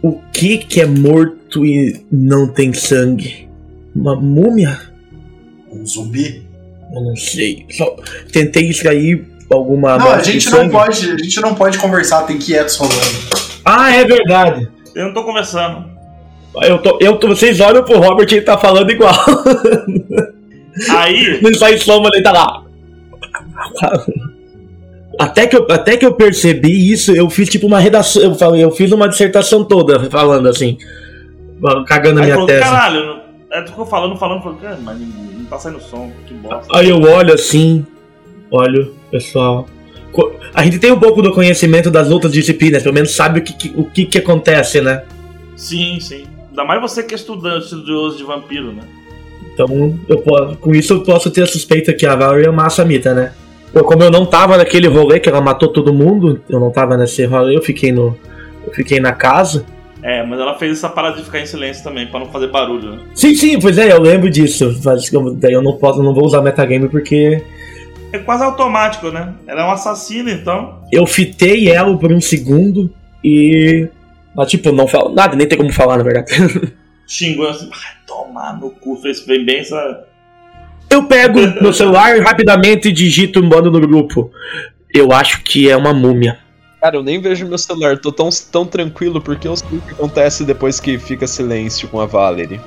O 0.01 0.19
que 0.33 0.57
que 0.57 0.81
é 0.81 0.85
morto 0.85 1.65
e 1.65 2.03
não 2.11 2.47
tem 2.47 2.73
sangue? 2.73 3.47
Uma 3.95 4.15
múmia? 4.15 4.79
Um 5.71 5.85
zumbi? 5.85 6.45
Eu 6.93 7.01
não 7.01 7.15
sei. 7.15 7.65
Só 7.69 7.95
tentei 8.31 8.69
extrair 8.69 9.25
alguma. 9.49 9.97
não, 9.97 10.11
a 10.11 10.23
gente 10.23 10.49
não 10.49 10.69
pode, 10.69 11.11
a 11.11 11.17
gente 11.17 11.39
não 11.41 11.55
pode 11.55 11.77
conversar, 11.77 12.23
tem 12.23 12.37
quietos 12.37 12.75
falando. 12.75 13.29
Ah, 13.63 13.95
é 13.95 14.03
verdade. 14.03 14.67
Eu 14.95 15.05
não 15.05 15.13
tô 15.13 15.23
conversando. 15.23 15.89
Eu 16.63 16.77
tô, 16.79 16.97
eu 16.99 17.15
tô, 17.17 17.27
vocês 17.29 17.59
olham 17.61 17.83
pro 17.83 17.99
Robert 17.99 18.27
e 18.31 18.35
ele 18.35 18.41
tá 18.45 18.57
falando 18.57 18.89
igual. 18.91 19.13
Aí, 20.89 21.39
Não 21.41 21.53
sai 21.53 21.77
som, 21.77 21.99
mas 22.01 22.11
ele 22.13 22.23
tá 22.23 22.31
lá. 22.31 22.63
Até 25.19 25.45
que, 25.45 25.55
eu, 25.55 25.67
até 25.69 25.97
que 25.97 26.05
eu 26.05 26.13
percebi 26.13 26.91
isso, 26.91 27.11
eu 27.13 27.29
fiz 27.29 27.47
tipo 27.49 27.67
uma 27.67 27.79
redação. 27.79 28.21
Eu, 28.23 28.33
falei, 28.35 28.63
eu 28.63 28.71
fiz 28.71 28.91
uma 28.91 29.07
dissertação 29.07 29.63
toda 29.63 30.09
falando 30.09 30.47
assim. 30.47 30.77
Cagando 31.85 32.19
a 32.19 32.23
minha 32.23 32.33
falou, 32.33 32.47
tese. 32.47 32.61
caralho, 32.61 33.05
não- 33.05 33.21
é, 33.51 33.65
ficou 33.67 33.85
falando, 33.85 34.17
falando, 34.17 34.41
falando, 34.41 34.59
cara, 34.59 34.79
mas 34.81 34.97
não, 34.99 35.45
tá 35.45 35.59
saindo 35.59 35.79
som, 35.81 36.09
que 36.25 36.33
bosta. 36.33 36.65
Aí 36.75 36.89
eu 36.89 37.01
olho 37.01 37.33
assim, 37.33 37.85
olho, 38.49 38.95
pessoal. 39.11 39.67
A 40.53 40.63
gente 40.63 40.79
tem 40.79 40.91
um 40.91 40.99
pouco 40.99 41.21
do 41.21 41.31
conhecimento 41.33 41.91
das 41.91 42.09
outras 42.09 42.31
disciplinas, 42.33 42.81
pelo 42.81 42.95
menos 42.95 43.11
sabe 43.11 43.39
o 43.39 43.43
que, 43.43 43.53
que- 43.53 43.73
o 43.75 43.83
que, 43.85 44.05
que 44.05 44.17
acontece, 44.17 44.81
né? 44.81 45.03
Sim, 45.55 45.99
sim. 45.99 46.23
Ainda 46.51 46.63
mais 46.65 46.81
você 46.81 47.01
que 47.03 47.13
é 47.13 47.17
estudante, 47.17 47.65
estudioso 47.65 48.17
de 48.17 48.23
vampiro, 48.23 48.71
né? 48.71 48.83
Então, 49.53 49.97
eu 50.07 50.17
posso, 50.19 50.57
com 50.57 50.71
isso 50.73 50.93
eu 50.93 51.03
posso 51.03 51.29
ter 51.31 51.43
a 51.43 51.47
suspeita 51.47 51.93
que 51.93 52.05
a 52.05 52.15
Valerie 52.15 52.47
é 52.47 52.51
massa 52.51 52.85
mita, 52.85 53.13
né? 53.13 53.33
Eu, 53.73 53.83
como 53.83 54.03
eu 54.03 54.11
não 54.11 54.25
tava 54.25 54.57
naquele 54.57 54.87
rolê 54.87 55.19
que 55.19 55.29
ela 55.29 55.41
matou 55.41 55.69
todo 55.69 55.93
mundo, 55.93 56.41
eu 56.49 56.59
não 56.59 56.71
tava 56.71 56.97
nesse 56.97 57.25
rolê, 57.25 57.55
eu 57.57 57.61
fiquei 57.61 57.91
no. 57.91 58.17
Eu 58.67 58.73
fiquei 58.73 58.99
na 58.99 59.13
casa. 59.13 59.65
É, 60.03 60.23
mas 60.25 60.39
ela 60.39 60.57
fez 60.57 60.73
essa 60.77 60.89
parada 60.89 61.17
de 61.17 61.23
ficar 61.23 61.39
em 61.39 61.45
silêncio 61.45 61.83
também, 61.83 62.07
pra 62.07 62.19
não 62.19 62.27
fazer 62.27 62.47
barulho, 62.47 62.91
né? 62.91 62.99
Sim, 63.13 63.33
sim, 63.35 63.59
pois 63.59 63.77
é, 63.77 63.91
eu 63.91 64.01
lembro 64.01 64.29
disso. 64.29 64.77
Mas 64.83 65.11
eu- 65.11 65.33
daí 65.35 65.53
eu 65.53 65.61
não 65.61 65.77
posso, 65.77 65.99
eu 65.99 66.03
não 66.03 66.13
vou 66.13 66.25
usar 66.25 66.41
metagame 66.41 66.89
porque 66.89 67.41
É 68.13 68.17
quase 68.19 68.43
automático, 68.43 69.09
né? 69.09 69.33
Ela 69.47 69.61
é 69.61 69.65
um 69.65 69.71
assassino, 69.71 70.29
então. 70.29 70.79
eu 70.91 71.05
fitei 71.05 71.69
ela 71.69 71.95
por 71.97 72.11
um 72.11 72.19
segundo 72.21 72.89
e. 73.23 73.87
Mas, 74.35 74.49
tipo, 74.49 74.71
não 74.71 74.87
falo 74.87 75.13
nada, 75.13 75.35
nem 75.35 75.47
tem 75.47 75.57
como 75.57 75.71
falar, 75.71 75.97
na 75.97 76.03
verdade. 76.03 76.73
Xingou 77.07 77.49
assim, 77.49 77.69
vai 77.69 77.79
tomar 78.07 78.57
no 78.57 78.69
cu, 78.69 78.95
fez 78.95 79.25
bem 79.25 79.45
bem 79.45 79.59
essa. 79.59 80.05
Eu 80.89 81.03
pego 81.03 81.39
meu 81.61 81.73
celular 81.73 82.17
rapidamente 82.21 82.87
e 82.87 82.91
digito 82.91 83.39
um 83.39 83.49
bando 83.49 83.69
no 83.69 83.81
grupo. 83.81 84.31
Eu 84.93 85.11
acho 85.11 85.43
que 85.43 85.69
é 85.69 85.75
uma 85.75 85.93
múmia. 85.93 86.39
Cara, 86.81 86.95
eu 86.95 87.03
nem 87.03 87.21
vejo 87.21 87.47
meu 87.47 87.57
celular, 87.57 87.97
tô 87.97 88.11
tão, 88.11 88.29
tão 88.51 88.65
tranquilo 88.65 89.21
porque 89.21 89.47
eu 89.47 89.55
sei 89.55 89.77
o 89.77 89.81
que 89.81 89.91
acontece 89.91 90.43
depois 90.43 90.79
que 90.79 90.97
fica 90.97 91.27
silêncio 91.27 91.87
com 91.87 91.99
a 91.99 92.05
Valerie. 92.05 92.59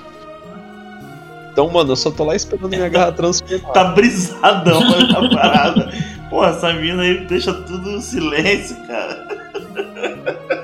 Então, 1.50 1.68
mano, 1.70 1.92
eu 1.92 1.96
só 1.96 2.10
tô 2.10 2.24
lá 2.24 2.34
esperando 2.34 2.68
minha 2.68 2.88
garra 2.88 3.12
transformar. 3.12 3.72
Tá 3.72 3.84
brisadão 3.84 4.80
na 5.08 5.28
parada. 5.28 5.92
Pô, 6.28 6.44
essa 6.44 6.72
mina 6.72 7.02
aí 7.02 7.26
deixa 7.26 7.52
tudo 7.52 7.92
no 7.92 8.00
silêncio, 8.00 8.76
cara. 8.86 10.63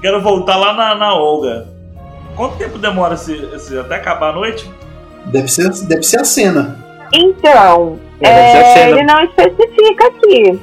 Quero 0.00 0.20
voltar 0.22 0.56
lá 0.56 0.72
na, 0.74 0.94
na 0.94 1.14
Olga. 1.14 1.66
Quanto 2.36 2.56
tempo 2.56 2.78
demora 2.78 3.14
esse, 3.14 3.34
esse- 3.54 3.78
até 3.78 3.96
acabar 3.96 4.30
a 4.30 4.32
noite? 4.32 4.70
Deve 5.26 5.48
ser, 5.48 5.68
deve 5.86 6.02
ser 6.02 6.20
a 6.20 6.24
cena. 6.24 6.76
Então, 7.12 7.98
É, 8.20 8.32
deve 8.32 8.50
ser 8.50 8.56
a 8.56 8.60
é, 8.60 8.64
cena. 8.74 8.90
ele 8.90 9.02
não 9.04 9.24
especifica 9.24 10.06
aqui. 10.06 10.60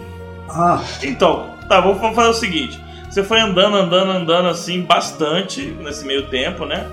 Ah, 0.50 0.82
Então, 1.04 1.48
tá, 1.68 1.82
vou 1.82 1.96
fazer 2.14 2.30
o 2.30 2.34
seguinte. 2.34 2.80
Você 3.10 3.24
foi 3.24 3.40
andando, 3.40 3.76
andando, 3.78 4.12
andando 4.12 4.48
assim 4.50 4.82
bastante 4.82 5.62
nesse 5.82 6.06
meio 6.06 6.28
tempo, 6.28 6.66
né? 6.66 6.86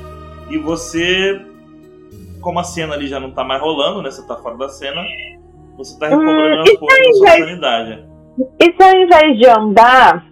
E 0.48 0.56
você, 0.58 1.40
como 2.40 2.58
a 2.60 2.64
cena 2.64 2.94
ali 2.94 3.08
já 3.08 3.18
não 3.20 3.30
tá 3.30 3.42
mais 3.44 3.60
rolando, 3.60 4.02
né? 4.02 4.10
Você 4.10 4.26
tá 4.26 4.36
fora 4.36 4.56
da 4.56 4.68
cena, 4.68 5.00
você 5.76 5.98
tá 5.98 6.08
recobrando 6.08 6.60
Hum, 6.60 6.64
isso 6.64 6.78
poucos 6.78 6.96
a 6.98 7.12
sua 7.14 7.28
sanidade. 7.38 8.04
E 8.60 8.64
se 8.64 8.82
ao 8.82 8.96
invés 8.96 9.38
de 9.38 9.46
andar, 9.48 10.24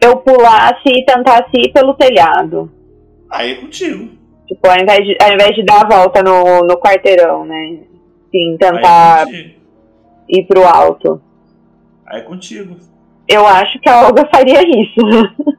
eu 0.00 0.16
pulasse 0.18 0.86
e 0.86 1.04
tentasse 1.04 1.50
ir 1.54 1.72
pelo 1.72 1.94
telhado? 1.94 2.70
Aí 3.30 3.52
é 3.52 3.54
contigo. 3.56 4.08
Tipo, 4.46 4.68
ao 4.68 4.80
invés 4.80 5.04
de, 5.04 5.16
ao 5.20 5.32
invés 5.32 5.54
de 5.54 5.64
dar 5.64 5.84
a 5.84 5.88
volta 5.88 6.22
no, 6.22 6.60
no 6.66 6.78
quarteirão, 6.78 7.44
né? 7.44 7.80
Sim, 8.30 8.54
é 8.54 8.58
tentar 8.58 9.26
contigo. 9.26 9.54
ir 10.28 10.44
pro 10.46 10.64
alto. 10.64 11.20
Aí 12.06 12.20
é 12.20 12.22
contigo. 12.22 12.76
Eu 13.28 13.46
acho 13.46 13.78
que 13.80 13.88
a 13.88 14.06
Olga 14.06 14.26
faria 14.30 14.62
isso. 14.62 15.58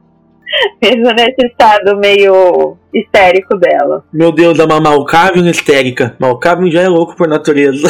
Mesmo 0.82 1.12
nesse 1.12 1.46
estado 1.46 1.96
meio 1.98 2.76
histérico 2.92 3.56
dela. 3.56 4.04
Meu 4.12 4.32
Deus, 4.32 4.58
é 4.58 4.64
uma 4.64 4.80
Malkavian 4.80 5.48
histérica. 5.48 6.16
Malkavian 6.18 6.68
já 6.72 6.80
é 6.82 6.88
louco 6.88 7.14
por 7.14 7.28
natureza. 7.28 7.86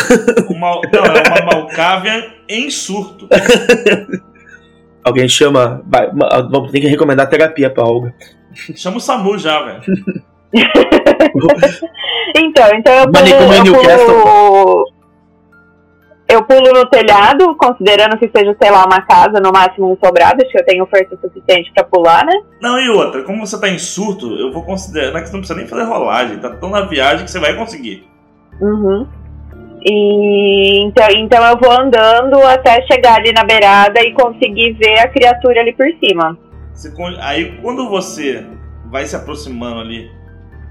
Uma, 0.50 0.78
não, 0.92 1.04
é 1.04 1.42
uma 1.42 1.54
Malcávia 1.54 2.34
em 2.46 2.68
surto. 2.68 3.26
Alguém 5.10 5.28
chama. 5.28 5.82
vai, 5.86 6.10
ma- 6.12 6.40
Vamos 6.50 6.70
ter 6.72 6.80
que 6.80 6.86
recomendar 6.86 7.28
terapia 7.28 7.68
pra 7.70 7.84
Olga. 7.84 8.14
Chama 8.76 8.96
o 8.96 9.00
Samu 9.00 9.36
já, 9.38 9.62
velho. 9.62 9.80
Então, 12.36 12.68
então 12.74 12.92
eu 12.94 13.10
pulo, 13.10 13.54
eu 13.54 13.74
pulo. 14.06 14.84
Eu 16.28 16.42
pulo 16.44 16.72
no 16.72 16.86
telhado, 16.86 17.56
considerando 17.56 18.16
que 18.16 18.30
seja, 18.34 18.56
sei 18.62 18.70
lá, 18.70 18.84
uma 18.84 19.00
casa, 19.02 19.40
no 19.40 19.50
máximo 19.52 19.92
um 19.92 19.96
sobrado, 20.04 20.40
acho 20.42 20.52
que 20.52 20.58
eu 20.60 20.64
tenho 20.64 20.86
força 20.86 21.16
suficiente 21.20 21.72
pra 21.74 21.82
pular, 21.82 22.24
né? 22.24 22.32
Não, 22.62 22.78
e 22.78 22.88
outra, 22.88 23.22
como 23.24 23.44
você 23.44 23.60
tá 23.60 23.68
em 23.68 23.78
surto, 23.80 24.36
eu 24.36 24.52
vou 24.52 24.62
considerar 24.62 25.20
que 25.22 25.26
você 25.28 25.32
não 25.32 25.40
precisa 25.40 25.58
nem 25.58 25.66
fazer 25.68 25.82
rolagem. 25.84 26.38
Tá 26.38 26.50
tão 26.50 26.70
na 26.70 26.82
viagem 26.82 27.24
que 27.24 27.30
você 27.30 27.40
vai 27.40 27.54
conseguir. 27.56 28.08
Uhum. 28.60 29.06
E 29.82 30.80
então, 30.80 31.08
então 31.10 31.44
eu 31.44 31.58
vou 31.58 31.72
andando 31.72 32.36
até 32.42 32.82
chegar 32.86 33.16
ali 33.16 33.32
na 33.32 33.44
beirada 33.44 34.00
e 34.00 34.12
conseguir 34.12 34.72
ver 34.74 34.98
a 34.98 35.08
criatura 35.08 35.60
ali 35.60 35.72
por 35.72 35.86
cima. 36.02 36.38
Você 36.74 36.92
aí 37.20 37.58
quando 37.62 37.88
você 37.88 38.44
vai 38.86 39.06
se 39.06 39.16
aproximando 39.16 39.80
ali 39.80 40.10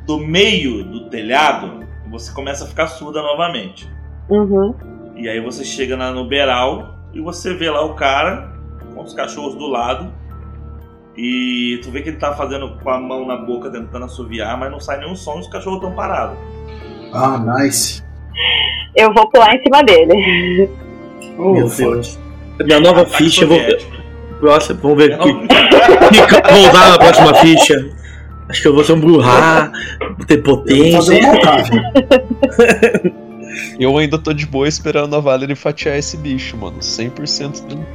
do 0.06 0.20
meio 0.20 0.84
do 0.84 1.10
telhado, 1.10 1.86
você 2.10 2.32
começa 2.34 2.66
a 2.66 2.68
ficar 2.68 2.88
surda 2.88 3.22
novamente. 3.22 3.90
Uhum. 4.30 4.74
E 5.16 5.28
aí 5.28 5.40
você 5.40 5.64
chega 5.64 5.98
na, 5.98 6.12
no 6.12 6.28
beiral 6.28 6.96
e 7.14 7.22
você 7.22 7.54
vê 7.54 7.70
lá 7.70 7.84
o 7.84 7.96
cara 7.96 8.54
com 8.94 9.02
os 9.02 9.14
cachorros 9.14 9.56
do 9.56 9.68
lado. 9.68 10.12
E 11.18 11.80
tu 11.84 11.92
vê 11.92 12.02
que 12.02 12.10
ele 12.10 12.18
tá 12.18 12.34
fazendo 12.34 12.78
com 12.78 12.90
a 12.90 13.00
mão 13.00 13.26
na 13.26 13.36
boca 13.36 13.70
tentando 13.70 14.06
assoviar, 14.06 14.58
mas 14.58 14.72
não 14.72 14.80
sai 14.80 15.00
nenhum 15.00 15.16
som 15.16 15.38
e 15.38 15.40
os 15.42 15.48
cachorros 15.48 15.80
estão 15.80 15.94
parados. 15.94 16.38
ah, 17.14 17.38
nice. 17.38 18.04
Eu 18.96 19.14
vou 19.14 19.30
pular 19.30 19.56
em 19.56 19.64
cima 19.64 19.84
dele. 19.84 20.70
Meu. 21.38 21.70
Deus. 21.70 22.20
Minha 22.64 22.80
nova 22.80 23.02
Ataque 23.02 23.18
ficha, 23.18 23.44
eu 23.44 23.48
vou. 23.48 23.60
Nossa, 24.42 24.74
vamos 24.74 24.98
ver 24.98 25.18
que, 25.18 25.28
vou 25.28 26.70
usar 26.70 26.90
na 26.90 26.98
próxima 26.98 27.34
ficha. 27.36 27.90
Acho 28.50 28.62
que 28.62 28.68
eu 28.68 28.74
vou 28.74 28.84
ser 28.84 28.94
um 28.94 29.00
Bruhá, 29.00 29.72
ter 30.28 30.38
Eu 30.38 30.44
potência. 30.44 31.22
Malkavian. 31.22 31.82
Eu 33.80 33.98
ainda 33.98 34.18
tô 34.18 34.34
de 34.34 34.46
boa 34.46 34.68
esperando 34.68 35.16
a 35.16 35.20
Valerie 35.20 35.56
fatiar 35.56 35.98
esse 35.98 36.18
bicho, 36.18 36.56
mano. 36.58 36.80
100% 36.80 37.66
tranquilo. 37.66 37.86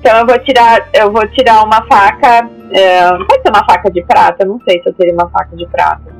Então 0.00 0.16
eu 0.18 0.26
vou 0.26 0.38
tirar, 0.38 0.88
eu 0.92 1.12
vou 1.12 1.26
tirar 1.28 1.64
uma 1.64 1.84
faca. 1.86 2.48
É, 2.72 3.08
pode 3.24 3.42
ser 3.42 3.48
uma 3.48 3.64
faca 3.64 3.90
de 3.90 4.02
prata? 4.02 4.44
Não 4.44 4.60
sei 4.68 4.80
se 4.82 4.88
eu 4.88 4.92
teria 4.92 5.14
uma 5.14 5.28
faca 5.28 5.56
de 5.56 5.66
prata. 5.66 6.14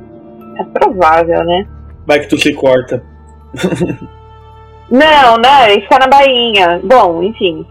É 0.57 0.63
provável, 0.63 1.43
né? 1.45 1.65
Vai 2.05 2.19
que 2.19 2.27
tu 2.27 2.37
se 2.37 2.53
corta. 2.53 3.01
Não, 4.91 5.37
não, 5.37 5.65
ele 5.67 5.81
fica 5.81 5.99
na 5.99 6.07
bainha. 6.07 6.79
Bom, 6.83 7.21
enfim. 7.23 7.65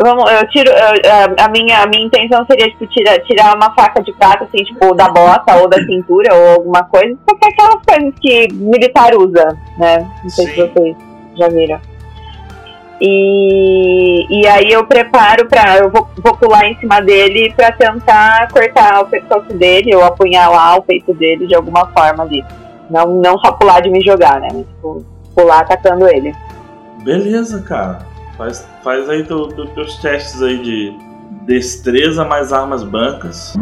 Vamos, 0.00 0.30
eu 0.30 0.46
tiro. 0.48 0.70
eu- 0.70 1.10
a- 1.10 1.44
a, 1.44 1.48
minha, 1.48 1.82
a 1.82 1.86
minha 1.86 2.04
intenção 2.06 2.44
seria, 2.46 2.70
tipo, 2.70 2.86
tirar, 2.86 3.18
tirar 3.20 3.56
uma 3.56 3.74
faca 3.74 4.00
de 4.02 4.12
prata, 4.12 4.44
assim, 4.44 4.62
tipo, 4.64 4.94
da 4.94 5.08
bota 5.08 5.56
ou 5.56 5.68
da 5.68 5.78
cintura 5.78 6.32
ou 6.34 6.48
alguma 6.54 6.84
coisa. 6.84 7.16
Porque 7.26 7.46
é 7.46 7.48
aquelas 7.50 7.82
coisas 7.84 8.14
que 8.20 8.48
militar 8.54 9.14
usa, 9.14 9.56
né? 9.76 10.08
Não 10.22 10.30
sei 10.30 10.46
se 10.46 10.54
Sim. 10.54 10.68
vocês 10.72 10.96
já 11.36 11.48
viram. 11.48 11.80
E, 13.00 14.26
e 14.28 14.46
aí 14.46 14.70
eu 14.72 14.84
preparo 14.86 15.46
pra. 15.46 15.78
Eu 15.78 15.90
vou, 15.90 16.08
vou 16.22 16.36
pular 16.36 16.64
em 16.66 16.76
cima 16.78 17.00
dele 17.00 17.52
pra 17.56 17.70
tentar 17.72 18.48
cortar 18.52 19.00
o 19.02 19.06
pescoço 19.06 19.52
dele 19.56 19.94
ou 19.94 20.04
apunhalar 20.04 20.78
o 20.78 20.82
peito 20.82 21.14
dele 21.14 21.46
de 21.46 21.54
alguma 21.54 21.86
forma 21.86 22.24
ali. 22.24 22.44
Não, 22.90 23.06
não 23.06 23.38
só 23.38 23.52
pular 23.52 23.80
de 23.80 23.90
me 23.90 24.00
jogar, 24.02 24.40
né? 24.40 24.48
Mas, 24.52 24.66
tipo, 24.66 25.04
pular 25.34 25.60
atacando 25.60 26.08
ele. 26.08 26.34
Beleza, 27.04 27.62
cara. 27.62 27.98
Faz, 28.36 28.66
faz 28.82 29.08
aí 29.08 29.24
teu, 29.24 29.48
teu- 29.48 29.66
teus 29.68 29.96
testes 29.98 30.40
aí 30.42 30.58
de 30.62 30.96
destreza 31.44 32.24
mais 32.24 32.52
armas 32.52 32.84
brancas. 32.84 33.54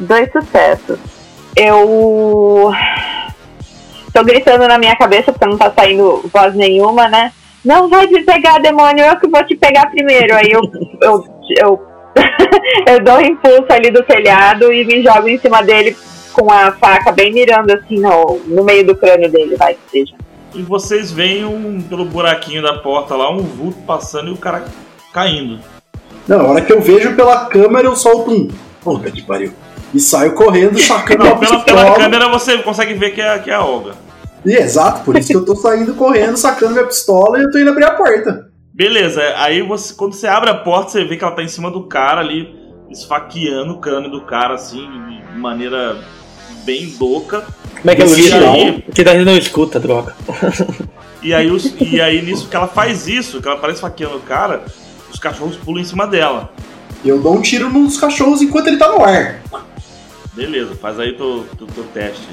Dois 0.00 0.30
sucessos. 0.32 0.98
Eu 1.56 2.72
tô 4.14 4.24
gritando 4.24 4.68
na 4.68 4.78
minha 4.78 4.94
cabeça 4.94 5.32
porque 5.32 5.44
não 5.44 5.58
tá 5.58 5.72
saindo 5.76 6.24
voz 6.32 6.54
nenhuma, 6.54 7.08
né? 7.08 7.32
Não 7.64 7.88
vai 7.88 8.06
me 8.06 8.22
pegar, 8.22 8.60
demônio, 8.60 9.04
eu 9.04 9.16
que 9.16 9.26
vou 9.26 9.42
te 9.44 9.56
pegar 9.56 9.90
primeiro. 9.90 10.36
Aí 10.36 10.50
eu, 10.50 10.62
eu, 11.02 11.24
eu, 11.58 11.86
eu 12.86 13.02
dou 13.02 13.16
um 13.16 13.22
impulso 13.22 13.66
ali 13.70 13.90
do 13.90 14.04
telhado 14.04 14.72
e 14.72 14.84
me 14.84 15.02
jogo 15.02 15.28
em 15.28 15.38
cima 15.38 15.62
dele 15.62 15.96
com 16.32 16.50
a 16.50 16.72
faca 16.72 17.10
bem 17.10 17.32
mirando 17.32 17.72
assim 17.72 17.98
no, 17.98 18.40
no 18.46 18.62
meio 18.62 18.86
do 18.86 18.96
crânio 18.96 19.30
dele, 19.30 19.56
vai 19.56 19.74
que 19.74 19.90
seja. 19.90 20.14
E 20.54 20.62
vocês 20.62 21.10
veem 21.10 21.44
um, 21.44 21.82
pelo 21.82 22.04
buraquinho 22.04 22.62
da 22.62 22.74
porta 22.74 23.16
lá 23.16 23.28
um 23.30 23.38
vulto 23.38 23.78
passando 23.86 24.28
e 24.28 24.32
o 24.32 24.36
cara 24.36 24.64
caindo. 25.12 25.58
Não, 26.28 26.38
na 26.38 26.44
hora 26.44 26.60
que 26.60 26.72
eu 26.72 26.80
vejo 26.80 27.16
pela 27.16 27.46
câmera, 27.46 27.88
eu 27.88 27.96
solto 27.96 28.30
um. 28.30 28.48
Puta 28.80 29.10
que 29.10 29.22
pariu. 29.22 29.52
E 29.92 29.98
saio 29.98 30.34
correndo, 30.34 30.78
sacando 30.80 31.24
Não, 31.24 31.32
uma 31.32 31.40
pela, 31.40 31.56
pistola. 31.56 31.82
pela 31.82 31.96
câmera 31.96 32.28
você 32.28 32.58
consegue 32.58 32.94
ver 32.94 33.10
que 33.10 33.20
é, 33.20 33.38
que 33.38 33.50
é 33.50 33.54
a 33.54 33.64
Olga. 33.64 34.03
E 34.44 34.52
exato, 34.54 35.02
por 35.04 35.16
isso 35.16 35.28
que 35.28 35.36
eu 35.36 35.44
tô 35.44 35.56
saindo 35.56 35.94
correndo, 35.94 36.36
sacando 36.36 36.72
minha 36.72 36.86
pistola 36.86 37.38
e 37.38 37.42
eu 37.42 37.50
tô 37.50 37.58
indo 37.58 37.70
abrir 37.70 37.84
a 37.84 37.92
porta. 37.92 38.50
Beleza, 38.72 39.22
aí 39.36 39.62
você, 39.62 39.94
quando 39.94 40.12
você 40.14 40.26
abre 40.26 40.50
a 40.50 40.54
porta, 40.54 40.90
você 40.90 41.04
vê 41.04 41.16
que 41.16 41.24
ela 41.24 41.34
tá 41.34 41.42
em 41.42 41.48
cima 41.48 41.70
do 41.70 41.84
cara 41.84 42.20
ali, 42.20 42.48
esfaqueando 42.90 43.74
o 43.74 43.78
crânio 43.78 44.10
do 44.10 44.22
cara, 44.22 44.54
assim, 44.54 44.86
de 45.32 45.38
maneira 45.38 45.96
bem 46.64 46.92
louca. 47.00 47.44
Como 47.80 47.90
é 47.90 47.94
que 47.96 48.02
é 48.02 48.04
o 48.04 48.08
E 48.08 48.14
vídeo? 48.14 48.50
aí? 48.50 48.82
Que 48.94 49.04
daí 49.04 49.24
não 49.24 49.36
escuta, 49.36 49.78
droga. 49.80 50.14
E 51.22 51.32
aí, 51.32 51.50
os- 51.50 51.74
e 51.80 52.00
aí 52.00 52.20
nisso 52.20 52.48
que 52.48 52.56
ela 52.56 52.66
faz 52.66 53.06
isso, 53.08 53.40
que 53.40 53.48
ela 53.48 53.56
parece 53.58 53.76
esfaqueando 53.78 54.16
o 54.16 54.20
cara, 54.20 54.64
os 55.12 55.18
cachorros 55.18 55.56
pulam 55.56 55.80
em 55.80 55.84
cima 55.84 56.06
dela. 56.06 56.52
E 57.02 57.08
eu 57.08 57.18
dou 57.20 57.34
um 57.36 57.40
tiro 57.42 57.70
nos 57.70 57.96
cachorros 57.96 58.42
enquanto 58.42 58.66
ele 58.66 58.76
tá 58.76 58.88
no 58.90 59.02
ar. 59.04 59.40
Beleza, 60.34 60.74
faz 60.74 60.98
aí 60.98 61.12
teu, 61.12 61.46
teu, 61.56 61.66
teu 61.68 61.84
teste. 61.94 62.26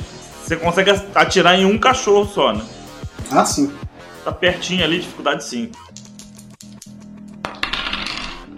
Você 0.51 0.57
consegue 0.57 0.91
atirar 1.15 1.57
em 1.57 1.63
um 1.63 1.77
cachorro 1.77 2.25
só, 2.25 2.51
né? 2.51 2.61
Ah, 3.31 3.45
sim. 3.45 3.71
Tá 4.25 4.33
pertinho 4.33 4.83
ali, 4.83 4.99
dificuldade 4.99 5.45
5. 5.45 5.73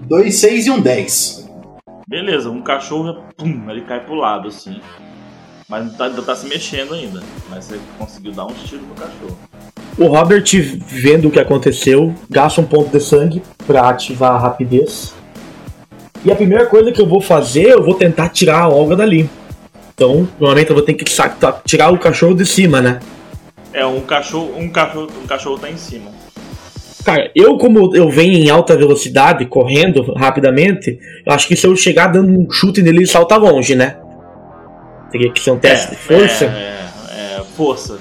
Dois, 0.01 0.39
seis 0.39 0.65
e 0.65 0.71
um 0.71 0.81
10. 0.81 1.47
Beleza, 2.07 2.49
um 2.49 2.63
cachorro, 2.63 3.23
pum, 3.37 3.69
ele 3.69 3.81
cai 3.81 3.99
pro 3.99 4.15
lado, 4.15 4.47
assim. 4.47 4.81
Mas 5.69 5.85
não 5.85 5.93
tá, 5.93 6.09
tá 6.09 6.35
se 6.35 6.47
mexendo 6.47 6.95
ainda. 6.95 7.21
Mas 7.47 7.65
você 7.65 7.79
conseguiu 7.99 8.31
dar 8.31 8.47
uns 8.47 8.63
tiros 8.63 8.87
no 8.87 8.95
cachorro. 8.95 9.37
O 9.95 10.07
Robert, 10.07 10.45
vendo 10.87 11.27
o 11.27 11.31
que 11.31 11.39
aconteceu, 11.39 12.11
gasta 12.27 12.59
um 12.59 12.65
ponto 12.65 12.89
de 12.89 12.99
sangue 12.99 13.43
pra 13.67 13.89
ativar 13.89 14.31
a 14.31 14.39
rapidez. 14.39 15.13
E 16.25 16.31
a 16.31 16.35
primeira 16.35 16.65
coisa 16.65 16.91
que 16.91 16.99
eu 16.99 17.07
vou 17.07 17.21
fazer, 17.21 17.67
eu 17.67 17.83
vou 17.83 17.93
tentar 17.93 18.29
tirar 18.29 18.61
a 18.61 18.67
Olga 18.67 18.95
dali. 18.95 19.29
Então, 19.93 20.27
provavelmente 20.37 20.69
eu 20.69 20.75
vou 20.75 20.83
ter 20.83 20.93
que 20.93 21.05
tirar 21.65 21.91
o 21.91 21.99
cachorro 21.99 22.33
de 22.33 22.45
cima, 22.45 22.81
né? 22.81 22.99
É, 23.71 23.85
um 23.85 24.01
cachorro, 24.01 24.53
um 24.57 24.69
cachorro, 24.69 25.09
um 25.23 25.27
cachorro 25.27 25.57
tá 25.57 25.69
em 25.69 25.77
cima. 25.77 26.11
Cara, 27.03 27.29
eu 27.35 27.57
como 27.57 27.95
eu 27.95 28.09
venho 28.09 28.33
em 28.33 28.49
alta 28.49 28.77
velocidade, 28.77 29.45
correndo 29.45 30.13
rapidamente, 30.13 30.97
eu 31.25 31.33
acho 31.33 31.47
que 31.47 31.55
se 31.55 31.67
eu 31.67 31.75
chegar 31.75 32.07
dando 32.07 32.31
um 32.31 32.49
chute 32.49 32.81
nele, 32.81 32.99
ele 32.99 33.07
salta 33.07 33.35
longe, 33.35 33.75
né? 33.75 33.97
Teria 35.11 35.31
que 35.31 35.41
ser 35.41 35.51
um 35.51 35.59
teste 35.59 35.91
de 35.91 35.97
força. 35.97 36.45
É, 36.45 36.47
é, 36.47 37.39
é. 37.39 37.43
Força. 37.57 37.99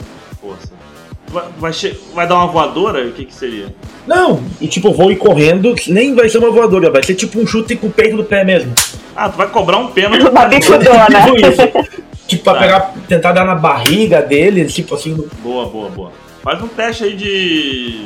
Vai, 1.32 1.72
vai, 2.12 2.28
dar 2.28 2.34
uma 2.34 2.46
voadora? 2.46 3.06
O 3.06 3.12
que 3.12 3.24
que 3.24 3.34
seria? 3.34 3.74
Não, 4.06 4.44
e 4.60 4.68
tipo, 4.68 4.92
vou 4.92 5.10
ir 5.10 5.16
correndo, 5.16 5.74
nem 5.88 6.14
vai 6.14 6.28
ser 6.28 6.36
uma 6.36 6.50
voadora, 6.50 6.90
vai 6.90 7.02
ser 7.02 7.14
tipo 7.14 7.40
um 7.40 7.46
chute 7.46 7.74
com 7.74 7.86
o 7.86 7.90
peito 7.90 8.18
do 8.18 8.24
pé 8.24 8.44
mesmo. 8.44 8.74
Ah, 9.16 9.30
tu 9.30 9.38
vai 9.38 9.48
cobrar 9.48 9.78
um 9.78 9.88
pênalti. 9.88 10.24
Uma 10.28 10.44
bicudona. 10.46 11.06
Tipo 11.24 11.36
isso. 11.38 12.02
Tipo, 12.26 12.44
pra 12.44 12.54
Tá. 12.54 12.60
pegar, 12.60 12.80
tentar 13.08 13.32
dar 13.32 13.44
na 13.44 13.54
barriga 13.54 14.22
dele, 14.22 14.64
tipo 14.66 14.94
assim. 14.94 15.14
Boa, 15.42 15.66
boa, 15.68 15.90
boa. 15.90 16.12
Faz 16.42 16.62
um 16.62 16.68
teste 16.68 17.04
aí 17.04 17.14
de. 17.16 18.04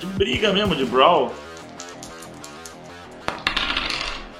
de 0.00 0.06
briga 0.16 0.52
mesmo, 0.52 0.74
de 0.74 0.84
brawl. 0.84 1.32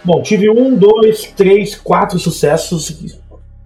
Bom, 0.04 0.22
tive 0.22 0.48
um, 0.48 0.76
dois, 0.76 1.26
três, 1.36 1.74
quatro 1.74 2.18
sucessos. 2.18 3.20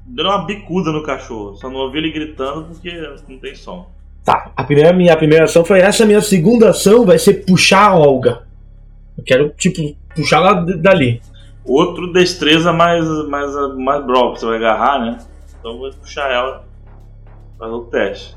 Deu 0.06 0.24
uma 0.24 0.44
bicuda 0.44 0.90
no 0.90 1.02
cachorro. 1.02 1.56
Só 1.56 1.68
não 1.70 1.80
ouvi 1.80 1.98
ele 1.98 2.10
gritando 2.10 2.64
porque 2.64 2.90
não 3.28 3.38
tem 3.38 3.54
som. 3.54 3.86
Tá, 4.24 4.50
a 4.56 4.64
primeira, 4.64 4.90
minha 4.94 5.14
primeira 5.16 5.44
ação 5.44 5.62
foi 5.66 5.80
essa, 5.80 6.06
minha 6.06 6.22
segunda 6.22 6.70
ação 6.70 7.04
vai 7.04 7.18
ser 7.18 7.44
puxar 7.44 7.90
a 7.90 7.94
Olga. 7.94 8.46
Eu 9.18 9.24
quero, 9.24 9.50
tipo, 9.50 9.94
puxar 10.16 10.38
ela 10.38 10.54
dali. 10.54 11.20
Outro 11.62 12.10
destreza 12.10 12.72
mais, 12.72 13.06
mais, 13.28 13.54
mais 13.76 14.02
brawl 14.06 14.34
você 14.34 14.46
vai 14.46 14.56
agarrar, 14.56 14.98
né? 15.00 15.18
Então 15.58 15.72
eu 15.72 15.78
vou 15.78 15.90
puxar 15.90 16.30
ela. 16.30 16.64
Fazer 17.58 17.72
o 17.72 17.82
teste. 17.82 18.34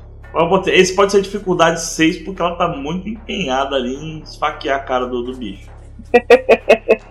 Esse 0.66 0.94
pode 0.94 1.10
ser 1.10 1.22
dificuldade 1.22 1.80
6 1.80 2.18
porque 2.18 2.42
ela 2.42 2.54
tá 2.54 2.68
muito 2.68 3.08
empenhada 3.08 3.74
ali 3.74 3.94
em 3.94 4.20
esfaquear 4.20 4.76
a 4.76 4.82
cara 4.82 5.06
do, 5.06 5.22
do 5.22 5.34
bicho. 5.34 5.70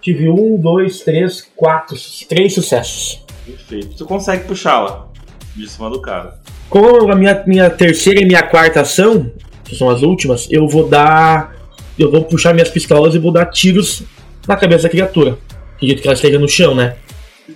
Tive 0.00 0.30
um, 0.30 0.56
dois, 0.56 1.00
três, 1.00 1.42
quatro, 1.56 1.96
três 2.28 2.54
sucessos. 2.54 3.24
Perfeito. 3.44 3.98
Você 3.98 4.04
consegue 4.04 4.44
puxá-la 4.46 5.08
de 5.56 5.68
cima 5.68 5.88
do 5.90 6.00
cara. 6.00 6.38
Como 6.68 7.10
a 7.10 7.14
minha, 7.14 7.42
minha 7.46 7.70
terceira 7.70 8.20
e 8.20 8.24
minha 8.24 8.42
quarta 8.42 8.80
ação, 8.80 9.30
que 9.64 9.74
são 9.76 9.88
as 9.88 10.02
últimas, 10.02 10.46
eu 10.50 10.68
vou 10.68 10.88
dar. 10.88 11.54
Eu 11.98 12.10
vou 12.10 12.24
puxar 12.24 12.52
minhas 12.52 12.68
pistolas 12.68 13.14
e 13.14 13.18
vou 13.18 13.32
dar 13.32 13.46
tiros 13.46 14.02
na 14.46 14.54
cabeça 14.56 14.82
da 14.84 14.88
criatura. 14.90 15.38
Acredito 15.76 16.02
que 16.02 16.08
ela 16.08 16.14
esteja 16.14 16.38
no 16.38 16.48
chão, 16.48 16.74
né? 16.74 16.96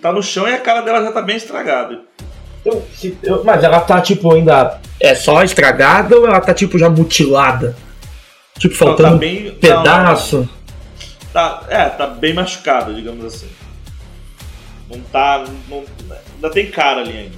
Tá 0.00 0.12
no 0.12 0.22
chão 0.22 0.48
e 0.48 0.54
a 0.54 0.58
cara 0.58 0.80
dela 0.82 1.02
já 1.02 1.12
tá 1.12 1.20
bem 1.20 1.36
estragada. 1.36 2.00
Eu- 2.64 2.82
se- 2.94 3.16
eu- 3.22 3.42
mas 3.44 3.62
ela 3.64 3.80
tá 3.80 4.00
tipo 4.00 4.32
ainda. 4.32 4.80
É 4.98 5.14
só 5.14 5.42
estragada 5.42 6.16
ou 6.18 6.26
ela 6.26 6.40
tá 6.40 6.54
tipo 6.54 6.78
já 6.78 6.88
mutilada? 6.88 7.76
Tipo, 8.58 8.74
Ela 8.74 8.78
faltando 8.78 9.10
tá 9.12 9.16
bem. 9.16 9.52
pedaço. 9.54 10.48
tá, 11.32 11.62
é, 11.68 11.84
tá 11.86 12.06
bem 12.06 12.34
machucada, 12.34 12.92
digamos 12.92 13.24
assim. 13.24 13.46
Não 14.90 15.00
tá. 15.12 15.44
não- 15.68 15.84
ainda 16.36 16.50
tem 16.50 16.70
cara 16.70 17.00
ali 17.00 17.10
ainda. 17.16 17.36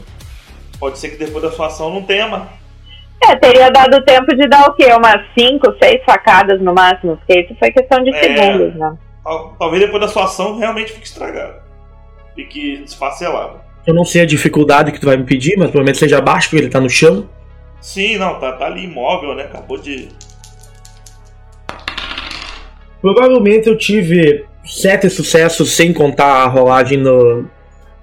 Pode 0.83 0.99
ser 0.99 1.11
que 1.11 1.16
depois 1.24 1.45
da 1.45 1.53
sua 1.53 1.68
ação 1.68 1.91
não 1.95 2.03
tenha 2.03 2.26
mais. 2.26 2.43
É, 3.22 3.37
teria 3.37 3.70
dado 3.70 4.05
tempo 4.05 4.35
de 4.35 4.49
dar 4.49 4.68
o 4.68 4.74
quê? 4.74 4.87
Umas 4.93 5.24
5, 5.39 5.76
6 5.80 6.03
facadas 6.05 6.61
no 6.61 6.74
máximo, 6.74 7.16
porque 7.18 7.39
isso 7.43 7.55
foi 7.57 7.70
questão 7.70 8.03
de 8.03 8.11
É. 8.12 8.20
segundos, 8.20 8.74
né? 8.74 8.93
Tal- 9.22 9.55
Talvez 9.61 9.80
depois 9.85 10.01
da 10.03 10.09
sua 10.09 10.24
ação 10.24 10.59
realmente 10.59 10.91
fique 10.93 11.07
estragada. 11.07 11.62
Fique 12.35 12.78
desfacelada. 12.78 13.61
Eu 13.87 13.95
não 13.95 14.05
sei 14.05 14.22
a 14.22 14.26
dificuldade 14.26 14.91
que 14.91 14.99
tu 14.99 15.07
vai 15.07 15.16
me 15.16 15.22
pedir, 15.22 15.51
mas 15.57 15.66
provavelmente 15.70 15.99
seja 15.99 16.20
baixo 16.20 16.51
porque 16.51 16.64
ele 16.64 16.72
tá 16.72 16.80
no 16.80 16.91
chão. 16.91 17.28
Sim, 17.80 18.16
não, 18.18 18.41
tá, 18.41 18.51
tá 18.51 18.66
ali 18.66 18.83
imóvel, 18.83 19.37
né? 19.37 19.45
Acabou 19.45 19.78
de. 19.78 20.09
Provavelmente 23.01 23.68
eu 23.68 23.78
tive 23.78 24.47
sete 24.64 25.09
sucessos 25.09 25.76
sem 25.76 25.93
contar 25.93 26.43
a 26.43 26.47
rolagem 26.49 26.99
no, 26.99 27.49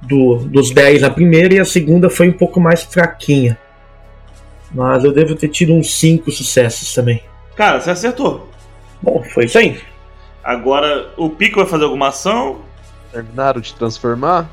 do, 0.02 0.36
dos 0.38 0.72
10 0.72 1.02
na 1.02 1.10
primeira 1.10 1.54
e 1.54 1.60
a 1.60 1.66
segunda 1.66 2.10
foi 2.10 2.30
um 2.30 2.34
pouco 2.34 2.60
mais 2.60 2.84
fraquinha. 2.84 3.58
Mas 4.72 5.04
eu 5.04 5.12
devo 5.12 5.36
ter 5.36 5.48
tido 5.50 5.74
uns 5.74 5.98
5 5.98 6.32
sucessos 6.32 6.94
também. 6.94 7.24
Cara, 7.56 7.82
você 7.82 7.92
acertou. 7.92 8.50
Bom, 9.02 9.24
foi 9.34 9.46
isso 9.46 9.58
aí. 9.58 9.80
Agora, 10.44 11.12
o 11.18 11.30
Pico 11.30 11.58
vai 11.60 11.66
fazer 11.66 11.84
alguma 11.86 12.10
ação? 12.10 12.60
Terminaram 13.12 13.60
de 13.60 13.74
transformar? 13.74 14.50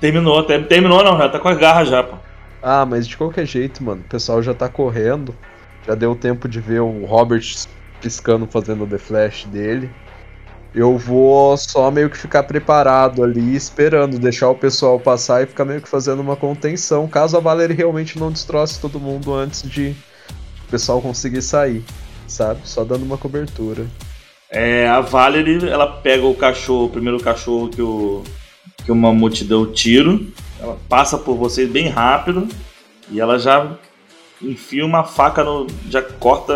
Terminou, 0.00 0.42
ter- 0.42 0.66
terminou 0.66 1.02
não, 1.04 1.16
já 1.16 1.28
tá 1.28 1.38
com 1.38 1.48
as 1.48 1.56
garras 1.58 1.88
já, 1.88 2.02
pô. 2.02 2.16
Ah, 2.62 2.84
mas 2.84 3.06
de 3.06 3.16
qualquer 3.16 3.46
jeito, 3.46 3.82
mano, 3.82 4.02
o 4.04 4.08
pessoal 4.08 4.42
já 4.42 4.52
tá 4.52 4.68
correndo. 4.68 5.34
Já 5.86 5.94
deu 5.94 6.14
tempo 6.14 6.48
de 6.48 6.60
ver 6.60 6.80
o 6.80 7.04
Robert 7.04 7.42
piscando 8.00 8.46
fazendo 8.46 8.84
o 8.84 8.86
The 8.86 8.98
Flash 8.98 9.44
dele. 9.46 9.90
Eu 10.74 10.96
vou 10.96 11.56
só 11.56 11.90
meio 11.90 12.08
que 12.08 12.16
ficar 12.16 12.44
preparado 12.44 13.22
ali, 13.22 13.54
esperando, 13.54 14.18
deixar 14.18 14.48
o 14.48 14.54
pessoal 14.54 14.98
passar 14.98 15.42
e 15.42 15.46
ficar 15.46 15.66
meio 15.66 15.82
que 15.82 15.88
fazendo 15.88 16.20
uma 16.20 16.34
contenção, 16.34 17.06
caso 17.06 17.36
a 17.36 17.40
Valerie 17.40 17.76
realmente 17.76 18.18
não 18.18 18.32
destroce 18.32 18.80
todo 18.80 18.98
mundo 18.98 19.34
antes 19.34 19.62
de 19.62 19.94
o 20.66 20.70
pessoal 20.70 21.02
conseguir 21.02 21.42
sair, 21.42 21.84
sabe? 22.26 22.60
Só 22.64 22.84
dando 22.84 23.04
uma 23.04 23.18
cobertura. 23.18 23.86
É, 24.48 24.88
a 24.88 25.00
Valerie, 25.00 25.68
ela 25.68 25.86
pega 25.86 26.24
o 26.24 26.34
cachorro, 26.34 26.86
o 26.86 26.90
primeiro 26.90 27.20
cachorro 27.20 27.68
que 27.68 27.82
o, 27.82 28.22
que 28.82 29.44
deu 29.44 29.72
tiro. 29.72 30.26
Ela 30.58 30.78
passa 30.88 31.18
por 31.18 31.36
vocês 31.36 31.70
bem 31.70 31.88
rápido 31.88 32.48
e 33.10 33.20
ela 33.20 33.38
já 33.38 33.76
enfia 34.40 34.84
uma 34.84 35.04
faca 35.04 35.44
no. 35.44 35.66
já 35.88 36.02
corta 36.02 36.54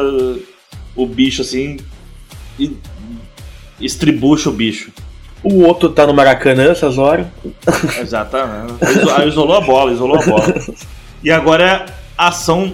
o 0.95 1.07
bicho 1.07 1.43
assim 1.43 1.79
e 2.59 2.77
estribucha 3.81 4.49
o 4.49 4.53
bicho. 4.53 4.91
O 5.43 5.63
outro 5.63 5.89
tá 5.91 6.07
no 6.07 6.15
Maracanã 6.15 6.71
essas 6.71 6.99
horas. 6.99 7.27
Exatamente. 8.01 8.75
Iso- 8.83 9.29
Isolou 9.29 9.57
a 9.57 9.61
bola, 9.61 9.93
isolou 9.93 10.21
a 10.21 10.25
bola. 10.25 10.55
E 11.23 11.31
agora 11.31 11.65
é 11.65 11.87
a 12.19 12.29
ação 12.29 12.73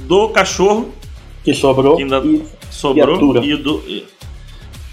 do 0.00 0.28
cachorro 0.28 0.94
Que 1.44 1.54
sobrou. 1.54 1.96
que 1.96 2.02
ainda 2.02 2.18
E 2.18 2.44
sobrou 2.70 3.16
Criatura. 3.18 3.44
e 3.44 3.56
do. 3.56 3.78
e- 3.86 4.06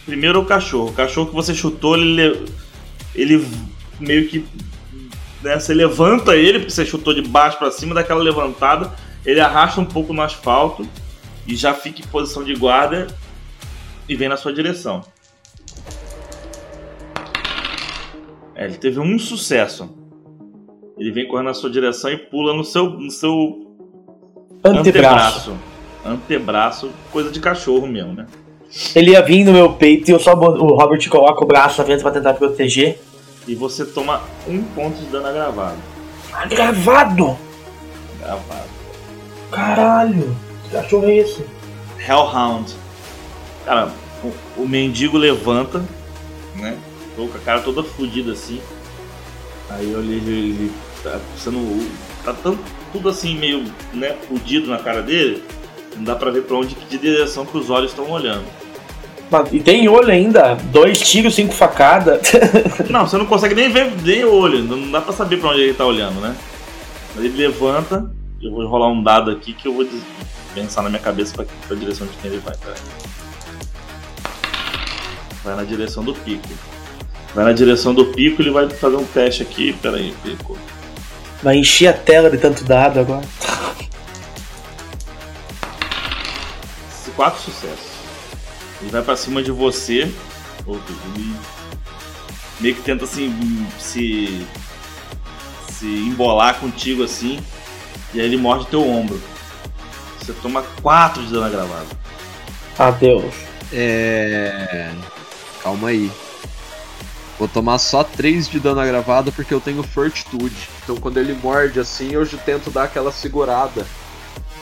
Primeiro 0.05 0.41
o 0.41 0.45
cachorro. 0.45 0.89
O 0.89 0.93
cachorro 0.93 1.27
que 1.29 1.36
você 1.36 1.53
chutou, 1.55 1.95
ele, 1.97 2.13
le- 2.29 2.45
ele 3.15 3.47
meio 3.99 4.27
que. 4.27 4.45
Né, 5.41 5.59
você 5.59 5.73
levanta 5.73 6.36
ele, 6.38 6.59
porque 6.59 6.71
você 6.71 6.86
chutou 6.86 7.13
de 7.13 7.21
baixo 7.21 7.57
pra 7.57 7.69
cima, 7.71 7.93
daquela 7.95 8.21
levantada, 8.23 8.91
ele 9.25 9.39
arrasta 9.41 9.81
um 9.81 9.86
pouco 9.86 10.13
no 10.13 10.21
asfalto 10.21 10.88
e 11.47 11.53
já 11.55 11.73
fica 11.73 12.01
em 12.01 12.05
posição 12.07 12.43
de 12.45 12.53
guarda 12.55 13.07
e 14.07 14.15
vem 14.15 14.29
na 14.29 14.38
sua 14.38 14.53
direção. 14.53 15.03
É, 18.55 18.65
ele 18.65 18.77
teve 18.77 18.99
um 18.99 19.17
sucesso. 19.17 19.89
Ele 20.97 21.11
vem 21.11 21.27
correndo 21.27 21.47
na 21.47 21.53
sua 21.53 21.69
direção 21.69 22.11
e 22.11 22.17
pula 22.17 22.53
no 22.53 22.63
seu, 22.63 22.89
no 22.89 23.09
seu 23.09 23.75
antebraço. 24.63 24.79
Antebraço. 24.79 25.53
Antebraço, 26.05 26.91
coisa 27.11 27.31
de 27.31 27.39
cachorro 27.39 27.87
mesmo, 27.87 28.13
né? 28.13 28.27
Ele 28.95 29.11
ia 29.11 29.21
vir 29.21 29.43
no 29.43 29.53
meu 29.53 29.73
peito 29.73 30.09
e 30.09 30.13
eu 30.13 30.19
só 30.19 30.33
o 30.33 30.75
Robert 30.75 31.07
coloca 31.09 31.43
o 31.43 31.47
braço 31.47 31.81
à 31.81 31.85
frente 31.85 32.01
pra 32.01 32.11
tentar 32.11 32.33
proteger. 32.33 32.99
E 33.47 33.55
você 33.55 33.85
toma 33.85 34.21
um 34.47 34.63
ponto 34.63 34.97
de 34.97 35.05
dano 35.05 35.27
agravado. 35.27 35.77
Ah, 36.31 36.45
gravado! 36.45 37.37
Gravado. 38.19 38.69
Caralho! 39.51 40.35
Que 40.63 40.69
cachorro 40.71 41.05
é 41.05 41.17
esse? 41.17 41.45
Hellhound. 41.99 42.73
Cara, 43.65 43.91
o, 44.23 44.63
o 44.63 44.67
mendigo 44.67 45.17
levanta, 45.17 45.83
né? 46.55 46.77
Tô 47.16 47.28
com 47.28 47.38
a 47.38 47.41
cara 47.41 47.61
toda 47.61 47.84
fodida 47.84 48.32
assim. 48.32 48.59
Aí 49.70 49.91
eu 49.91 49.99
olhei 49.99 50.18
ele, 50.18 50.72
tá 51.01 51.20
sendo. 51.38 51.88
Tá 52.24 52.34
tão, 52.34 52.57
tudo 52.91 53.09
assim 53.09 53.38
meio, 53.38 53.64
né, 53.93 54.16
fudido 54.28 54.70
na 54.70 54.78
cara 54.78 55.01
dele. 55.01 55.43
Não 55.95 56.03
dá 56.03 56.16
pra 56.16 56.32
ver 56.32 56.43
pra 56.43 56.57
onde, 56.57 56.76
que 56.76 56.97
direção 56.97 57.45
que 57.45 57.57
os 57.57 57.70
olhos 57.70 57.91
estão 57.91 58.09
olhando. 58.09 58.45
E 59.51 59.59
tem 59.59 59.88
olho 59.88 60.11
ainda. 60.11 60.55
Dois 60.66 60.99
tiros, 60.99 61.34
cinco 61.34 61.53
facadas. 61.53 62.22
Não, 62.89 63.07
você 63.07 63.18
não 63.18 63.26
consegue 63.26 63.55
nem 63.55 63.72
ver 63.72 63.91
nem 64.03 64.24
olho, 64.24 64.61
não 64.64 64.91
dá 64.91 65.01
pra 65.01 65.11
saber 65.11 65.38
pra 65.38 65.49
onde 65.49 65.61
ele 65.61 65.74
tá 65.74 65.86
olhando, 65.86 66.22
né? 66.22 66.36
Mas 67.16 67.26
ele 67.26 67.38
levanta, 67.38 68.11
eu 68.41 68.51
vou 68.51 68.68
rolar 68.68 68.89
um 68.89 69.01
dado 69.01 69.32
aqui 69.32 69.53
que 69.53 69.68
eu 69.68 69.74
vou 69.74 69.88
pensar 70.53 70.84
na 70.84 70.89
minha 70.89 71.01
cabeça 71.01 71.34
pra, 71.34 71.45
pra 71.68 71.76
direção 71.76 72.05
de 72.05 72.14
quem 72.18 72.32
ele 72.32 72.41
vai. 72.41 72.55
Peraí. 72.57 72.78
Vai 75.43 75.55
na 75.55 75.64
direção 75.64 76.03
do 76.03 76.14
pico. 76.14 76.47
Vai 77.34 77.45
na 77.45 77.53
direção 77.53 77.93
do 77.93 78.05
pico, 78.05 78.41
ele 78.41 78.51
vai 78.51 78.69
fazer 78.69 78.95
um 78.95 79.05
teste 79.05 79.41
aqui. 79.41 79.73
Peraí, 79.73 80.13
pico. 80.23 80.57
Vai 81.41 81.57
encher 81.57 81.88
a 81.88 81.93
tela 81.93 82.29
de 82.29 82.38
tanto 82.38 82.63
dado 82.63 82.99
agora. 82.99 83.25
Quatro 87.15 87.41
sucessos. 87.41 87.91
Ele 88.81 88.89
vai 88.89 89.03
pra 89.03 89.15
cima 89.15 89.43
de 89.43 89.51
você. 89.51 90.11
ou 90.65 90.79
Ele 91.15 91.36
meio 92.59 92.75
que 92.75 92.81
tenta 92.81 93.05
assim 93.05 93.67
se. 93.79 94.45
se 95.69 95.86
embolar 95.86 96.59
contigo 96.59 97.03
assim. 97.03 97.39
E 98.13 98.19
aí 98.19 98.25
ele 98.25 98.38
morde 98.38 98.65
teu 98.65 98.88
ombro. 98.88 99.21
Você 100.19 100.34
toma 100.34 100.63
quatro 100.81 101.21
de 101.23 101.31
dano 101.31 101.45
agravado. 101.45 101.88
Adeus. 102.79 103.36
É. 103.71 104.91
Calma 105.61 105.89
aí. 105.89 106.11
Vou 107.43 107.49
tomar 107.49 107.77
só 107.77 108.05
3 108.05 108.47
de 108.47 108.57
dano 108.57 108.79
agravado 108.79 109.29
porque 109.29 109.53
eu 109.53 109.59
tenho 109.59 109.83
fortitude. 109.83 110.69
Então 110.81 110.95
quando 110.95 111.17
ele 111.17 111.33
morde 111.33 111.77
assim, 111.77 112.13
eu 112.13 112.23
já 112.23 112.37
tento 112.37 112.71
dar 112.71 112.83
aquela 112.83 113.11
segurada 113.11 113.85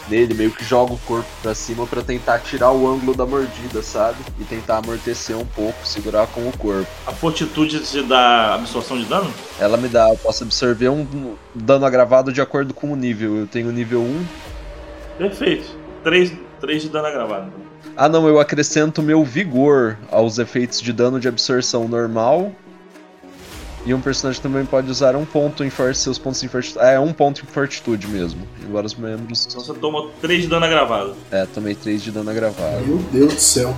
nele, 0.09 0.33
meio 0.33 0.49
que 0.49 0.65
jogo 0.65 0.95
o 0.95 0.97
corpo 0.97 1.29
pra 1.43 1.53
cima 1.53 1.85
pra 1.85 2.01
tentar 2.01 2.39
tirar 2.39 2.71
o 2.71 2.91
ângulo 2.91 3.13
da 3.13 3.23
mordida, 3.23 3.83
sabe? 3.83 4.17
E 4.39 4.43
tentar 4.45 4.77
amortecer 4.77 5.37
um 5.37 5.45
pouco, 5.45 5.85
segurar 5.85 6.25
com 6.25 6.49
o 6.49 6.57
corpo. 6.57 6.87
A 7.05 7.11
fortitude 7.11 7.81
te 7.81 8.01
dá 8.01 8.55
absorção 8.55 8.97
de 8.97 9.05
dano? 9.05 9.31
Ela 9.59 9.77
me 9.77 9.87
dá, 9.87 10.09
eu 10.09 10.17
posso 10.17 10.43
absorver 10.43 10.89
um 10.89 11.35
dano 11.53 11.85
agravado 11.85 12.33
de 12.33 12.41
acordo 12.41 12.73
com 12.73 12.91
o 12.91 12.95
nível. 12.95 13.37
Eu 13.37 13.45
tenho 13.45 13.71
nível 13.71 14.01
1. 14.01 14.25
Perfeito. 15.19 15.77
Três, 16.03 16.33
três 16.59 16.81
de 16.81 16.89
dano 16.89 17.05
agravado. 17.05 17.53
Ah 17.95 18.09
não, 18.09 18.27
eu 18.27 18.39
acrescento 18.39 19.03
meu 19.03 19.23
vigor 19.23 19.99
aos 20.09 20.39
efeitos 20.39 20.81
de 20.81 20.91
dano 20.91 21.19
de 21.19 21.27
absorção 21.27 21.87
normal. 21.87 22.51
E 23.85 23.93
um 23.93 24.01
personagem 24.01 24.41
também 24.41 24.63
pode 24.63 24.89
usar 24.91 25.15
um 25.15 25.25
ponto 25.25 25.63
em 25.63 25.69
forte, 25.69 25.97
seus 25.97 26.19
pontos 26.19 26.43
em 26.43 26.47
fortitude. 26.47 26.85
É, 26.85 26.99
um 26.99 27.11
ponto 27.11 27.41
em 27.41 27.47
fortitude 27.47 28.07
mesmo. 28.07 28.41
Embora 28.63 28.85
os 28.85 28.93
membros. 28.93 29.47
Então 29.47 29.59
você 29.59 29.73
toma 29.73 30.07
três 30.21 30.43
de 30.43 30.47
dano 30.47 30.65
agravado. 30.65 31.15
É, 31.31 31.45
tomei 31.47 31.73
3 31.73 32.03
de 32.03 32.11
dano 32.11 32.29
agravado. 32.29 32.85
Meu 32.85 32.97
Deus 33.11 33.33
do 33.33 33.39
céu. 33.39 33.75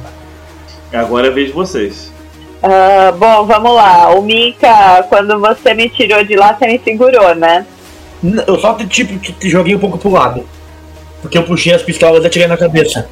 Agora 0.91 1.27
é 1.27 1.29
a 1.29 1.33
vez 1.33 1.47
de 1.47 1.53
vocês. 1.53 2.11
Ah, 2.61 3.11
bom, 3.11 3.45
vamos 3.45 3.73
lá. 3.73 4.09
O 4.13 4.21
Mika, 4.21 5.03
quando 5.09 5.39
você 5.39 5.73
me 5.73 5.89
tirou 5.89 6.23
de 6.23 6.35
lá, 6.35 6.53
você 6.53 6.67
me 6.67 6.79
segurou, 6.83 7.33
né? 7.35 7.65
Eu 8.47 8.57
só 8.59 8.73
te, 8.73 8.87
tipo, 8.87 9.17
te, 9.19 9.33
te 9.33 9.49
joguei 9.49 9.75
um 9.75 9.79
pouco 9.79 9.97
pro 9.97 10.11
lado. 10.11 10.45
Porque 11.21 11.37
eu 11.37 11.43
puxei 11.43 11.73
as 11.73 11.81
pistolas 11.81 12.23
e 12.23 12.27
atirei 12.27 12.47
na 12.47 12.57
cabeça. 12.57 13.09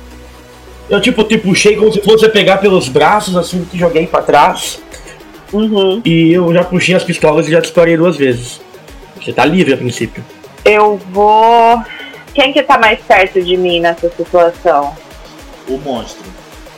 Eu 0.89 0.99
tipo 1.01 1.23
te 1.23 1.37
puxei 1.37 1.77
como 1.77 1.91
se 1.91 2.01
fosse 2.01 2.27
pegar 2.29 2.57
pelos 2.57 2.89
braços, 2.89 3.35
assim, 3.37 3.63
te 3.63 3.77
joguei 3.77 4.07
pra 4.07 4.21
trás. 4.21 4.81
Uhum. 5.53 6.01
E 6.05 6.31
eu 6.33 6.53
já 6.53 6.63
puxei 6.63 6.95
as 6.95 7.03
pistolas 7.03 7.47
e 7.47 7.51
já 7.51 7.59
disparei 7.59 7.97
duas 7.97 8.15
vezes. 8.17 8.61
Você 9.21 9.33
tá 9.33 9.45
livre 9.45 9.73
a 9.73 9.77
princípio. 9.77 10.23
Eu 10.63 10.99
vou. 11.11 11.81
Quem 12.33 12.53
que 12.53 12.63
tá 12.63 12.77
mais 12.77 12.99
perto 13.01 13.41
de 13.41 13.57
mim 13.57 13.79
nessa 13.81 14.09
situação? 14.09 14.95
O 15.67 15.77
monstro. 15.77 16.23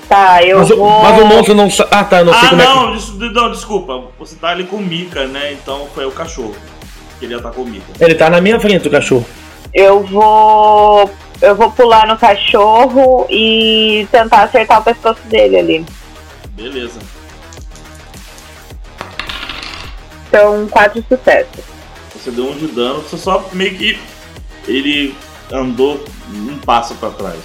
Tá, 0.09 0.43
eu 0.43 0.59
Mas, 0.59 0.71
o- 0.71 0.75
vou. 0.77 1.01
mas 1.03 1.21
o 1.21 1.25
monstro 1.25 1.53
não 1.55 1.69
sa- 1.69 1.87
Ah 1.89 2.03
tá, 2.03 2.19
eu 2.19 2.25
não 2.25 2.33
sei 2.33 2.47
ah, 2.47 2.49
como 2.49 2.61
é 2.61 2.65
que. 2.65 2.73
não, 2.73 2.93
des- 2.93 3.33
não, 3.33 3.51
desculpa. 3.51 4.03
Você 4.19 4.35
tá 4.35 4.49
ali 4.49 4.63
com 4.65 4.75
o 4.77 4.81
Mika, 4.81 5.25
né? 5.27 5.53
Então 5.53 5.87
foi 5.93 6.05
o 6.05 6.11
cachorro. 6.11 6.55
Que 7.19 7.25
ele 7.25 7.35
atacou 7.35 7.63
o 7.63 7.67
Mika. 7.67 7.85
Ele 7.99 8.15
tá 8.15 8.29
na 8.29 8.41
minha 8.41 8.59
frente, 8.59 8.87
o 8.87 8.91
cachorro. 8.91 9.25
Eu 9.73 10.03
vou. 10.03 11.09
Eu 11.41 11.55
vou 11.55 11.71
pular 11.71 12.07
no 12.07 12.17
cachorro 12.17 13.25
e 13.29 14.07
tentar 14.11 14.43
acertar 14.43 14.79
o 14.81 14.83
pescoço 14.83 15.19
dele 15.25 15.57
ali. 15.57 15.85
Beleza. 16.51 16.99
São 20.33 20.67
quatro 20.67 21.03
sucessos. 21.07 21.63
Você 22.15 22.31
deu 22.31 22.49
um 22.49 22.57
de 22.57 22.67
dano, 22.67 23.01
você 23.01 23.17
só 23.17 23.47
meio 23.53 23.75
que. 23.77 23.99
Ele 24.67 25.15
andou 25.51 26.03
um 26.33 26.57
passo 26.59 26.95
pra 26.95 27.09
trás. 27.11 27.39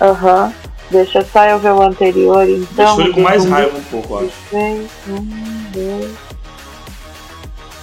Aham. 0.00 0.52
Deixa 0.90 1.22
só 1.30 1.44
eu 1.44 1.58
ver 1.58 1.72
o 1.72 1.82
anterior, 1.82 2.48
então. 2.48 2.66
Deixou 2.96 3.00
ele 3.02 3.12
com 3.12 3.20
mais 3.20 3.44
Um, 3.44 3.50
raiva 3.50 3.76
um 3.76 3.82
pouco, 3.82 4.18
acho. 4.18 4.30
três, 4.48 4.88
Um, 5.06 5.66
dois. 5.72 6.10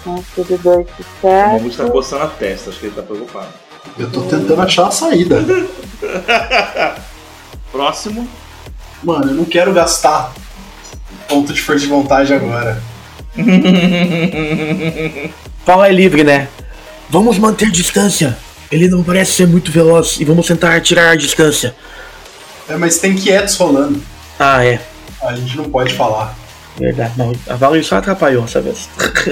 Nossa, 0.06 0.44
de 0.44 0.58
dois 0.58 0.88
O 1.22 1.28
Mamute 1.28 1.64
tá 1.64 1.70
sucessos. 1.84 1.92
coçando 1.92 2.24
a 2.24 2.28
testa, 2.28 2.70
acho 2.72 2.80
que 2.80 2.86
ele 2.88 2.96
tá 2.96 3.04
preocupado. 3.04 3.50
Eu 4.00 4.10
tô 4.12 4.22
tentando 4.22 4.60
achar 4.62 4.88
a 4.88 4.92
saída. 4.92 5.38
Próximo. 7.72 8.28
Mano, 9.04 9.32
eu 9.32 9.36
não 9.36 9.46
quero 9.46 9.72
gastar 9.74 10.34
ponto 11.28 11.54
de 11.54 11.62
força 11.62 11.82
de 11.82 11.88
vontade 11.88 12.34
agora. 12.34 12.82
Fala 15.66 15.88
é 15.88 15.92
livre, 15.92 16.24
né? 16.24 16.48
Vamos 17.10 17.38
manter 17.38 17.70
distância. 17.70 18.38
Ele 18.72 18.88
não 18.88 19.04
parece 19.04 19.34
ser 19.34 19.48
muito 19.48 19.72
veloz 19.72 20.20
e 20.20 20.26
vamos 20.26 20.48
tentar 20.48 20.80
tirar 20.82 21.12
a 21.12 21.16
distância. 21.16 21.76
É, 22.68 22.76
mas 22.76 22.98
tem 22.98 23.16
quietos 23.16 23.56
rolando. 23.56 24.02
Ah, 24.40 24.66
é. 24.66 24.80
A 25.22 25.36
gente 25.36 25.56
não 25.58 25.66
pode 25.66 25.94
falar. 25.94 26.36
Verdade. 26.78 27.14
Não, 27.18 27.32
a 27.48 27.56
Valerie 27.56 27.84
só 27.86 27.98
atrapalhou 27.98 28.44
essa 28.44 28.62
vez. 28.62 28.90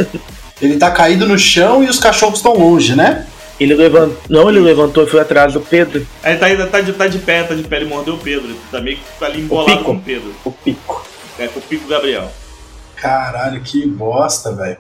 Ele 0.62 0.78
tá 0.78 0.92
caído 0.92 1.28
no 1.28 1.38
chão 1.38 1.84
e 1.84 1.90
os 1.90 2.00
cachorros 2.00 2.38
estão 2.38 2.54
longe, 2.54 2.96
né? 2.96 3.26
Ele 3.60 3.76
levantou. 3.76 4.18
Não, 4.30 4.50
ele 4.50 4.60
levantou 4.60 5.04
e 5.04 5.10
foi 5.10 5.20
atrás 5.20 5.54
do 5.54 5.62
Pedro. 5.62 6.06
Aí 6.24 6.38
tá, 6.38 6.48
ainda 6.48 6.66
tá 6.68 6.82
de, 6.82 6.94
tá 6.94 7.08
de 7.08 7.20
pé, 7.20 7.44
tá 7.44 7.54
de 7.54 7.64
pé, 7.64 7.78
ele 7.78 7.86
mordeu 7.86 8.16
o 8.16 8.18
Pedro. 8.18 8.46
Ele 8.46 8.60
tá 8.72 8.82
meio 8.82 8.98
que 8.98 9.04
tá 9.20 9.28
ali 9.28 9.42
embolado 9.42 9.78
pico. 9.78 9.84
com 9.84 9.92
o 9.94 10.00
Pedro. 10.00 10.36
O 10.44 10.52
pico. 10.52 11.08
É 11.38 11.48
com 11.48 11.60
o 11.60 11.62
pico 11.62 11.88
Gabriel. 11.88 12.32
Caralho, 13.04 13.62
que 13.62 13.86
bosta, 13.86 14.54
velho. 14.54 14.78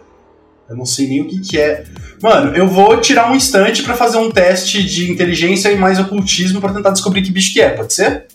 Eu 0.69 0.78
não 0.78 0.86
sei 0.86 1.09
nem 1.09 1.19
o 1.19 1.28
que 1.28 1.41
que 1.41 1.59
é. 1.59 1.84
Mano, 2.21 2.55
eu 2.55 2.65
vou 2.65 2.95
tirar 3.01 3.30
um 3.30 3.36
instante 3.36 3.84
pra 3.84 3.95
fazer 3.95 4.15
um 4.15 4.32
teste 4.32 4.82
de 4.82 5.11
inteligência 5.11 5.69
e 5.69 5.76
mais 5.76 5.99
ocultismo 5.99 6.61
pra 6.61 6.71
tentar 6.71 6.91
descobrir 6.91 7.21
que 7.21 7.34
bicho 7.34 7.51
que 7.51 7.61
é, 7.61 7.71
pode 7.71 7.93
ser? 7.93 8.28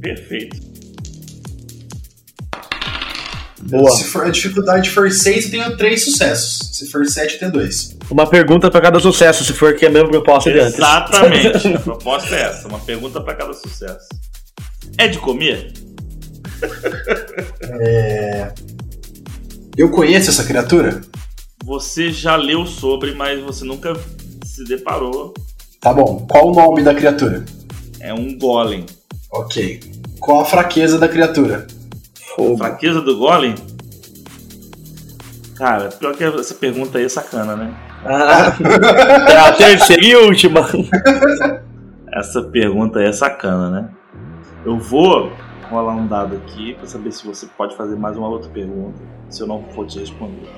Perfeito. 0.00 0.56
Boa. 3.64 3.90
Se 3.90 4.04
for, 4.04 4.24
a 4.24 4.30
dificuldade 4.30 4.88
for 4.88 5.10
6, 5.10 5.44
eu 5.44 5.50
tenho 5.50 5.76
3 5.76 6.02
sucessos. 6.02 6.70
Se 6.72 6.90
for 6.90 7.04
7, 7.04 7.34
eu 7.34 7.38
tenho 7.38 7.52
2. 7.52 7.98
Uma 8.10 8.26
pergunta 8.26 8.70
pra 8.70 8.80
cada 8.80 8.98
sucesso, 8.98 9.44
se 9.44 9.52
for 9.52 9.74
que 9.74 9.84
é 9.84 9.88
a 9.88 9.92
mesma 9.92 10.08
proposta 10.08 10.50
de 10.50 10.58
antes. 10.58 10.76
Exatamente. 10.76 11.68
a 11.76 11.80
proposta 11.80 12.34
é 12.34 12.40
essa, 12.44 12.66
uma 12.66 12.78
pergunta 12.78 13.20
pra 13.20 13.34
cada 13.34 13.52
sucesso. 13.52 14.08
É 14.96 15.06
de 15.06 15.18
comer? 15.18 15.70
Eu 19.78 19.92
conheço 19.92 20.30
essa 20.30 20.44
criatura? 20.44 21.00
Você 21.64 22.10
já 22.10 22.34
leu 22.34 22.66
sobre, 22.66 23.14
mas 23.14 23.40
você 23.40 23.64
nunca 23.64 23.94
se 24.44 24.64
deparou. 24.64 25.32
Tá 25.80 25.94
bom. 25.94 26.26
Qual 26.28 26.48
o 26.48 26.52
nome 26.52 26.82
da 26.82 26.92
criatura? 26.92 27.44
É 28.00 28.12
um 28.12 28.36
golem. 28.36 28.84
Ok. 29.30 29.78
Qual 30.18 30.40
a 30.40 30.44
fraqueza 30.44 30.98
da 30.98 31.06
criatura? 31.06 31.64
Fogo. 32.34 32.58
Fraqueza 32.58 33.00
do 33.00 33.16
golem? 33.16 33.54
Cara, 35.54 35.90
pior 35.90 36.12
que 36.16 36.24
essa 36.24 36.54
pergunta 36.56 36.98
aí 36.98 37.04
é 37.04 37.08
sacana, 37.08 37.54
né? 37.54 37.72
Ah, 38.04 38.56
é 39.30 39.36
a 39.36 39.52
terceira 39.52 40.04
e 40.04 40.16
última. 40.16 40.68
Essa 42.12 42.42
pergunta 42.42 42.98
aí 42.98 43.06
é 43.06 43.12
sacana, 43.12 43.70
né? 43.70 43.88
Eu 44.64 44.76
vou 44.76 45.30
rolar 45.68 45.94
um 45.94 46.06
dado 46.06 46.36
aqui 46.36 46.74
pra 46.74 46.86
saber 46.86 47.12
se 47.12 47.26
você 47.26 47.46
pode 47.46 47.76
fazer 47.76 47.96
mais 47.96 48.16
uma 48.16 48.28
outra 48.28 48.48
pergunta, 48.50 48.98
se 49.28 49.42
eu 49.42 49.46
não 49.46 49.62
for 49.74 49.86
te 49.86 49.98
responder. 49.98 50.48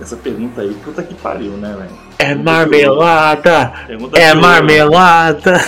Essa 0.00 0.16
pergunta 0.16 0.60
aí, 0.60 0.74
puta 0.84 1.02
que 1.02 1.14
pariu, 1.14 1.52
né, 1.52 1.74
velho? 1.76 1.90
É 2.18 2.34
marmelada. 2.34 3.72
É 4.14 4.34
marmelada. 4.34 5.60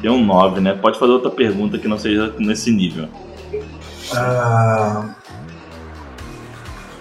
Deu 0.00 0.12
um 0.12 0.24
9, 0.24 0.60
né? 0.60 0.74
Pode 0.74 0.98
fazer 0.98 1.12
outra 1.12 1.30
pergunta 1.30 1.78
que 1.78 1.88
não 1.88 1.98
seja 1.98 2.34
nesse 2.38 2.70
nível. 2.70 3.08
Ah... 4.14 5.14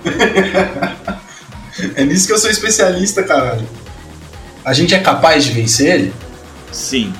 é 1.96 2.04
nisso 2.06 2.28
que 2.28 2.34
eu 2.34 2.38
sou 2.38 2.50
especialista, 2.50 3.24
caralho. 3.24 3.68
A 4.64 4.74
gente 4.74 4.94
é 4.94 5.00
capaz 5.00 5.44
de 5.44 5.52
vencer 5.52 5.96
ele? 5.96 6.14
Sim. 6.72 7.14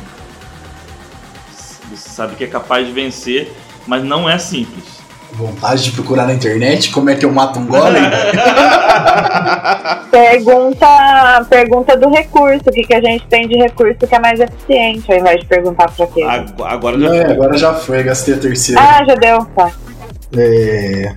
Você 1.90 2.10
sabe 2.10 2.36
que 2.36 2.44
é 2.44 2.48
capaz 2.48 2.86
de 2.88 2.94
vencer, 2.94 3.52
mas 3.86 4.04
não 4.04 4.30
é 4.30 4.38
simples. 4.38 5.02
Vontade 5.34 5.84
de 5.84 5.92
procurar 5.92 6.26
na 6.28 6.34
internet 6.34 6.92
como 6.92 7.10
é 7.10 7.16
que 7.16 7.26
eu 7.26 7.32
mato 7.32 7.60
um 7.60 7.66
golem? 7.66 8.02
Pergunta, 10.12 11.46
pergunta 11.50 11.96
do 11.98 12.10
recurso, 12.10 12.62
o 12.68 12.72
que, 12.72 12.84
que 12.84 12.94
a 12.94 13.02
gente 13.02 13.26
tem 13.28 13.48
de 13.48 13.56
recurso 13.58 14.00
que 14.08 14.14
é 14.14 14.20
mais 14.20 14.40
eficiente, 14.40 15.12
ao 15.12 15.18
invés 15.20 15.40
de 15.40 15.46
perguntar 15.46 15.90
pra 15.92 16.06
quê. 16.08 16.24
Ag- 16.24 16.54
Agora 16.64 16.98
Não, 16.98 17.08
já 17.08 17.16
é, 17.16 17.26
foi. 17.26 17.34
agora 17.34 17.58
já 17.58 17.74
foi, 17.74 18.04
gastei 18.04 18.34
a 18.34 18.38
terceira. 18.38 18.82
Ah, 18.82 19.06
já 19.06 19.16
deu, 19.16 19.46
tá. 19.56 19.72
É... 20.38 21.14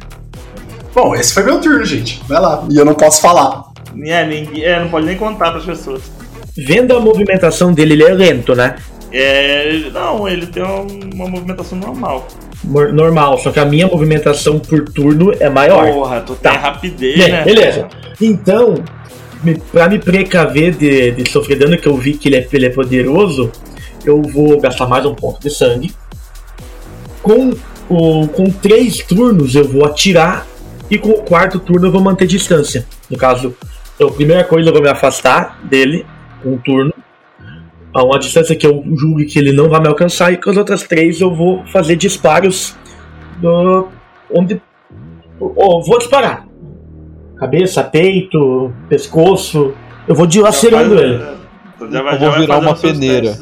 Bom, 0.95 1.14
esse 1.14 1.35
foi 1.35 1.43
meu 1.43 1.61
turno, 1.61 1.85
gente. 1.85 2.22
Vai 2.28 2.41
lá. 2.41 2.64
E 2.70 2.76
eu 2.76 2.85
não 2.85 2.95
posso 2.95 3.20
falar. 3.20 3.64
É, 4.05 4.24
ninguém, 4.26 4.64
é, 4.64 4.80
não 4.80 4.89
pode 4.89 5.07
nem 5.07 5.16
contar 5.16 5.51
pras 5.51 5.64
pessoas. 5.64 6.03
Vendo 6.57 6.97
a 6.97 7.01
movimentação 7.01 7.73
dele, 7.73 7.95
ele 7.95 8.05
é 8.05 8.15
lento, 8.15 8.55
né? 8.55 8.77
É, 9.13 9.79
não, 9.93 10.29
ele 10.29 10.47
tem 10.47 10.63
uma, 10.63 11.29
movimentação 11.29 11.79
normal. 11.79 12.27
Normal, 12.65 13.39
só 13.39 13.51
que 13.53 13.61
a 13.61 13.65
minha 13.65 13.87
movimentação 13.87 14.59
por 14.59 14.85
turno 14.89 15.33
é 15.39 15.49
maior. 15.49 15.87
Porra, 15.93 16.21
tu 16.21 16.35
Tá. 16.35 16.51
tem 16.51 16.59
rapidez, 16.59 17.19
Bem, 17.19 17.31
né? 17.33 17.45
beleza. 17.45 17.89
Então, 18.21 18.75
me, 19.43 19.55
pra 19.57 19.89
me 19.89 19.99
precaver 19.99 20.75
de, 20.75 21.13
de 21.13 21.31
sofrer 21.31 21.59
dano, 21.59 21.77
que 21.79 21.87
eu 21.87 21.97
vi 21.97 22.15
que 22.15 22.29
ele 22.29 22.37
é, 22.37 22.49
ele 22.53 22.67
é 22.67 22.71
poderoso, 22.71 23.53
eu 24.05 24.21
vou 24.23 24.61
gastar 24.61 24.87
mais 24.87 25.05
um 25.07 25.15
ponto 25.15 25.41
de 25.41 25.51
sangue. 25.51 25.95
Com, 27.23 27.53
o, 27.89 28.27
com 28.29 28.51
três 28.51 28.99
turnos 28.99 29.55
eu 29.55 29.65
vou 29.67 29.85
atirar 29.85 30.47
e 30.91 30.99
com 30.99 31.11
o 31.11 31.23
quarto 31.23 31.59
turno 31.59 31.87
eu 31.89 31.93
vou 31.93 32.01
manter 32.01 32.27
distância. 32.27 32.87
No 33.09 33.17
caso, 33.17 33.55
então, 33.95 34.09
a 34.09 34.13
primeira 34.13 34.45
coisa 34.45 34.69
eu 34.71 34.73
vou 34.73 34.83
me 34.83 34.89
afastar 34.89 35.61
dele 35.65 36.05
um 36.45 36.59
turno. 36.59 36.93
A 37.93 38.03
uma 38.03 38.19
distância 38.19 38.57
que 38.57 38.67
eu 38.67 38.83
julgue 38.97 39.25
que 39.25 39.39
ele 39.39 39.53
não 39.53 39.69
vai 39.69 39.81
me 39.81 39.89
alcançar, 39.89 40.33
e 40.33 40.37
com 40.37 40.51
as 40.51 40.57
outras 40.57 40.83
três 40.83 41.21
eu 41.21 41.33
vou 41.33 41.65
fazer 41.67 41.97
disparos 41.97 42.77
do, 43.41 43.89
onde. 44.31 44.61
Oh, 45.39 45.83
vou 45.83 45.99
disparar 45.99 46.47
cabeça, 47.45 47.83
peito, 47.83 48.73
pescoço. 48.89 49.75
Eu 50.07 50.15
vou 50.15 50.27
dilacerando 50.27 50.99
ele. 50.99 51.23
Já 51.91 52.03
vai, 52.03 52.15
Eu 52.15 52.19
vou 52.21 52.33
virar 52.33 52.59
uma 52.59 52.75
peneira. 52.75 53.33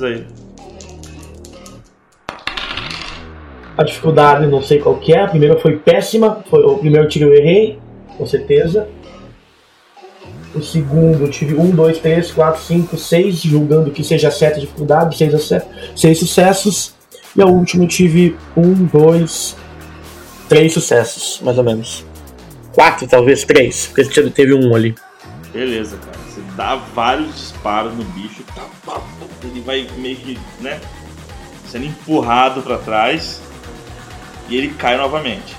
A 3.77 3.85
dificuldade 3.85 4.47
não 4.47 4.63
sei 4.63 4.81
qual 4.81 4.97
que 4.97 5.13
é. 5.13 5.23
A 5.23 5.29
primeira 5.29 5.59
foi 5.59 5.77
péssima. 5.77 6.43
Foi, 6.49 6.63
o 6.63 6.79
primeiro 6.79 7.09
tiro 7.09 7.27
eu 7.27 7.35
errei, 7.35 7.79
com 8.17 8.27
certeza. 8.27 8.89
O 10.55 10.61
segundo 10.61 11.29
tive 11.31 11.55
um, 11.55 11.71
dois, 11.71 11.99
três, 11.99 12.31
quatro, 12.31 12.61
cinco, 12.63 12.99
seis, 12.99 13.37
julgando 13.41 13.91
que 13.91 14.05
seja 14.05 14.31
sete 14.31 14.61
dificuldade, 14.61 15.17
seis, 15.17 15.51
seis 15.97 16.19
sucessos. 16.19 16.95
E 17.35 17.41
a 17.41 17.47
última 17.47 17.87
tive 17.87 18.37
um, 18.55 18.73
dois, 18.85 19.57
três 20.51 20.75
sucessos, 20.75 21.41
mais 21.43 21.57
ou 21.57 21.65
menos. 21.65 22.05
Quatro, 22.75 23.07
talvez, 23.07 23.45
três, 23.45 23.87
porque 23.87 24.05
teve- 24.31 24.55
um 24.55 24.75
ali. 24.75 24.95
Beleza, 25.53 25.97
cara. 25.97 26.19
Você 26.29 26.41
dá 26.57 26.77
vários 26.77 27.35
disparos 27.35 27.95
no 27.95 28.05
bicho, 28.05 28.43
tá, 28.55 28.63
pá, 28.85 28.95
pá, 28.95 29.03
ele 29.45 29.61
vai 29.61 29.87
meio 29.97 30.17
que, 30.17 30.39
né? 30.61 30.79
Sendo 31.71 31.87
empurrado 31.87 32.61
pra 32.63 32.77
trás 32.77 33.41
e 34.49 34.57
ele 34.57 34.69
cai 34.75 34.97
novamente. 34.99 35.57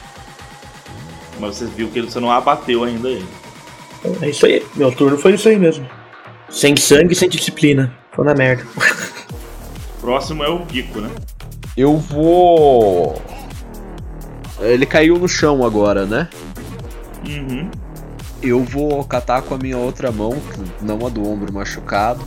Mas 1.39 1.55
você 1.55 1.65
viu 1.65 1.89
que 1.89 2.01
você 2.01 2.19
não 2.19 2.29
abateu 2.31 2.83
ainda 2.83 3.09
ele. 3.09 3.25
É 4.21 4.29
isso 4.29 4.45
aí. 4.45 4.65
Meu 4.75 4.91
turno 4.91 5.17
foi 5.17 5.33
isso 5.33 5.47
aí 5.47 5.57
mesmo. 5.57 5.87
Sem 6.49 6.75
sangue, 6.75 7.15
sem 7.15 7.29
disciplina. 7.29 7.93
Tô 8.15 8.23
na 8.23 8.33
merda. 8.33 8.63
Próximo 9.99 10.43
é 10.43 10.49
o 10.49 10.65
Kiko, 10.65 11.01
né? 11.01 11.09
Eu 11.75 11.97
vou. 11.97 13.21
Ele 14.59 14.85
caiu 14.85 15.17
no 15.17 15.27
chão 15.27 15.65
agora, 15.65 16.05
né? 16.05 16.29
Uhum. 17.25 17.71
Eu 18.41 18.63
vou 18.63 19.03
catar 19.05 19.41
com 19.41 19.55
a 19.55 19.57
minha 19.57 19.77
outra 19.77 20.11
mão, 20.11 20.35
não 20.81 21.07
a 21.07 21.09
do 21.09 21.27
ombro 21.27 21.51
machucado. 21.51 22.21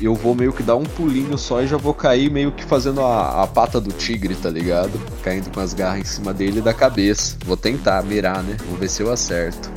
Eu 0.00 0.14
vou 0.14 0.34
meio 0.34 0.52
que 0.52 0.62
dar 0.62 0.76
um 0.76 0.82
pulinho 0.82 1.38
só 1.38 1.62
e 1.62 1.66
já 1.66 1.76
vou 1.76 1.94
cair 1.94 2.30
meio 2.30 2.52
que 2.52 2.64
fazendo 2.64 3.00
a, 3.00 3.42
a 3.42 3.46
pata 3.46 3.80
do 3.80 3.90
tigre, 3.92 4.34
tá 4.34 4.50
ligado? 4.50 5.00
Caindo 5.22 5.50
com 5.50 5.60
as 5.60 5.72
garras 5.72 6.00
em 6.00 6.04
cima 6.04 6.34
dele 6.34 6.58
e 6.58 6.62
da 6.62 6.74
cabeça. 6.74 7.38
Vou 7.46 7.56
tentar 7.56 8.02
mirar, 8.02 8.42
né? 8.42 8.56
Vou 8.68 8.76
ver 8.76 8.90
se 8.90 9.02
eu 9.02 9.10
acerto. 9.10 9.70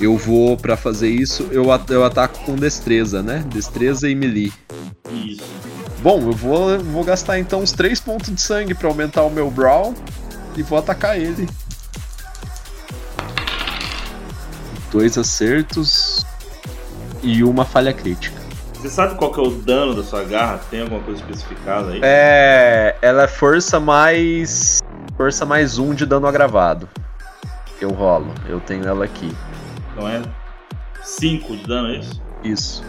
Eu 0.00 0.16
vou, 0.16 0.56
pra 0.56 0.76
fazer 0.76 1.10
isso, 1.10 1.48
eu, 1.50 1.70
at- 1.70 1.90
eu 1.90 2.02
ataco 2.04 2.38
com 2.44 2.56
destreza, 2.56 3.22
né? 3.22 3.44
Destreza 3.48 4.08
e 4.08 4.14
melee. 4.14 4.52
Isso. 5.10 5.44
Bom, 6.02 6.22
eu 6.22 6.32
vou, 6.32 6.78
vou 6.78 7.04
gastar 7.04 7.38
então 7.38 7.60
uns 7.60 7.72
3 7.72 8.00
pontos 8.00 8.34
de 8.34 8.40
sangue 8.40 8.74
pra 8.74 8.88
aumentar 8.88 9.22
o 9.22 9.30
meu 9.30 9.50
Brawl 9.50 9.94
e 10.56 10.62
vou 10.62 10.78
atacar 10.78 11.18
ele. 11.18 11.46
Dois 14.90 15.16
acertos 15.18 16.24
e 17.22 17.44
uma 17.44 17.64
falha 17.66 17.92
crítica. 17.92 18.40
Você 18.74 18.88
sabe 18.88 19.14
qual 19.16 19.30
que 19.30 19.38
é 19.38 19.42
o 19.42 19.50
dano 19.50 19.94
da 19.94 20.02
sua 20.02 20.24
garra? 20.24 20.58
Tem 20.70 20.80
alguma 20.80 21.00
coisa 21.02 21.20
especificada 21.20 21.90
aí? 21.92 22.00
É. 22.02 22.96
Ela 23.02 23.24
é 23.24 23.28
força 23.28 23.78
mais. 23.78 24.80
Força 25.18 25.44
mais 25.44 25.78
um 25.78 25.92
de 25.92 26.06
dano 26.06 26.26
agravado. 26.26 26.88
Eu 27.78 27.90
rolo. 27.90 28.32
Eu 28.48 28.58
tenho 28.58 28.86
ela 28.88 29.04
aqui. 29.04 29.30
Então 30.00 30.08
é 30.08 30.22
5 31.02 31.56
de 31.58 31.66
dano, 31.66 31.88
é 31.88 31.96
isso? 31.98 32.22
Isso. 32.42 32.84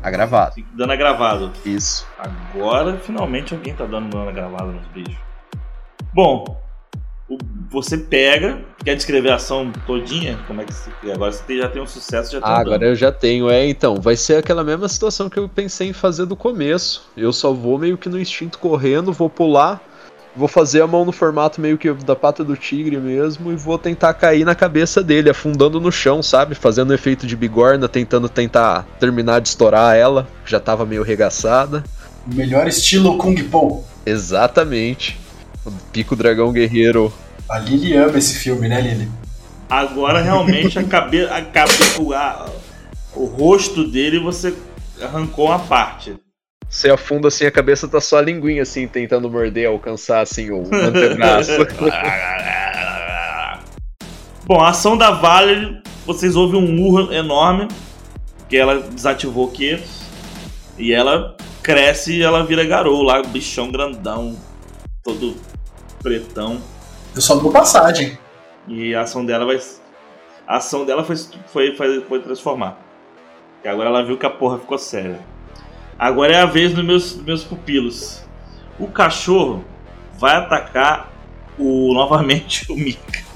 Agravado. 0.00 0.54
5 0.54 0.70
de 0.70 0.76
dano 0.76 0.92
agravado. 0.92 1.52
Isso. 1.66 2.06
Agora 2.16 2.96
finalmente 2.98 3.52
alguém 3.54 3.74
tá 3.74 3.84
dando 3.84 4.08
dano 4.08 4.28
agravado 4.28 4.70
nos 4.70 4.86
bichos. 4.88 5.18
Bom, 6.14 6.56
você 7.68 7.98
pega. 7.98 8.60
Quer 8.84 8.94
descrever 8.94 9.30
a 9.30 9.34
ação 9.34 9.72
todinha? 9.84 10.38
Como 10.46 10.60
é 10.60 10.64
que 10.64 10.72
se. 10.72 10.88
Agora 11.12 11.32
você 11.32 11.42
tem- 11.42 11.58
já 11.58 11.68
tem 11.68 11.82
um 11.82 11.86
sucesso, 11.86 12.30
já 12.32 12.40
tem 12.40 12.48
Ah, 12.48 12.54
um 12.58 12.60
agora 12.60 12.84
eu 12.86 12.94
já 12.94 13.10
tenho. 13.10 13.50
É, 13.50 13.66
então, 13.68 14.00
vai 14.00 14.14
ser 14.14 14.36
aquela 14.36 14.62
mesma 14.62 14.88
situação 14.88 15.28
que 15.28 15.38
eu 15.38 15.48
pensei 15.48 15.88
em 15.88 15.92
fazer 15.92 16.24
do 16.24 16.36
começo. 16.36 17.10
Eu 17.16 17.32
só 17.32 17.52
vou 17.52 17.78
meio 17.78 17.98
que 17.98 18.08
no 18.08 18.18
instinto 18.18 18.60
correndo, 18.60 19.12
vou 19.12 19.28
pular, 19.28 19.82
vou 20.38 20.48
fazer 20.48 20.80
a 20.80 20.86
mão 20.86 21.04
no 21.04 21.10
formato 21.12 21.60
meio 21.60 21.76
que 21.76 21.92
da 21.92 22.14
pata 22.14 22.44
do 22.44 22.56
tigre 22.56 22.96
mesmo 22.96 23.52
e 23.52 23.56
vou 23.56 23.76
tentar 23.76 24.14
cair 24.14 24.44
na 24.44 24.54
cabeça 24.54 25.02
dele, 25.02 25.28
afundando 25.28 25.80
no 25.80 25.90
chão, 25.90 26.22
sabe? 26.22 26.54
Fazendo 26.54 26.94
efeito 26.94 27.26
de 27.26 27.36
bigorna, 27.36 27.88
tentando 27.88 28.28
tentar 28.28 28.86
terminar 29.00 29.40
de 29.40 29.48
estourar 29.48 29.96
ela, 29.96 30.28
que 30.44 30.50
já 30.50 30.60
tava 30.60 30.86
meio 30.86 31.02
regaçada. 31.02 31.82
O 32.30 32.34
melhor 32.34 32.68
estilo 32.68 33.18
Kung 33.18 33.34
Po. 33.44 33.84
Exatamente. 34.06 35.18
O 35.66 35.72
Pico 35.92 36.14
Dragão 36.14 36.52
Guerreiro. 36.52 37.12
A 37.48 37.58
Lily 37.58 37.94
ama 37.96 38.16
esse 38.18 38.34
filme, 38.34 38.68
né, 38.68 38.80
Lily? 38.80 39.08
Agora 39.68 40.22
realmente 40.22 40.78
a 40.78 40.84
cabeça. 40.84 41.34
A 41.34 41.42
cabe, 41.42 41.72
o, 41.98 42.12
a- 42.14 42.46
o 43.14 43.24
rosto 43.24 43.84
dele 43.90 44.18
você 44.20 44.54
arrancou 45.02 45.46
uma 45.46 45.58
parte. 45.58 46.14
Você 46.68 46.90
afunda 46.90 47.28
assim, 47.28 47.46
a 47.46 47.50
cabeça 47.50 47.88
tá 47.88 48.00
só 48.00 48.18
a 48.18 48.22
linguinha 48.22 48.62
assim, 48.62 48.86
tentando 48.86 49.30
morder, 49.30 49.68
alcançar 49.68 50.20
assim 50.20 50.50
o 50.50 50.62
antebraço. 50.72 51.52
Bom, 54.44 54.60
a 54.60 54.68
ação 54.68 54.96
da 54.96 55.10
Valerie, 55.10 55.82
vocês 56.06 56.36
ouvem 56.36 56.60
um 56.60 56.80
urro 56.82 57.12
enorme, 57.12 57.68
que 58.48 58.56
ela 58.56 58.80
desativou 58.80 59.46
o 59.46 59.50
quê? 59.50 59.80
E 60.78 60.92
ela 60.92 61.36
cresce 61.62 62.16
e 62.18 62.22
ela 62.22 62.44
vira 62.44 62.64
garou 62.64 63.02
lá, 63.02 63.22
bichão 63.22 63.70
grandão, 63.70 64.36
todo 65.02 65.36
pretão. 66.02 66.60
Eu 67.14 67.20
só 67.20 67.34
dou 67.34 67.50
passagem. 67.50 68.18
E 68.66 68.94
a 68.94 69.02
ação 69.02 69.24
dela 69.24 69.44
vai. 69.44 69.58
A 70.46 70.56
ação 70.56 70.84
dela 70.84 71.02
foi, 71.02 71.16
foi, 71.46 71.76
foi, 71.76 72.00
foi 72.02 72.22
transformar. 72.22 72.78
E 73.64 73.68
agora 73.68 73.88
ela 73.88 74.04
viu 74.04 74.16
que 74.16 74.26
a 74.26 74.30
porra 74.30 74.58
ficou 74.58 74.78
séria. 74.78 75.18
Agora 75.98 76.32
é 76.32 76.40
a 76.40 76.46
vez 76.46 76.72
dos 76.72 76.84
meus, 76.84 77.14
dos 77.14 77.24
meus 77.24 77.42
pupilos. 77.42 78.22
O 78.78 78.86
cachorro 78.86 79.64
vai 80.16 80.36
atacar 80.36 81.12
o 81.58 81.92
novamente 81.94 82.70
o 82.70 82.76
Mika. 82.76 83.26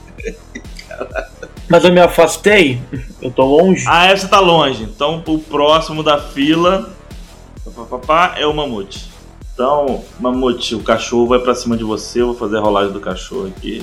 Mas 1.69 1.85
eu 1.85 1.93
me 1.93 2.01
afastei, 2.01 2.81
eu 3.21 3.33
tô 3.33 3.45
longe. 3.45 3.85
Ah, 3.89 4.07
essa 4.07 4.29
tá 4.29 4.39
longe. 4.39 4.85
Então 4.85 5.25
o 5.27 5.39
próximo 5.41 6.03
da 6.05 6.19
fila 6.21 6.95
é 8.37 8.47
o 8.47 8.55
Mamute. 8.55 9.11
Então, 9.53 10.05
Mamute, 10.21 10.75
o 10.75 10.83
cachorro 10.83 11.27
vai 11.27 11.41
pra 11.41 11.55
cima 11.55 11.77
de 11.77 11.83
você. 11.83 12.21
Eu 12.21 12.27
vou 12.27 12.37
fazer 12.37 12.59
a 12.59 12.61
rolagem 12.61 12.93
do 12.93 13.01
cachorro 13.01 13.49
aqui. 13.49 13.83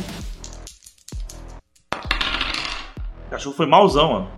O 3.27 3.29
cachorro 3.29 3.55
foi 3.55 3.65
mauzão, 3.65 4.13
mano. 4.13 4.31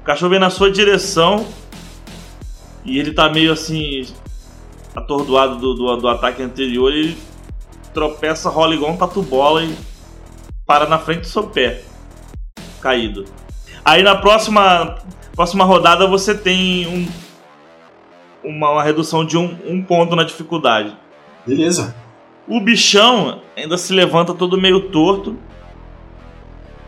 O 0.00 0.04
cachorro 0.04 0.30
vem 0.30 0.40
na 0.40 0.50
sua 0.50 0.70
direção 0.70 1.46
e 2.84 2.98
ele 2.98 3.12
tá 3.12 3.28
meio 3.28 3.52
assim 3.52 4.06
atordoado 4.94 5.56
do, 5.56 5.74
do, 5.74 5.96
do 5.96 6.08
ataque 6.08 6.42
anterior. 6.42 6.92
E 6.92 6.98
ele 6.98 7.18
tropeça, 7.92 8.48
rola 8.48 8.74
igual 8.74 8.92
um 8.92 8.96
tatu-bola 8.96 9.64
e 9.64 9.74
para 10.66 10.86
na 10.88 10.98
frente 10.98 11.20
do 11.20 11.26
seu 11.26 11.44
pé, 11.44 11.82
caído. 12.80 13.24
Aí 13.84 14.02
na 14.02 14.16
próxima, 14.16 14.98
próxima 15.34 15.64
rodada 15.64 16.06
você 16.06 16.34
tem 16.34 16.86
um, 16.86 18.48
uma, 18.48 18.70
uma 18.70 18.82
redução 18.82 19.24
de 19.24 19.36
um, 19.36 19.56
um 19.66 19.82
ponto 19.82 20.14
na 20.16 20.24
dificuldade. 20.24 20.96
Beleza. 21.46 21.94
O 22.46 22.60
bichão 22.60 23.40
ainda 23.56 23.76
se 23.76 23.92
levanta 23.92 24.34
todo 24.34 24.60
meio 24.60 24.88
torto. 24.90 25.36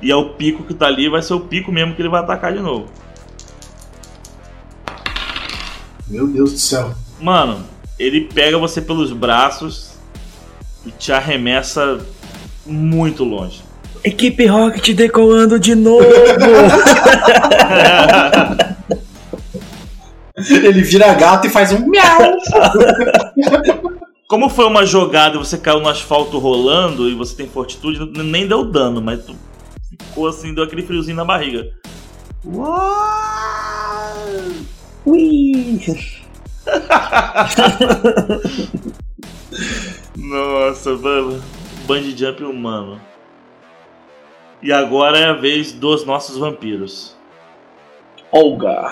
E 0.02 0.10
é 0.10 0.16
o 0.16 0.30
pico 0.30 0.64
que 0.64 0.74
tá 0.74 0.86
ali, 0.86 1.08
vai 1.08 1.22
ser 1.22 1.34
o 1.34 1.40
pico 1.40 1.72
mesmo 1.72 1.94
que 1.94 2.02
ele 2.02 2.10
vai 2.10 2.20
atacar 2.20 2.52
de 2.52 2.60
novo. 2.60 2.90
Meu 6.08 6.26
Deus 6.26 6.52
do 6.52 6.58
céu. 6.58 6.94
Mano, 7.20 7.64
ele 7.98 8.22
pega 8.22 8.58
você 8.58 8.80
pelos 8.80 9.12
braços 9.12 9.92
e 10.84 10.90
te 10.90 11.12
arremessa 11.12 12.00
muito 12.66 13.24
longe. 13.24 13.62
Equipe 14.02 14.46
Rocket 14.46 14.94
decolando 14.94 15.58
de 15.58 15.74
novo. 15.74 16.04
Ele 20.36 20.82
vira 20.82 21.14
gato 21.14 21.46
e 21.46 21.50
faz 21.50 21.72
um 21.72 21.86
miau. 21.86 22.20
Como 24.28 24.48
foi 24.48 24.66
uma 24.66 24.84
jogada 24.84 25.36
e 25.36 25.38
você 25.38 25.56
caiu 25.56 25.80
no 25.80 25.88
asfalto 25.88 26.38
rolando 26.38 27.08
e 27.08 27.14
você 27.14 27.36
tem 27.36 27.48
fortitude, 27.48 28.00
nem 28.22 28.48
deu 28.48 28.64
dano, 28.64 29.00
mas 29.00 29.24
tu 29.24 29.36
ficou 29.88 30.26
assim, 30.26 30.52
deu 30.52 30.64
aquele 30.64 30.82
friozinho 30.82 31.16
na 31.16 31.24
barriga. 31.24 31.70
Ui. 35.06 35.80
Nossa, 40.16 40.96
mano. 40.96 41.42
Bungee 41.86 42.16
jump 42.16 42.42
humano. 42.42 43.00
E 44.62 44.72
agora 44.72 45.18
é 45.18 45.26
a 45.26 45.34
vez 45.34 45.72
dos 45.72 46.06
nossos 46.06 46.38
vampiros. 46.38 47.14
Olga. 48.32 48.90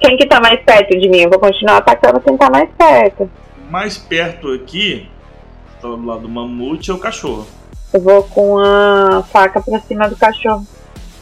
Quem 0.00 0.16
que 0.16 0.26
tá 0.26 0.40
mais 0.40 0.60
perto 0.62 0.98
de 0.98 1.08
mim? 1.08 1.20
Eu 1.20 1.30
vou 1.30 1.38
continuar 1.38 1.78
atacando 1.78 2.20
quem 2.20 2.36
tá 2.36 2.50
mais 2.50 2.68
perto. 2.76 3.30
Mais 3.70 3.96
perto 3.96 4.52
aqui, 4.52 5.08
tá 5.80 5.88
do 5.88 6.04
lado 6.04 6.22
do 6.22 6.28
mamute, 6.28 6.90
é 6.90 6.94
o 6.94 6.98
cachorro. 6.98 7.46
Eu 7.92 8.00
vou 8.00 8.22
com 8.24 8.58
a 8.58 9.22
faca 9.32 9.60
pra 9.60 9.80
cima 9.80 10.08
do 10.08 10.16
cachorro. 10.16 10.66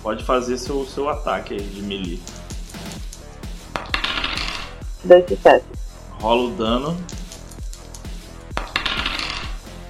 Pode 0.03 0.25
fazer 0.25 0.59
seu, 0.59 0.85
seu 0.85 1.09
ataque 1.09 1.55
aí 1.55 1.61
de 1.61 1.83
melee. 1.83 2.21
Dois 5.07 5.25
sucessos. 5.29 5.69
Rola 6.21 6.49
o 6.49 6.51
dano. 6.51 6.97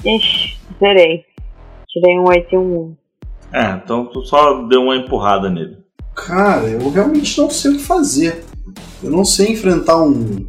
Ixi, 0.04 0.58
zerei. 0.78 1.24
Tirei 1.88 2.18
um 2.18 2.28
8 2.28 2.54
e 2.54 2.58
um 2.58 2.76
1. 2.78 2.96
É, 3.52 3.70
então 3.82 4.06
tu 4.06 4.22
só 4.24 4.62
deu 4.64 4.82
uma 4.82 4.96
empurrada 4.96 5.48
nele. 5.48 5.78
Cara, 6.14 6.68
eu 6.68 6.90
realmente 6.90 7.38
não 7.38 7.48
sei 7.48 7.72
o 7.72 7.76
que 7.76 7.82
fazer. 7.82 8.44
Eu 9.02 9.10
não 9.10 9.24
sei 9.24 9.52
enfrentar 9.52 10.02
um. 10.02 10.46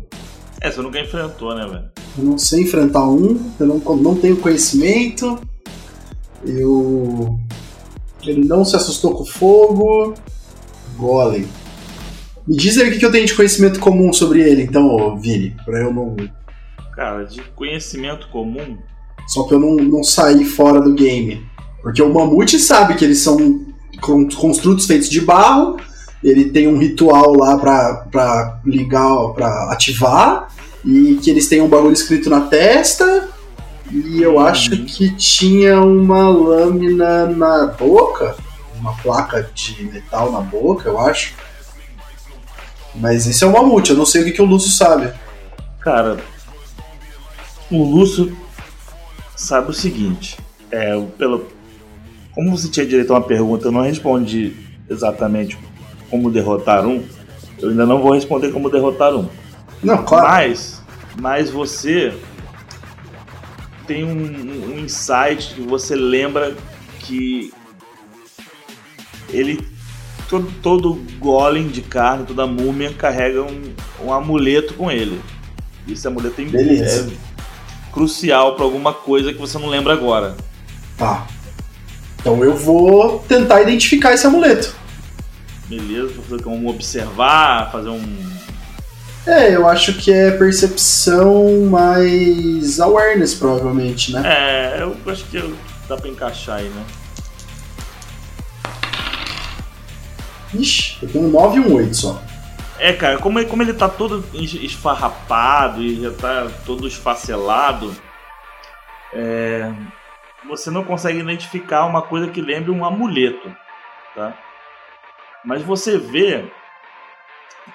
É, 0.62 0.70
você 0.70 0.82
nunca 0.82 1.00
enfrentou, 1.00 1.56
né, 1.56 1.66
velho? 1.66 1.86
Eu 2.18 2.24
não 2.24 2.38
sei 2.38 2.64
enfrentar 2.64 3.08
um. 3.08 3.52
Eu 3.60 3.68
não, 3.68 3.96
não 3.98 4.16
tenho 4.16 4.38
conhecimento. 4.38 5.40
Eu. 6.46 7.40
Ele 8.24 8.46
não 8.46 8.66
se 8.66 8.76
assustou 8.76 9.16
com 9.16 9.26
fogo. 9.26 10.14
Golem. 10.98 11.48
Me 12.48 12.56
diz 12.56 12.78
aí 12.78 12.90
o 12.90 12.98
que 12.98 13.06
eu 13.06 13.12
tenho 13.12 13.26
de 13.26 13.34
conhecimento 13.34 13.80
comum 13.80 14.14
sobre 14.14 14.42
ele, 14.42 14.64
então, 14.64 15.18
Vini. 15.20 15.56
Pra 15.66 15.80
eu 15.82 15.94
não. 15.94 16.16
Cara, 16.96 17.26
de 17.26 17.42
conhecimento 17.56 18.28
comum, 18.30 18.78
Só 19.28 19.44
pra 19.44 19.58
eu 19.58 19.60
não, 19.60 19.76
não 19.76 20.04
sair 20.04 20.46
fora 20.46 20.80
do 20.82 20.94
game. 20.94 21.46
Porque 21.82 22.02
o 22.02 22.14
Mamute 22.14 22.58
sabe 22.58 22.96
que 22.96 23.04
eles 23.06 23.20
são 23.20 23.66
con- 24.02 24.28
construtos 24.30 24.86
feitos 24.88 25.10
de 25.10 25.20
barro. 25.22 25.78
Ele 26.24 26.46
tem 26.46 26.68
um 26.68 26.78
ritual 26.78 27.34
lá 27.36 27.58
pra, 27.58 28.08
pra 28.12 28.60
ligar, 28.66 29.34
pra 29.34 29.72
ativar. 29.72 30.48
E 30.86 31.20
que 31.22 31.30
eles 31.30 31.48
têm 31.50 31.62
um 31.62 31.68
bagulho 31.68 31.94
escrito 31.94 32.30
na 32.30 32.42
testa. 32.42 33.28
E 33.92 34.22
eu 34.22 34.40
acho 34.40 34.86
que 34.86 35.10
tinha 35.16 35.82
uma 35.82 36.30
lâmina 36.30 37.26
na 37.28 37.68
boca. 37.68 38.36
Uma 38.80 38.94
placa 38.94 39.50
de 39.54 39.84
metal 39.86 40.32
na 40.32 40.40
boca, 40.42 40.90
eu 40.90 40.98
acho. 41.00 41.34
Mas 43.00 43.28
esse 43.28 43.44
é 43.44 43.48
o 43.48 43.54
Mamute, 43.54 43.92
eu 43.92 43.98
não 43.98 44.06
sei 44.06 44.22
o 44.22 44.26
que, 44.26 44.32
que 44.32 44.42
o 44.42 44.46
Lúcio 44.46 44.72
sabe. 44.72 45.14
Cara, 45.80 46.18
o 47.72 47.84
Lúcio 47.84 48.36
sabe 49.36 49.70
o 49.70 49.74
seguinte. 49.74 50.38
É, 50.72 51.00
pelo, 51.18 51.48
como 52.34 52.58
você 52.58 52.68
tinha 52.70 52.86
direito 52.86 53.14
a 53.14 53.18
uma 53.18 53.26
pergunta, 53.26 53.68
eu 53.68 53.72
não 53.72 53.82
respondi 53.82 54.56
exatamente 54.90 55.58
como 56.10 56.32
derrotar 56.32 56.86
um. 56.86 57.04
Eu 57.60 57.70
ainda 57.70 57.86
não 57.86 58.02
vou 58.02 58.14
responder 58.14 58.52
como 58.52 58.70
derrotar 58.70 59.14
um. 59.16 59.30
Não, 59.84 60.04
claro. 60.04 60.28
Mas, 60.28 60.82
mas 61.22 61.50
você 61.50 62.14
tem 63.86 64.04
um, 64.04 64.10
um- 64.12 64.74
um 64.76 64.80
insight 64.80 65.54
que 65.56 65.62
você 65.62 65.96
lembra 65.96 66.56
que 67.00 67.54
ele 69.30 69.66
todo, 70.28 70.52
todo 70.62 70.94
golem 71.20 71.68
de 71.68 71.82
carne, 71.82 72.26
toda 72.26 72.46
múmia 72.46 72.94
carrega 72.94 73.44
um, 73.44 73.74
um 74.04 74.14
amuleto 74.14 74.74
com 74.74 74.92
ele. 74.92 75.20
E 75.86 75.94
esse 75.94 76.08
amuleto 76.08 76.42
Beleza. 76.44 77.12
é 77.12 77.92
crucial 77.92 78.56
para 78.56 78.64
alguma 78.64 78.94
coisa 78.94 79.34
que 79.34 79.40
você 79.40 79.58
não 79.58 79.68
lembra 79.68 79.94
agora. 79.94 80.36
Tá. 80.98 81.28
Então 82.20 82.44
eu 82.44 82.56
vou 82.56 83.20
tentar 83.28 83.62
identificar 83.62 84.14
esse 84.14 84.28
amuleto. 84.28 84.76
Beleza? 85.68 86.14
Vou 86.14 86.24
fazer 86.26 86.44
como 86.44 86.70
observar, 86.70 87.72
fazer 87.72 87.90
um. 87.90 88.38
É, 89.26 89.54
eu 89.54 89.68
acho 89.68 89.94
que 89.94 90.12
é 90.12 90.32
percepção 90.32 91.66
mais 91.70 92.80
awareness, 92.80 93.34
provavelmente, 93.34 94.14
né? 94.14 94.22
É, 94.26 94.82
eu 94.82 94.96
acho 95.12 95.26
que 95.26 95.54
dá 95.88 95.98
pra 95.98 96.10
encaixar 96.10 96.60
aí, 96.60 96.70
né? 96.70 96.86
Ixi, 100.54 100.98
eu 101.02 101.10
tenho 101.12 101.26
um 101.26 101.32
9 101.32 101.58
e 101.58 101.60
um 101.62 101.74
8 101.76 101.96
só. 101.96 102.22
É, 102.80 102.94
cara, 102.94 103.18
como 103.18 103.40
ele, 103.40 103.50
como 103.50 103.64
ele 103.64 103.74
tá 103.74 103.90
todo 103.90 104.24
es- 104.34 104.54
esfarrapado 104.54 105.82
e 105.82 106.02
já 106.02 106.12
tá 106.12 106.48
todo 106.66 106.88
esfacelado, 106.88 107.96
é, 109.14 109.72
você 110.48 110.70
não 110.70 110.84
consegue 110.84 111.20
identificar 111.20 111.86
uma 111.86 112.02
coisa 112.02 112.28
que 112.30 112.40
lembre 112.42 112.72
um 112.72 112.86
amuleto, 112.86 113.54
tá? 114.16 114.34
Mas 115.44 115.62
você 115.64 115.98
vê 115.98 116.46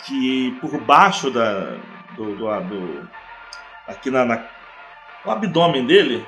que 0.07 0.57
por 0.61 0.79
baixo 0.81 1.31
da, 1.31 1.77
do, 2.17 2.37
do, 2.37 2.61
do- 2.61 3.09
aqui 3.89 4.11
na, 4.11 4.25
na- 4.25 4.45
no 5.25 5.31
abdômen 5.33 5.85
dele 5.85 6.25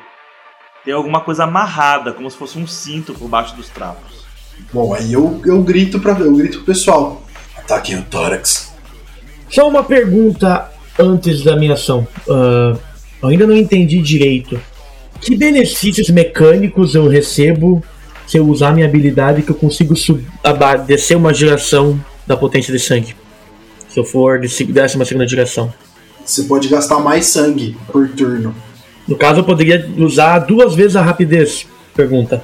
tem 0.85 0.93
alguma 0.93 1.21
coisa 1.21 1.45
amarrada, 1.45 2.13
como 2.13 2.31
se 2.31 2.37
fosse 2.37 2.59
um 2.59 2.67
cinto 2.67 3.15
por 3.15 3.29
baixo 3.29 3.55
dos 3.57 3.69
trapos. 3.71 4.24
Bom, 4.73 4.93
aí 4.93 5.13
eu, 5.13 5.41
eu 5.45 5.63
grito 5.63 6.01
para 6.01 6.19
eu 6.19 6.35
grito 6.35 6.59
pro 6.59 6.67
pessoal. 6.67 7.23
Ataquem 7.57 7.99
o 7.99 8.03
tórax. 8.03 8.73
Só 9.49 9.69
uma 9.69 9.85
pergunta 9.85 10.71
antes 10.99 11.43
da 11.43 11.57
minha 11.57 11.75
ação. 11.75 12.07
Eu 12.27 13.29
ainda 13.29 13.47
não 13.47 13.57
entendi 13.57 14.01
direito. 14.01 14.61
Que 15.21 15.37
benefícios 15.37 16.11
mecânicos 16.11 16.95
eu 16.95 17.09
recebo 17.09 17.83
se 18.27 18.37
eu 18.37 18.47
usar 18.47 18.73
minha 18.73 18.87
habilidade 18.87 19.43
que 19.43 19.51
eu 19.51 19.55
consigo 19.55 19.95
descer 20.87 21.17
uma 21.17 21.33
geração 21.33 21.99
da 22.27 22.37
potência 22.37 22.73
de 22.73 22.79
sangue? 22.79 23.15
Se 23.89 23.99
eu 23.99 24.05
for 24.05 24.41
de 24.41 24.65
décima 24.65 25.05
segunda 25.05 25.27
geração. 25.27 25.73
Você 26.25 26.43
pode 26.45 26.69
gastar 26.69 26.99
mais 26.99 27.27
sangue 27.27 27.77
por 27.93 28.09
turno. 28.09 28.55
No 29.07 29.17
caso, 29.17 29.41
eu 29.41 29.45
poderia 29.45 29.89
usar 29.99 30.41
duas 30.41 30.75
vezes 30.75 30.97
a 30.97 31.03
rapidez? 31.03 31.67
Pergunta. 31.95 32.43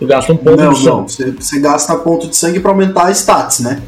Eu 0.00 0.06
gasto 0.06 0.32
um 0.32 0.36
ponto 0.36 0.56
não, 0.62 0.72
de 0.72 0.76
sangue. 0.78 0.86
não. 0.90 1.08
Você, 1.08 1.30
você 1.32 1.60
gasta 1.60 1.96
ponto 1.96 2.28
de 2.28 2.36
sangue 2.36 2.60
pra 2.60 2.70
aumentar 2.70 3.06
a 3.06 3.10
stats, 3.10 3.60
né? 3.60 3.82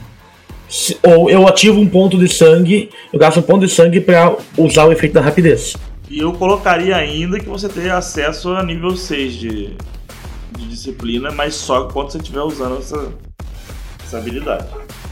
Se- 0.68 0.96
Ou 1.02 1.28
eu 1.30 1.46
ativo 1.46 1.78
um 1.80 1.88
ponto 1.88 2.18
de 2.18 2.28
sangue, 2.28 2.90
eu 3.12 3.18
gasto 3.18 3.38
um 3.40 3.42
ponto 3.42 3.66
de 3.66 3.72
sangue 3.72 4.00
pra 4.00 4.34
usar 4.56 4.84
o 4.84 4.92
efeito 4.92 5.12
da 5.14 5.20
rapidez. 5.20 5.74
E 6.10 6.18
eu 6.20 6.32
colocaria 6.32 6.96
ainda 6.96 7.38
que 7.38 7.48
você 7.48 7.68
tenha 7.68 7.96
acesso 7.96 8.50
a 8.54 8.62
nível 8.62 8.96
6 8.96 9.32
de, 9.34 9.76
de 10.56 10.66
disciplina, 10.68 11.30
mas 11.30 11.54
só 11.54 11.84
quando 11.84 12.10
você 12.12 12.18
estiver 12.18 12.40
usando 12.40 12.78
essa, 12.78 13.08
essa 14.06 14.16
habilidade. 14.18 14.66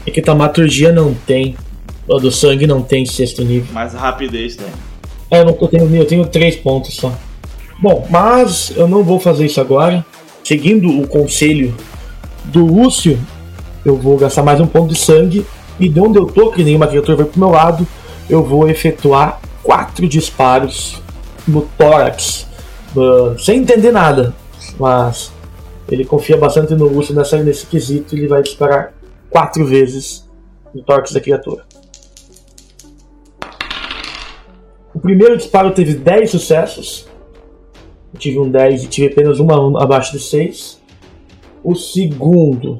É 0.05 0.11
que 0.11 0.21
taumaturgia 0.21 0.91
não 0.91 1.13
tem. 1.13 1.55
A 2.11 2.17
do 2.19 2.31
sangue 2.31 2.65
não 2.65 2.81
tem 2.81 3.05
sexto 3.05 3.43
nível. 3.43 3.67
Mas 3.73 3.93
a 3.93 3.99
rapidez 3.99 4.55
tem. 4.55 4.67
É, 5.29 5.41
eu, 5.41 5.45
não, 5.45 5.57
eu, 5.59 5.67
tenho, 5.67 5.95
eu 5.95 6.05
tenho 6.05 6.25
três 6.25 6.55
pontos 6.55 6.95
só. 6.95 7.13
Bom, 7.79 8.07
mas 8.09 8.71
eu 8.75 8.87
não 8.87 9.03
vou 9.03 9.19
fazer 9.19 9.45
isso 9.45 9.59
agora. 9.59 10.05
Seguindo 10.47 11.01
o 11.01 11.05
conselho 11.05 11.75
do 12.45 12.65
Lúcio, 12.65 13.19
eu 13.83 13.97
vou 13.97 14.17
gastar 14.17 14.43
mais 14.43 14.61
um 14.61 14.65
ponto 14.65 14.93
de 14.93 14.97
sangue. 14.97 15.45
E 15.77 15.89
de 15.89 15.99
onde 15.99 16.17
eu 16.17 16.25
tô, 16.25 16.51
que 16.51 16.63
nenhuma 16.63 16.87
criatura 16.87 17.17
vai 17.17 17.25
pro 17.25 17.37
meu 17.37 17.49
lado, 17.49 17.85
eu 18.29 18.41
vou 18.41 18.69
efetuar 18.69 19.41
quatro 19.61 20.07
disparos 20.07 21.01
no 21.45 21.63
tórax. 21.77 22.47
ah, 22.95 23.35
sem 23.37 23.59
entender 23.59 23.91
nada. 23.91 24.33
Mas 24.79 25.33
ele 25.91 26.05
confia 26.05 26.37
bastante 26.37 26.73
no 26.75 26.87
Lúcio 26.87 27.13
nessa, 27.13 27.43
nesse 27.43 27.65
quesito. 27.65 28.15
Ele 28.15 28.29
vai 28.29 28.41
disparar 28.41 28.93
quatro 29.29 29.65
vezes 29.65 30.25
no 30.73 30.81
tórax 30.81 31.11
da 31.11 31.19
criatura. 31.19 31.65
O 34.93 34.99
primeiro 35.01 35.35
disparo 35.35 35.71
teve 35.71 35.93
10 35.93 36.31
sucessos. 36.31 37.05
Eu 38.13 38.19
tive 38.19 38.39
um 38.39 38.49
10 38.49 38.83
e 38.83 38.87
tive 38.87 39.07
apenas 39.07 39.39
uma 39.39 39.81
abaixo 39.81 40.13
de 40.13 40.19
6. 40.19 40.81
O 41.63 41.75
segundo, 41.75 42.77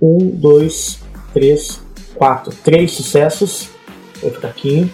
1, 0.00 0.30
2, 0.36 1.00
3, 1.34 1.80
4. 2.14 2.54
3 2.64 2.90
sucessos. 2.90 3.68
Foi 4.14 4.30
fraquinho. 4.30 4.90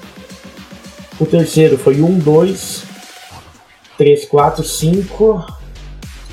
O 1.20 1.26
terceiro 1.26 1.78
foi 1.78 2.00
1, 2.00 2.18
2, 2.18 2.84
3, 3.96 4.24
4, 4.24 4.64
5. 4.64 5.46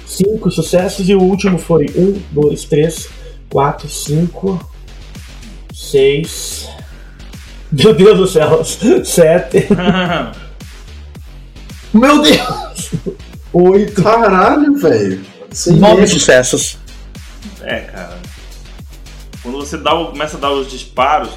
5 0.06 0.52
sucessos. 0.52 1.10
E 1.10 1.16
o 1.16 1.22
último 1.22 1.58
foi 1.58 1.86
1, 1.96 2.22
2, 2.32 2.66
3, 2.66 3.10
4, 3.50 3.90
5, 3.90 4.70
6. 5.74 6.70
Meu 7.72 7.94
Deus 7.94 8.18
do 8.18 8.28
céu! 8.28 8.64
7. 8.66 9.68
Meu 11.94 12.22
Deus! 12.22 12.71
8. 13.54 14.02
Caralho, 14.02 14.76
velho. 14.76 15.26
Sem 15.52 15.74
9 15.78 15.96
medo. 15.96 16.08
sucessos. 16.08 16.78
é, 17.62 17.82
cara. 17.82 18.20
Quando 19.44 19.58
você 19.58 19.78
dá, 19.78 19.94
o- 19.94 20.12
começa 20.12 20.38
a 20.38 20.40
dar 20.40 20.52
os 20.52 20.70
disparos, 20.70 21.32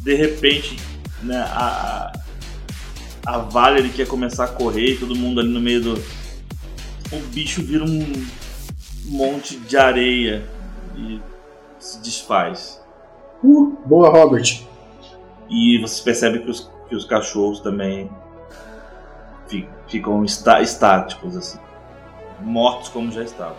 de 0.00 0.14
repente, 0.14 0.78
né, 1.22 1.38
a, 1.38 2.12
a, 3.26 3.38
Valerie 3.38 3.90
quer 3.90 4.06
começar 4.06 4.44
a 4.44 4.48
correr 4.48 4.92
e 4.92 4.98
todo 4.98 5.14
mundo 5.16 5.40
ali 5.40 5.48
no 5.48 5.60
meio 5.60 5.80
do. 5.82 5.94
O 7.12 7.18
bicho 7.32 7.62
vira 7.62 7.84
um 7.84 8.26
monte 9.04 9.56
de 9.56 9.76
areia 9.76 10.44
e 10.96 11.20
se 11.78 12.00
desfaz. 12.00 12.80
Uh, 13.42 13.76
boa, 13.84 14.08
Robert. 14.08 14.62
E 15.50 15.78
você 15.80 16.02
percebe 16.02 16.38
que 16.38 16.50
os, 16.50 16.70
que 16.88 16.94
os 16.94 17.04
cachorros 17.04 17.60
também 17.60 18.08
ficam 19.88 20.24
está- 20.24 20.62
estáticos, 20.62 21.36
assim. 21.36 21.58
Mortos 22.40 22.88
como 22.88 23.12
já 23.12 23.22
estavam. 23.22 23.56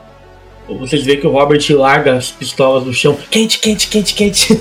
Vocês 0.80 1.04
veem 1.04 1.20
que 1.20 1.28
o 1.28 1.32
Robert 1.32 1.62
larga 1.72 2.16
as 2.16 2.32
pistolas 2.32 2.86
no 2.86 2.94
chão. 2.94 3.18
Quente, 3.30 3.60
quente, 3.60 3.90
quente, 3.90 4.14
quente. 4.14 4.48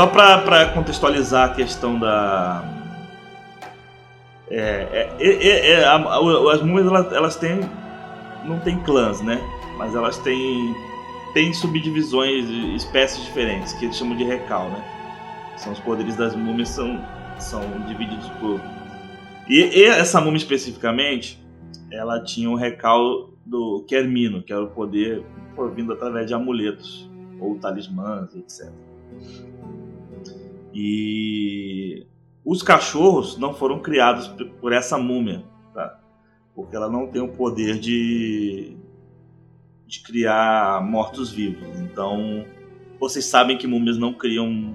Só 0.00 0.06
pra 0.06 0.70
contextualizar 0.72 1.50
a 1.50 1.54
questão 1.54 1.98
da. 1.98 2.64
É, 4.50 4.56
é, 4.58 5.16
é, 5.20 5.46
é, 5.46 5.70
é, 5.72 5.84
a- 5.84 5.96
a- 5.96 6.54
as 6.54 6.62
múmias 6.62 6.86
elas, 6.86 7.12
elas 7.12 7.36
têm. 7.36 7.60
Não 8.46 8.58
tem 8.60 8.80
clãs, 8.80 9.20
né? 9.20 9.38
Mas 9.76 9.94
elas 9.94 10.16
têm. 10.16 10.74
Tem 11.34 11.52
subdivisões, 11.52 12.48
espécies 12.76 13.22
diferentes, 13.26 13.74
que 13.74 13.84
eles 13.84 13.94
chamam 13.98 14.16
de 14.16 14.24
recal, 14.24 14.70
né? 14.70 14.82
São 15.58 15.70
os 15.74 15.78
poderes 15.80 16.16
das 16.16 16.34
múmias 16.34 16.70
são, 16.70 16.98
são 17.38 17.60
divididos 17.86 18.26
por. 18.40 18.58
E, 19.50 19.80
e 19.80 19.84
essa 19.84 20.18
múmia 20.18 20.38
especificamente, 20.38 21.38
ela 21.92 22.24
tinha 22.24 22.48
um 22.48 22.54
recal 22.54 23.34
do 23.44 23.84
Kermino, 23.86 24.42
que 24.42 24.50
era 24.50 24.62
o 24.62 24.68
poder 24.68 25.22
provindo 25.54 25.92
através 25.92 26.26
de 26.26 26.32
amuletos 26.32 27.06
ou 27.38 27.58
talismãs, 27.58 28.34
etc. 28.34 28.72
E 30.72 32.06
os 32.44 32.62
cachorros 32.62 33.38
não 33.38 33.54
foram 33.54 33.80
criados 33.80 34.28
por 34.60 34.72
essa 34.72 34.96
múmia, 34.96 35.44
tá? 35.74 35.98
Porque 36.54 36.74
ela 36.74 36.88
não 36.88 37.06
tem 37.06 37.22
o 37.22 37.28
poder 37.28 37.78
de, 37.78 38.76
de 39.86 40.00
criar 40.02 40.82
mortos-vivos. 40.82 41.80
Então, 41.80 42.44
vocês 42.98 43.24
sabem 43.24 43.56
que 43.56 43.66
múmias 43.66 43.98
não 43.98 44.12
criam 44.12 44.74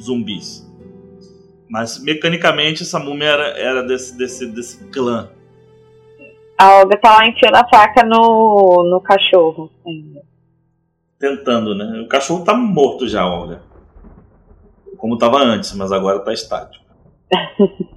zumbis. 0.00 0.66
Mas, 1.68 2.02
mecanicamente, 2.02 2.82
essa 2.82 2.98
múmia 2.98 3.26
era, 3.26 3.48
era 3.58 3.82
desse, 3.82 4.16
desse, 4.16 4.46
desse 4.46 4.84
clã. 4.88 5.28
A 6.56 6.78
Olga 6.78 6.96
tá 6.96 7.16
lá 7.16 7.26
enfiando 7.26 7.56
a 7.56 7.68
faca 7.68 8.04
no, 8.04 8.88
no 8.90 9.00
cachorro 9.00 9.70
ainda. 9.86 10.22
Tentando, 11.18 11.74
né? 11.74 12.00
O 12.00 12.08
cachorro 12.08 12.44
tá 12.44 12.54
morto 12.54 13.06
já, 13.06 13.26
Olga. 13.26 13.67
Como 14.98 15.14
estava 15.14 15.38
antes, 15.38 15.72
mas 15.72 15.92
agora 15.92 16.18
está 16.18 16.32
estático. 16.32 16.84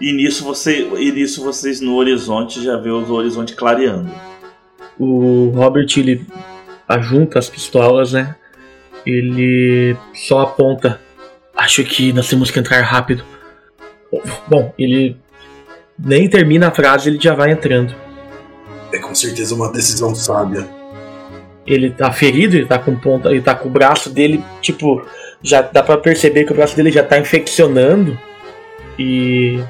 e 0.00 0.12
nisso 0.12 0.44
você, 0.44 0.86
e 0.98 1.10
nisso 1.10 1.42
vocês 1.42 1.80
no 1.80 1.96
horizonte 1.96 2.62
já 2.62 2.76
vê 2.76 2.90
o 2.90 3.12
horizonte 3.12 3.56
clareando. 3.56 4.10
O 4.98 5.50
Robert 5.54 5.88
ele 5.96 6.24
ajunta 6.88 7.38
as 7.38 7.50
pistolas, 7.50 8.12
né? 8.12 8.36
Ele 9.04 9.96
só 10.14 10.40
aponta. 10.40 11.00
Acho 11.56 11.82
que 11.84 12.12
nós 12.12 12.28
temos 12.28 12.50
que 12.50 12.58
entrar 12.58 12.80
rápido. 12.82 13.24
Bom, 14.46 14.72
ele 14.78 15.16
nem 15.98 16.28
termina 16.28 16.68
a 16.68 16.70
frase, 16.70 17.08
ele 17.08 17.18
já 17.20 17.34
vai 17.34 17.50
entrando. 17.50 17.94
É 18.92 18.98
com 18.98 19.14
certeza 19.14 19.54
uma 19.54 19.70
decisão 19.70 20.14
sábia. 20.14 20.68
Ele 21.66 21.90
tá 21.90 22.12
ferido, 22.12 22.56
ele 22.56 22.66
tá 22.66 22.78
com 22.78 22.96
ponta, 22.96 23.30
ele 23.30 23.40
tá 23.40 23.54
com 23.54 23.68
o 23.68 23.72
braço 23.72 24.08
dele, 24.10 24.42
tipo, 24.60 25.04
já 25.42 25.62
dá 25.62 25.82
pra 25.82 25.96
perceber 25.96 26.44
que 26.44 26.52
o 26.52 26.56
braço 26.56 26.76
dele 26.76 26.90
já 26.90 27.02
tá 27.02 27.18
infeccionando 27.18 28.18
e 28.98 29.60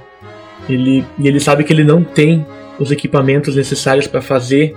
ele, 0.68 1.04
ele 1.22 1.40
sabe 1.40 1.64
que 1.64 1.72
ele 1.72 1.84
não 1.84 2.02
tem 2.02 2.46
os 2.78 2.90
equipamentos 2.90 3.56
necessários 3.56 4.06
para 4.06 4.20
fazer 4.20 4.76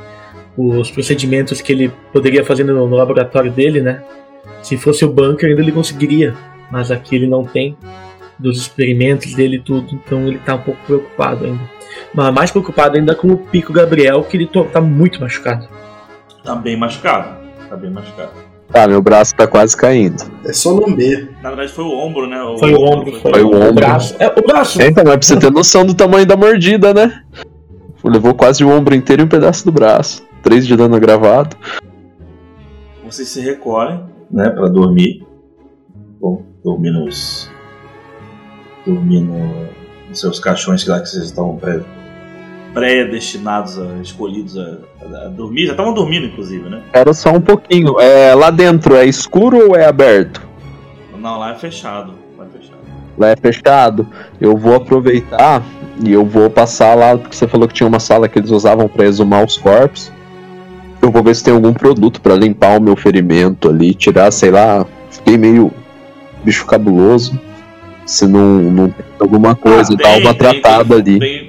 os 0.57 0.91
procedimentos 0.91 1.61
que 1.61 1.71
ele 1.71 1.91
poderia 2.11 2.43
fazer 2.43 2.63
no, 2.63 2.87
no 2.87 2.95
laboratório 2.95 3.51
dele, 3.51 3.81
né? 3.81 4.03
Se 4.61 4.77
fosse 4.77 5.05
o 5.05 5.09
bunker 5.09 5.49
ainda 5.49 5.61
ele 5.61 5.71
conseguiria, 5.71 6.35
mas 6.71 6.91
aqui 6.91 7.15
ele 7.15 7.27
não 7.27 7.45
tem 7.45 7.77
dos 8.37 8.57
experimentos 8.57 9.33
dele 9.33 9.57
e 9.57 9.59
tudo, 9.59 9.93
então 9.93 10.27
ele 10.27 10.39
tá 10.39 10.55
um 10.55 10.61
pouco 10.61 10.79
preocupado 10.85 11.45
ainda. 11.45 11.79
Mas 12.13 12.33
mais 12.33 12.51
preocupado 12.51 12.97
ainda 12.97 13.15
com 13.15 13.29
o 13.29 13.37
Pico 13.37 13.73
Gabriel, 13.73 14.23
que 14.23 14.37
ele 14.37 14.49
tá 14.71 14.81
muito 14.81 15.19
machucado. 15.19 15.67
Tá 16.43 16.55
bem 16.55 16.77
machucado. 16.77 17.37
Tá 17.69 17.75
bem 17.75 17.91
machucado. 17.91 18.48
Tá, 18.71 18.87
meu 18.87 19.01
braço 19.01 19.33
tá 19.35 19.47
quase 19.47 19.75
caindo. 19.75 20.23
É 20.45 20.53
só 20.53 20.71
lamber. 20.71 21.29
Na 21.41 21.49
verdade 21.49 21.71
foi 21.71 21.83
o 21.85 21.91
ombro, 21.91 22.27
né? 22.27 22.37
Foi 22.59 22.73
o 22.73 22.81
ombro, 22.81 23.11
foi, 23.19 23.31
Foi 23.31 23.43
o 23.43 23.47
ombro. 23.55 23.73
braço. 23.73 24.15
É, 24.19 24.27
o 24.27 24.41
braço! 24.45 24.81
É, 24.81 24.87
então, 24.87 25.03
mas 25.05 25.15
pra 25.17 25.23
você 25.27 25.37
ter 25.39 25.51
noção 25.51 25.85
do 25.85 25.93
tamanho 25.95 26.25
da 26.25 26.37
mordida, 26.37 26.93
né? 26.93 27.23
Levou 28.03 28.33
quase 28.35 28.63
o 28.63 28.69
ombro 28.69 28.93
inteiro 28.95 29.23
e 29.23 29.25
um 29.25 29.27
pedaço 29.27 29.65
do 29.65 29.71
braço. 29.71 30.23
Três 30.43 30.65
de 30.67 30.75
dano 30.77 30.99
gravado. 30.99 31.55
Vocês 33.03 33.27
se 33.27 33.41
recolhem, 33.41 34.03
né, 34.31 34.49
pra 34.51 34.67
dormir. 34.67 35.25
Bom, 36.21 36.43
dormir 36.63 36.91
nos. 36.91 37.49
Dormir 38.85 39.21
no, 39.21 39.65
nos 40.09 40.19
seus 40.19 40.39
caixões 40.39 40.85
lá 40.87 40.99
que 40.99 41.09
vocês 41.09 41.23
estão 41.25 41.55
pré- 41.57 41.81
pré-destinados, 42.79 43.77
a, 43.79 43.85
escolhidos 44.01 44.57
a, 44.57 44.77
a- 45.25 45.27
dormir. 45.29 45.65
Já 45.65 45.71
estavam 45.71 45.93
dormindo, 45.93 46.25
inclusive, 46.27 46.69
né? 46.69 46.81
Era 46.93 47.13
só 47.13 47.31
um 47.31 47.41
pouquinho. 47.41 47.99
É, 47.99 48.33
lá 48.33 48.49
dentro 48.49 48.95
é 48.95 49.05
escuro 49.05 49.69
ou 49.69 49.75
é 49.75 49.85
aberto? 49.85 50.41
Não, 51.17 51.37
lá 51.37 51.51
é 51.51 51.55
fechado. 51.55 52.13
Lá 52.37 52.45
é 52.45 52.47
fechado. 52.57 52.77
Lá 53.17 53.27
é 53.29 53.35
fechado. 53.35 54.07
Eu 54.39 54.55
vou 54.55 54.75
aproveitar 54.75 55.61
e 56.03 56.11
eu 56.13 56.25
vou 56.25 56.49
passar 56.49 56.95
lá, 56.95 57.17
porque 57.17 57.35
você 57.35 57.47
falou 57.47 57.67
que 57.67 57.73
tinha 57.73 57.87
uma 57.87 57.99
sala 57.99 58.29
que 58.29 58.39
eles 58.39 58.51
usavam 58.51 58.87
pra 58.87 59.05
exumar 59.05 59.43
os 59.45 59.57
corpos. 59.57 60.11
Eu 61.01 61.11
vou 61.11 61.21
ver 61.23 61.35
se 61.35 61.43
tem 61.43 61.53
algum 61.53 61.73
produto 61.73 62.21
pra 62.21 62.35
limpar 62.35 62.77
o 62.77 62.81
meu 62.81 62.95
ferimento 62.95 63.69
ali, 63.69 63.93
tirar, 63.93 64.31
sei 64.31 64.51
lá, 64.51 64.85
fiquei 65.11 65.37
meio 65.37 65.71
bicho 66.43 66.65
cabuloso. 66.65 67.39
Se 68.05 68.25
não, 68.27 68.59
não 68.59 68.89
tem 68.89 69.05
alguma 69.19 69.55
coisa, 69.55 69.93
Ah, 69.93 69.97
tem- 69.97 70.21
uma 70.21 70.33
tem- 70.33 70.37
tratada 70.61 71.01
tem- 71.01 71.13
ali. 71.15 71.19
Tem, 71.19 71.48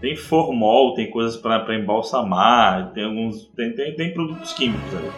tem 0.00 0.16
formol, 0.16 0.94
tem 0.94 1.10
coisas 1.10 1.36
pra, 1.36 1.60
pra 1.60 1.74
embalsamar, 1.74 2.92
tem 2.94 3.04
alguns. 3.04 3.48
Tem, 3.56 3.72
tem, 3.72 3.94
tem 3.94 4.12
produtos 4.12 4.52
químicos 4.52 4.94
ali. 4.94 5.10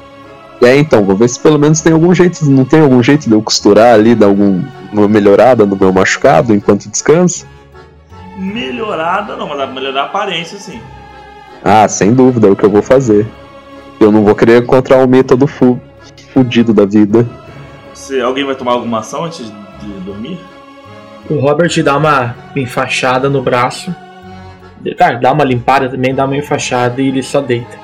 É, 0.62 0.76
então, 0.76 1.04
vou 1.04 1.16
ver 1.16 1.28
se 1.28 1.40
pelo 1.40 1.58
menos 1.58 1.80
tem 1.80 1.92
algum 1.92 2.14
jeito, 2.14 2.44
não 2.44 2.66
tem 2.66 2.80
algum 2.80 3.02
jeito 3.02 3.28
de 3.28 3.32
eu 3.32 3.40
costurar 3.40 3.94
ali, 3.94 4.14
dar 4.14 4.26
algum, 4.26 4.62
uma 4.92 5.08
melhorada 5.08 5.64
no 5.64 5.74
meu 5.74 5.90
machucado 5.90 6.54
enquanto 6.54 6.88
descansa? 6.88 7.46
Melhorada, 8.36 9.36
não, 9.36 9.48
mas 9.48 9.56
dá 9.56 9.64
pra 9.64 9.74
melhorar 9.74 10.02
a 10.02 10.06
aparência, 10.06 10.58
sim. 10.58 10.78
Ah, 11.64 11.88
sem 11.88 12.14
dúvida, 12.14 12.46
é 12.46 12.50
o 12.50 12.56
que 12.56 12.64
eu 12.64 12.70
vou 12.70 12.82
fazer. 12.82 13.26
Eu 13.98 14.12
não 14.12 14.22
vou 14.22 14.34
querer 14.34 14.62
encontrar 14.62 14.98
o 14.98 15.08
método 15.08 15.46
fu 15.46 15.80
fudido 16.32 16.72
da 16.72 16.84
vida. 16.84 17.26
Se 17.94 18.20
alguém 18.20 18.44
vai 18.44 18.54
tomar 18.54 18.72
alguma 18.72 19.00
ação 19.00 19.24
antes 19.24 19.46
de 19.80 19.92
dormir? 20.04 20.38
O 21.28 21.38
Robert 21.38 21.70
dá 21.82 21.96
uma 21.96 22.34
enfaixada 22.56 23.28
no 23.28 23.42
braço. 23.42 23.94
Cara, 24.96 25.18
dá 25.18 25.32
uma 25.32 25.44
limpada 25.44 25.88
também, 25.88 26.14
dá 26.14 26.24
uma 26.24 26.36
enfaixada 26.36 27.00
e 27.00 27.08
ele 27.08 27.22
só 27.22 27.40
deita. 27.40 27.78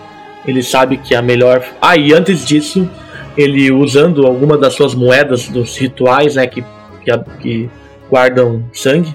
Ele 0.47 0.63
sabe 0.63 0.97
que 0.97 1.15
a 1.15 1.21
melhor. 1.21 1.65
Ah, 1.81 1.97
e 1.97 2.13
antes 2.13 2.45
disso, 2.45 2.89
ele 3.37 3.71
usando 3.71 4.27
alguma 4.27 4.57
das 4.57 4.75
suas 4.75 4.95
moedas 4.95 5.49
dos 5.49 5.77
rituais, 5.77 6.37
né, 6.37 6.47
que, 6.47 6.65
que, 7.05 7.19
que 7.41 7.71
guardam 8.09 8.65
sangue, 8.73 9.15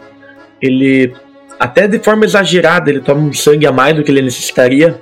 ele 0.61 1.13
até 1.59 1.87
de 1.87 1.99
forma 1.99 2.25
exagerada, 2.25 2.89
ele 2.89 3.01
toma 3.01 3.21
um 3.21 3.33
sangue 3.33 3.67
a 3.67 3.71
mais 3.71 3.95
do 3.95 4.03
que 4.03 4.11
ele 4.11 4.21
necessitaria, 4.21 4.99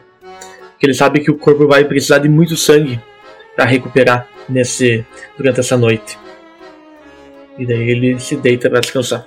porque 0.72 0.86
ele 0.86 0.94
sabe 0.94 1.22
que 1.22 1.32
o 1.32 1.38
corpo 1.38 1.68
vai 1.68 1.86
precisar 1.86 2.20
de 2.20 2.30
muito 2.30 2.56
sangue 2.58 3.00
para 3.56 3.66
recuperar 3.66 4.28
nesse 4.48 5.06
durante 5.38 5.60
essa 5.60 5.78
noite. 5.78 6.18
E 7.58 7.66
daí 7.66 7.90
ele 7.90 8.20
se 8.20 8.36
deita 8.36 8.70
para 8.70 8.80
descansar. 8.80 9.26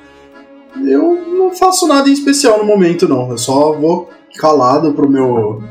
Eu 0.87 1.32
não 1.53 1.57
faço 1.57 1.87
nada 1.87 2.09
em 2.09 2.12
especial 2.12 2.59
no 2.59 2.65
momento, 2.65 3.07
não. 3.07 3.31
Eu 3.31 3.39
só 3.39 3.73
vou 3.73 4.11
calado 4.39 4.95
pro 4.95 5.09
meu. 5.09 5.62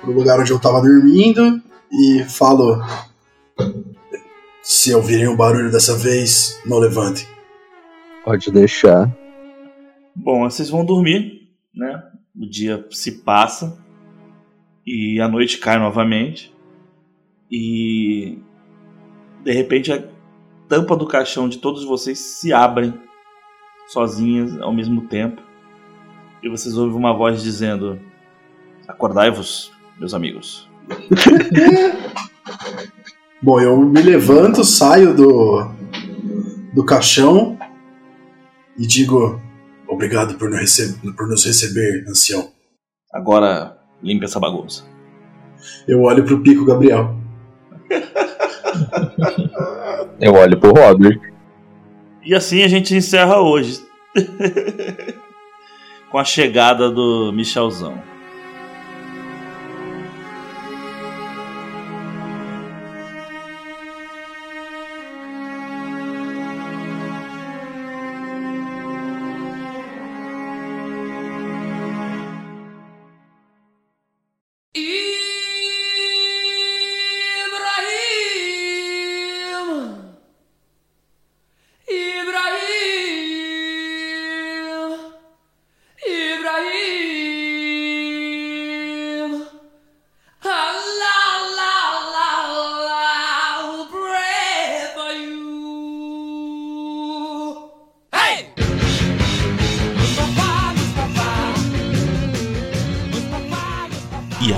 pro 0.00 0.12
lugar 0.12 0.40
onde 0.40 0.50
eu 0.50 0.58
tava 0.58 0.80
dormindo 0.80 1.62
e 1.92 2.24
falo. 2.24 2.82
Se 4.62 4.94
ouvirem 4.94 5.28
o 5.28 5.36
barulho 5.36 5.70
dessa 5.70 5.94
vez, 5.94 6.58
não 6.64 6.78
levante. 6.78 7.28
Pode 8.24 8.50
deixar. 8.50 9.14
Bom, 10.16 10.48
vocês 10.48 10.70
vão 10.70 10.84
dormir, 10.84 11.50
né? 11.74 12.02
O 12.34 12.48
dia 12.48 12.86
se 12.90 13.12
passa 13.12 13.78
e 14.86 15.20
a 15.20 15.28
noite 15.28 15.58
cai 15.58 15.78
novamente. 15.78 16.54
E 17.50 18.38
de 19.44 19.52
repente 19.52 19.92
a 19.92 20.02
tampa 20.66 20.96
do 20.96 21.06
caixão 21.06 21.46
de 21.46 21.58
todos 21.58 21.84
vocês 21.84 22.18
se 22.18 22.50
abrem 22.50 22.94
sozinhas 23.86 24.60
ao 24.60 24.72
mesmo 24.72 25.02
tempo. 25.02 25.42
E 26.42 26.48
vocês 26.48 26.76
ouvem 26.76 26.96
uma 26.96 27.16
voz 27.16 27.42
dizendo: 27.42 27.98
Acordai-vos, 28.86 29.72
meus 29.98 30.14
amigos. 30.14 30.70
Bom, 33.42 33.60
eu 33.60 33.78
me 33.80 34.02
levanto, 34.02 34.64
saio 34.64 35.14
do. 35.14 35.68
do 36.74 36.84
caixão 36.84 37.58
e 38.78 38.86
digo. 38.86 39.42
Obrigado 39.86 40.38
por 40.38 40.48
nos, 40.50 40.78
por 41.16 41.28
nos 41.28 41.44
receber, 41.44 42.06
ancião. 42.08 42.50
Agora 43.12 43.76
limpe 44.02 44.24
essa 44.24 44.40
bagunça. 44.40 44.82
Eu 45.86 46.02
olho 46.02 46.24
pro 46.24 46.42
Pico 46.42 46.64
Gabriel. 46.64 47.14
Eu 50.20 50.34
olho 50.34 50.58
pro 50.58 50.72
Robert. 50.72 51.33
E 52.24 52.34
assim 52.34 52.62
a 52.62 52.68
gente 52.68 52.94
encerra 52.94 53.40
hoje. 53.40 53.84
Com 56.10 56.18
a 56.18 56.24
chegada 56.24 56.90
do 56.90 57.32
Michelzão. 57.32 58.13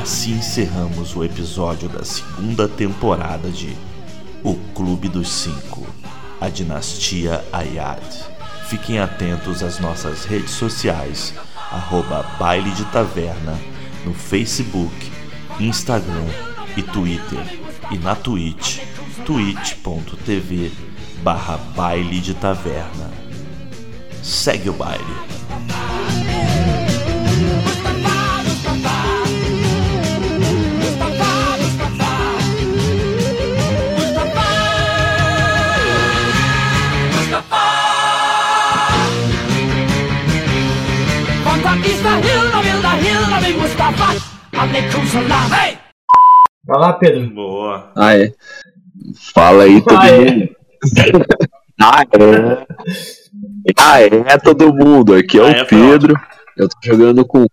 Assim 0.07 0.35
encerramos 0.35 1.17
o 1.17 1.25
episódio 1.25 1.89
da 1.89 2.05
segunda 2.05 2.69
temporada 2.69 3.51
de 3.51 3.77
O 4.45 4.55
Clube 4.73 5.09
dos 5.09 5.29
Cinco, 5.29 5.85
a 6.41 6.49
Dinastia 6.49 7.45
Ayad. 7.53 8.01
Fiquem 8.69 9.01
atentos 9.01 9.65
às 9.65 9.81
nossas 9.81 10.25
redes 10.25 10.53
sociais, 10.53 11.35
arroba 11.73 12.23
Baile 12.39 12.71
de 12.71 12.85
Taverna, 12.85 13.59
no 14.05 14.15
Facebook, 14.15 14.95
Instagram 15.59 16.29
e 16.77 16.85
Twitter. 16.85 17.45
E 17.91 17.99
na 17.99 18.15
Twitch, 18.15 18.79
twitch.tv 19.25 20.71
barra 21.25 21.57
baile 21.75 22.21
de 22.21 22.35
taverna. 22.35 23.11
Segue 24.23 24.71
o 24.71 24.73
baile. 24.73 25.36
Hey! 44.59 45.79
Vai 46.65 46.79
lá, 46.81 46.93
Pedro. 46.95 47.29
Boa. 47.29 47.93
Ah, 47.95 48.17
é. 48.17 48.33
Fala 49.35 49.65
aí, 49.65 49.83
todo 49.85 49.99
Ah, 49.99 50.09
é. 50.09 50.21
mundo. 50.31 50.57
ah, 51.83 52.03
é. 52.03 52.67
Ah, 53.79 54.01
é 54.01 54.39
todo 54.39 54.73
mundo. 54.75 55.15
Aqui 55.15 55.39
é 55.39 55.43
Ah, 55.43 55.45
o 55.45 55.49
é, 55.51 55.65
Pedro. 55.67 56.15
Eu 56.57 56.69
tô 56.71 56.77
jogando 56.83 57.25
com 57.27 57.45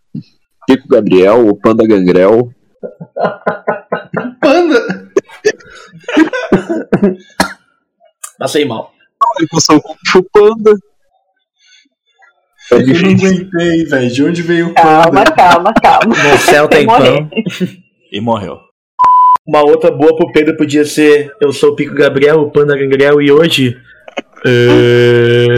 Pico 0.65 0.87
Gabriel, 0.87 1.45
o 1.45 1.59
Panda 1.59 1.85
Gangrel. 1.85 2.49
Panda! 4.39 5.11
Passei 8.39 8.63
mal. 8.63 8.93
Eu 9.51 9.59
sou 9.59 9.77
o 9.77 10.23
Panda. 10.31 10.73
Eu 12.71 12.79
não 12.79 13.11
aguentei, 13.11 13.85
velho. 13.85 14.09
De 14.11 14.23
onde 14.23 14.41
veio 14.41 14.69
o 14.69 14.73
Calma, 14.73 15.11
panda? 15.11 15.31
calma, 15.31 15.73
calma. 15.81 16.15
No 16.15 16.37
céu 16.37 16.67
tem 16.67 16.85
pão. 16.87 17.29
E 18.11 18.21
morreu. 18.21 18.57
Uma 19.45 19.61
outra 19.61 19.91
boa 19.91 20.15
pro 20.15 20.31
Pedro 20.31 20.55
podia 20.55 20.85
ser 20.85 21.29
Eu 21.41 21.51
sou 21.51 21.71
o 21.71 21.75
Pico 21.75 21.93
Gabriel, 21.93 22.39
o 22.39 22.49
Panda 22.51 22.77
Gangrel 22.77 23.21
e 23.21 23.29
hoje. 23.31 23.75
é, 24.45 25.47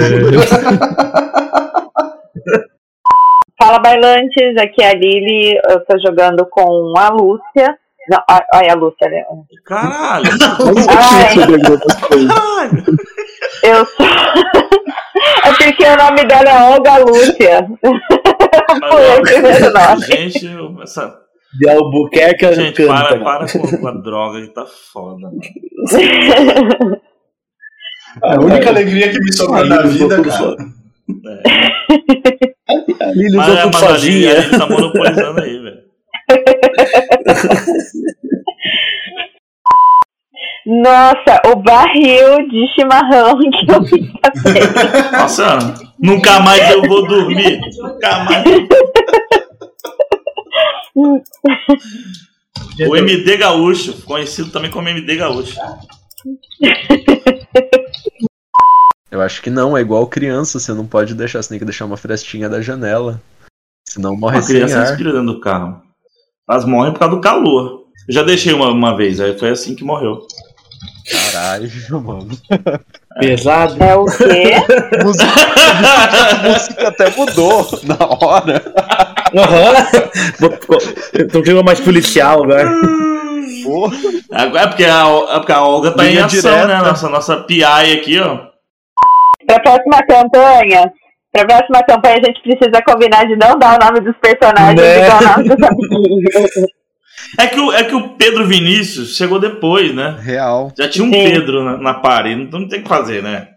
Fala, 3.61 3.79
bailantes. 3.79 4.57
Aqui 4.59 4.81
é 4.83 4.89
a 4.91 4.93
Lili. 4.93 5.55
Eu 5.69 5.79
tô 5.85 5.97
jogando 5.99 6.45
com 6.49 6.93
a 6.97 7.09
Lúcia. 7.09 7.77
Não, 8.09 8.19
a- 8.29 8.45
olha 8.55 8.71
a 8.73 8.75
Lúcia. 8.75 9.09
né? 9.09 9.23
Caralho. 9.65 10.25
Ai, 10.89 11.35
Caralho. 11.35 12.83
eu 13.63 13.85
sou. 13.85 14.05
É 15.43 15.53
porque 15.53 15.83
o 15.85 15.95
nome 15.97 16.23
dela 16.25 16.49
é 16.49 16.63
Olga 16.73 16.97
Lúcia. 16.97 17.67
Foi 17.81 19.17
o 19.17 19.21
primeiro 19.21 19.71
nome. 19.73 20.01
Gente, 20.05 20.47
essa... 20.83 21.15
De 21.59 21.69
Albuquerque 21.69 22.45
a 22.45 22.51
Gente, 22.51 22.85
canta. 22.85 23.17
para, 23.17 23.23
para 23.23 23.47
com, 23.47 23.59
com 23.77 23.87
a 23.87 23.91
droga 23.91 24.41
que 24.41 24.49
tá 24.53 24.65
foda. 24.65 25.21
mano. 25.21 25.39
A 28.23 28.39
única 28.39 28.69
alegria 28.69 29.11
que 29.11 29.19
me 29.19 29.31
sobra 29.33 29.65
na 29.65 29.81
vida, 29.83 30.21
cara. 30.21 30.55
A 33.01 33.05
Lili 33.11 33.35
Mas, 33.35 33.47
usou 33.49 33.57
é, 33.57 33.61
tudo 33.63 33.73
mas 33.73 33.83
a 33.83 33.87
Lili- 33.87 33.97
sozinha. 33.97 34.31
a 34.31 34.35
Lili 34.39 34.57
tá 34.57 34.67
monopolizando 34.69 35.41
aí, 35.43 35.59
velho. 35.59 35.81
Nossa, 40.65 41.41
o 41.51 41.55
barril 41.57 42.47
de 42.49 42.67
chimarrão 42.73 43.37
que 43.37 43.71
eu 43.71 43.81
me 43.81 44.19
passei. 44.19 44.61
Nossa, 45.11 45.57
nunca 45.99 46.39
mais 46.39 46.71
eu 46.71 46.81
vou 46.81 47.07
dormir. 47.07 47.59
Nunca 47.77 48.23
mais. 48.23 48.43
O 52.89 52.95
MD 52.95 53.37
Gaúcho, 53.37 54.01
conhecido 54.03 54.49
também 54.49 54.71
como 54.71 54.87
MD 54.87 55.17
Gaúcho. 55.17 55.57
Eu 59.11 59.21
acho 59.21 59.41
que 59.41 59.49
não, 59.49 59.77
é 59.77 59.81
igual 59.81 60.07
criança, 60.07 60.59
você 60.59 60.73
não 60.73 60.85
pode 60.85 61.13
deixar, 61.13 61.41
você 61.41 61.49
tem 61.49 61.59
que 61.59 61.65
deixar 61.65 61.85
uma 61.85 61.97
frestinha 61.97 62.49
da 62.49 62.61
janela. 62.61 63.21
Senão 63.87 64.15
morre 64.15 64.37
Uma 64.37 64.41
sem 64.41 64.55
criança 64.55 64.79
ar. 64.79 64.87
respira 64.87 65.11
dentro 65.13 65.33
do 65.33 65.39
carro. 65.39 65.81
Elas 66.49 66.65
morrem 66.65 66.91
por 66.93 66.99
causa 66.99 67.15
do 67.15 67.21
calor. 67.21 67.85
Eu 68.07 68.13
já 68.13 68.23
deixei 68.23 68.53
uma, 68.53 68.69
uma 68.69 68.95
vez, 68.95 69.19
aí 69.19 69.37
foi 69.37 69.49
assim 69.49 69.75
que 69.75 69.83
morreu. 69.83 70.19
Caralho, 71.11 71.69
mano. 72.01 72.29
Pesado. 73.19 73.83
É 73.83 73.95
o 73.95 74.05
quê? 74.05 74.55
música, 75.03 75.25
a 76.31 76.43
música 76.49 76.87
até 76.87 77.09
mudou 77.15 77.67
na 77.83 77.97
hora. 78.05 78.61
Aham. 79.35 79.87
Vou- 80.39 80.79
Então 81.19 81.41
clima 81.43 81.61
mais 81.63 81.79
policial 81.79 82.43
agora. 82.43 82.69
Porra. 83.63 83.95
Agora 84.31 84.63
É 84.63 84.67
porque 84.67 84.85
a, 84.85 85.05
é 85.29 85.37
porque 85.37 85.51
a 85.51 85.63
Olga 85.63 85.91
tá 85.91 86.05
em 86.05 86.09
Linha 86.11 86.25
ação, 86.25 86.39
direta. 86.41 86.67
né? 86.67 86.77
Nossa, 86.81 87.09
nossa 87.09 87.37
PI 87.43 87.63
aqui, 87.63 88.19
ó. 88.19 88.39
Pra 89.47 89.59
próxima 89.59 90.01
campanha, 90.07 90.91
pra 91.31 91.45
próxima 91.45 91.83
campanha 91.83 92.15
a 92.21 92.25
gente 92.25 92.41
precisa 92.41 92.81
combinar 92.83 93.25
de 93.27 93.35
não 93.35 93.57
dar 93.59 93.75
o 93.79 93.85
nome 93.85 94.01
dos 94.01 94.15
personagens 94.17 94.75
Né? 94.81 94.97
e 95.05 95.07
dar 95.07 95.19
o 95.21 95.23
nome 95.37 95.49
dos 95.49 95.67
amiguinhos. 95.67 96.31
É 97.37 97.47
que, 97.47 97.59
o, 97.59 97.71
é 97.73 97.83
que 97.83 97.95
o 97.95 98.09
Pedro 98.09 98.45
Vinícius 98.45 99.15
chegou 99.17 99.39
depois, 99.39 99.93
né? 99.93 100.17
Real. 100.21 100.71
Já 100.77 100.87
tinha 100.87 101.05
um 101.05 101.11
Sim. 101.11 101.23
Pedro 101.29 101.63
na, 101.63 101.77
na 101.77 101.93
parede, 101.95 102.41
então 102.43 102.59
não 102.59 102.67
tem 102.67 102.79
o 102.79 102.83
que 102.83 102.89
fazer, 102.89 103.21
né? 103.23 103.49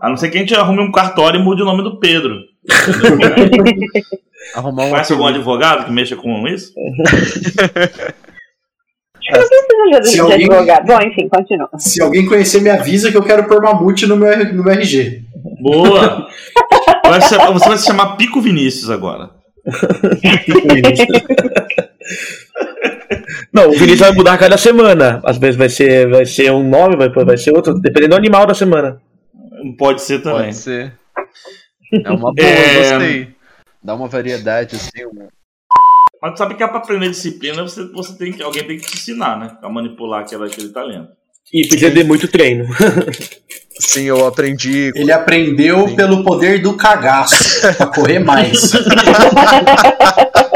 A 0.00 0.08
não 0.08 0.16
ser 0.16 0.30
que 0.30 0.36
a 0.38 0.40
gente 0.40 0.54
arrume 0.54 0.80
um 0.80 0.92
cartório 0.92 1.40
e 1.40 1.42
mude 1.42 1.62
o 1.62 1.64
nome 1.64 1.82
do 1.82 1.98
Pedro. 1.98 2.38
Arrumar 4.54 4.84
um 4.84 4.90
Conhece 4.90 5.12
algum 5.12 5.26
advogado 5.26 5.84
que 5.84 5.92
mexa 5.92 6.16
com 6.16 6.48
isso? 6.48 6.72
Eu 9.32 9.38
não 9.38 9.48
preciso 9.48 10.00
de 10.00 10.06
Se 10.08 10.14
de 10.14 10.20
alguém- 10.20 10.46
advogado. 10.46 10.86
Bom, 10.86 11.00
enfim, 11.02 11.28
continua. 11.28 11.68
Se 11.78 12.02
alguém 12.02 12.26
conhecer, 12.26 12.60
me 12.62 12.70
avisa 12.70 13.10
que 13.10 13.16
eu 13.16 13.22
quero 13.22 13.44
pôr 13.46 13.62
mamute 13.62 14.06
no 14.06 14.16
meu, 14.16 14.54
no 14.54 14.64
meu 14.64 14.72
RG. 14.72 15.22
Boa! 15.60 16.26
Você 17.06 17.36
vai 17.36 17.76
se 17.78 17.86
chamar 17.86 18.16
Pico 18.16 18.40
Vinícius 18.40 18.88
agora. 18.90 19.30
Não, 23.52 23.68
o 23.68 23.72
Vinícius 23.72 24.00
vai 24.00 24.12
mudar 24.12 24.34
a 24.34 24.38
cada 24.38 24.56
semana. 24.56 25.20
Às 25.24 25.38
vezes 25.38 25.56
vai 25.56 25.68
ser, 25.68 26.08
vai 26.08 26.24
ser 26.26 26.50
um 26.52 26.68
nome, 26.68 26.96
vai, 26.96 27.08
vai 27.08 27.36
ser 27.36 27.52
outro, 27.54 27.74
dependendo 27.74 28.10
do 28.14 28.16
animal 28.18 28.46
da 28.46 28.54
semana. 28.54 29.00
Pode 29.78 30.02
ser 30.02 30.20
também. 30.22 30.44
Pode 30.44 30.56
ser. 30.56 30.92
É 32.04 32.10
uma 32.10 32.32
boa, 32.32 32.34
É. 32.38 32.78
gostei. 32.90 33.28
Dá 33.82 33.94
uma 33.94 34.08
variedade 34.08 34.76
assim. 34.76 35.04
uma- 35.04 35.28
Mas 36.22 36.32
tu 36.34 36.38
sabe 36.38 36.54
que 36.54 36.62
é 36.62 36.68
pra 36.68 36.78
aprender 36.78 37.08
disciplina, 37.10 37.62
você, 37.62 37.84
você 37.92 38.16
tem 38.16 38.32
que, 38.32 38.42
alguém 38.42 38.62
tem 38.64 38.76
que 38.78 38.86
te 38.86 38.96
ensinar, 38.96 39.38
né? 39.38 39.56
A 39.62 39.68
manipular 39.68 40.20
aquela, 40.22 40.46
aquele 40.46 40.68
talento. 40.68 41.08
E 41.52 41.66
precisa 41.66 41.90
de 41.90 42.04
muito 42.04 42.28
treino. 42.28 42.66
Sim, 43.80 44.04
eu 44.04 44.26
aprendi. 44.26 44.92
Ele 44.94 45.10
aprendeu 45.10 45.88
Sim. 45.88 45.96
pelo 45.96 46.22
poder 46.22 46.60
do 46.62 46.76
cagaço, 46.76 47.60
pra 47.76 47.86
correr 47.86 48.18
mais. 48.18 48.70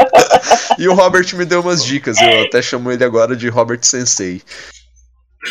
E 0.78 0.88
o 0.88 0.94
Robert 0.94 1.26
me 1.34 1.44
deu 1.44 1.60
umas 1.60 1.84
dicas. 1.84 2.20
Eu 2.20 2.42
até 2.42 2.60
chamo 2.60 2.90
ele 2.90 3.04
agora 3.04 3.36
de 3.36 3.48
Robert 3.48 3.80
Sensei. 3.82 4.42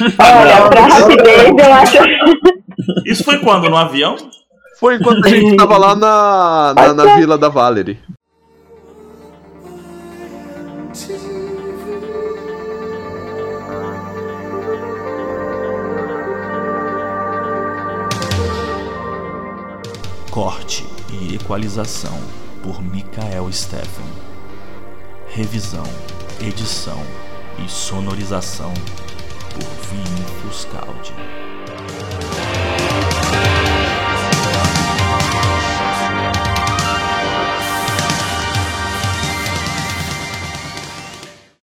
Olha, 0.01 0.69
pra 0.69 0.87
rapidez, 0.87 1.49
eu 1.57 1.73
acho. 1.73 1.97
Isso 3.05 3.23
foi 3.23 3.39
quando? 3.39 3.69
No 3.69 3.77
avião? 3.77 4.15
Foi 4.79 4.95
enquanto 4.95 5.25
a 5.25 5.29
gente 5.29 5.55
tava 5.57 5.77
lá 5.77 5.95
na, 5.95 6.73
na, 6.75 6.93
na 6.93 7.15
vila 7.15 7.37
da 7.37 7.49
Valerie. 7.49 7.99
Corte 20.31 20.83
e 21.11 21.35
equalização 21.35 22.19
por 22.63 22.81
Mikael 22.81 23.51
Steffen. 23.51 24.22
Revisão, 25.35 25.83
edição 26.39 27.03
e 27.57 27.67
sonorização 27.67 28.71
por 29.51 29.63
Vini 29.89 30.23
Fuscaldi. 30.43 31.11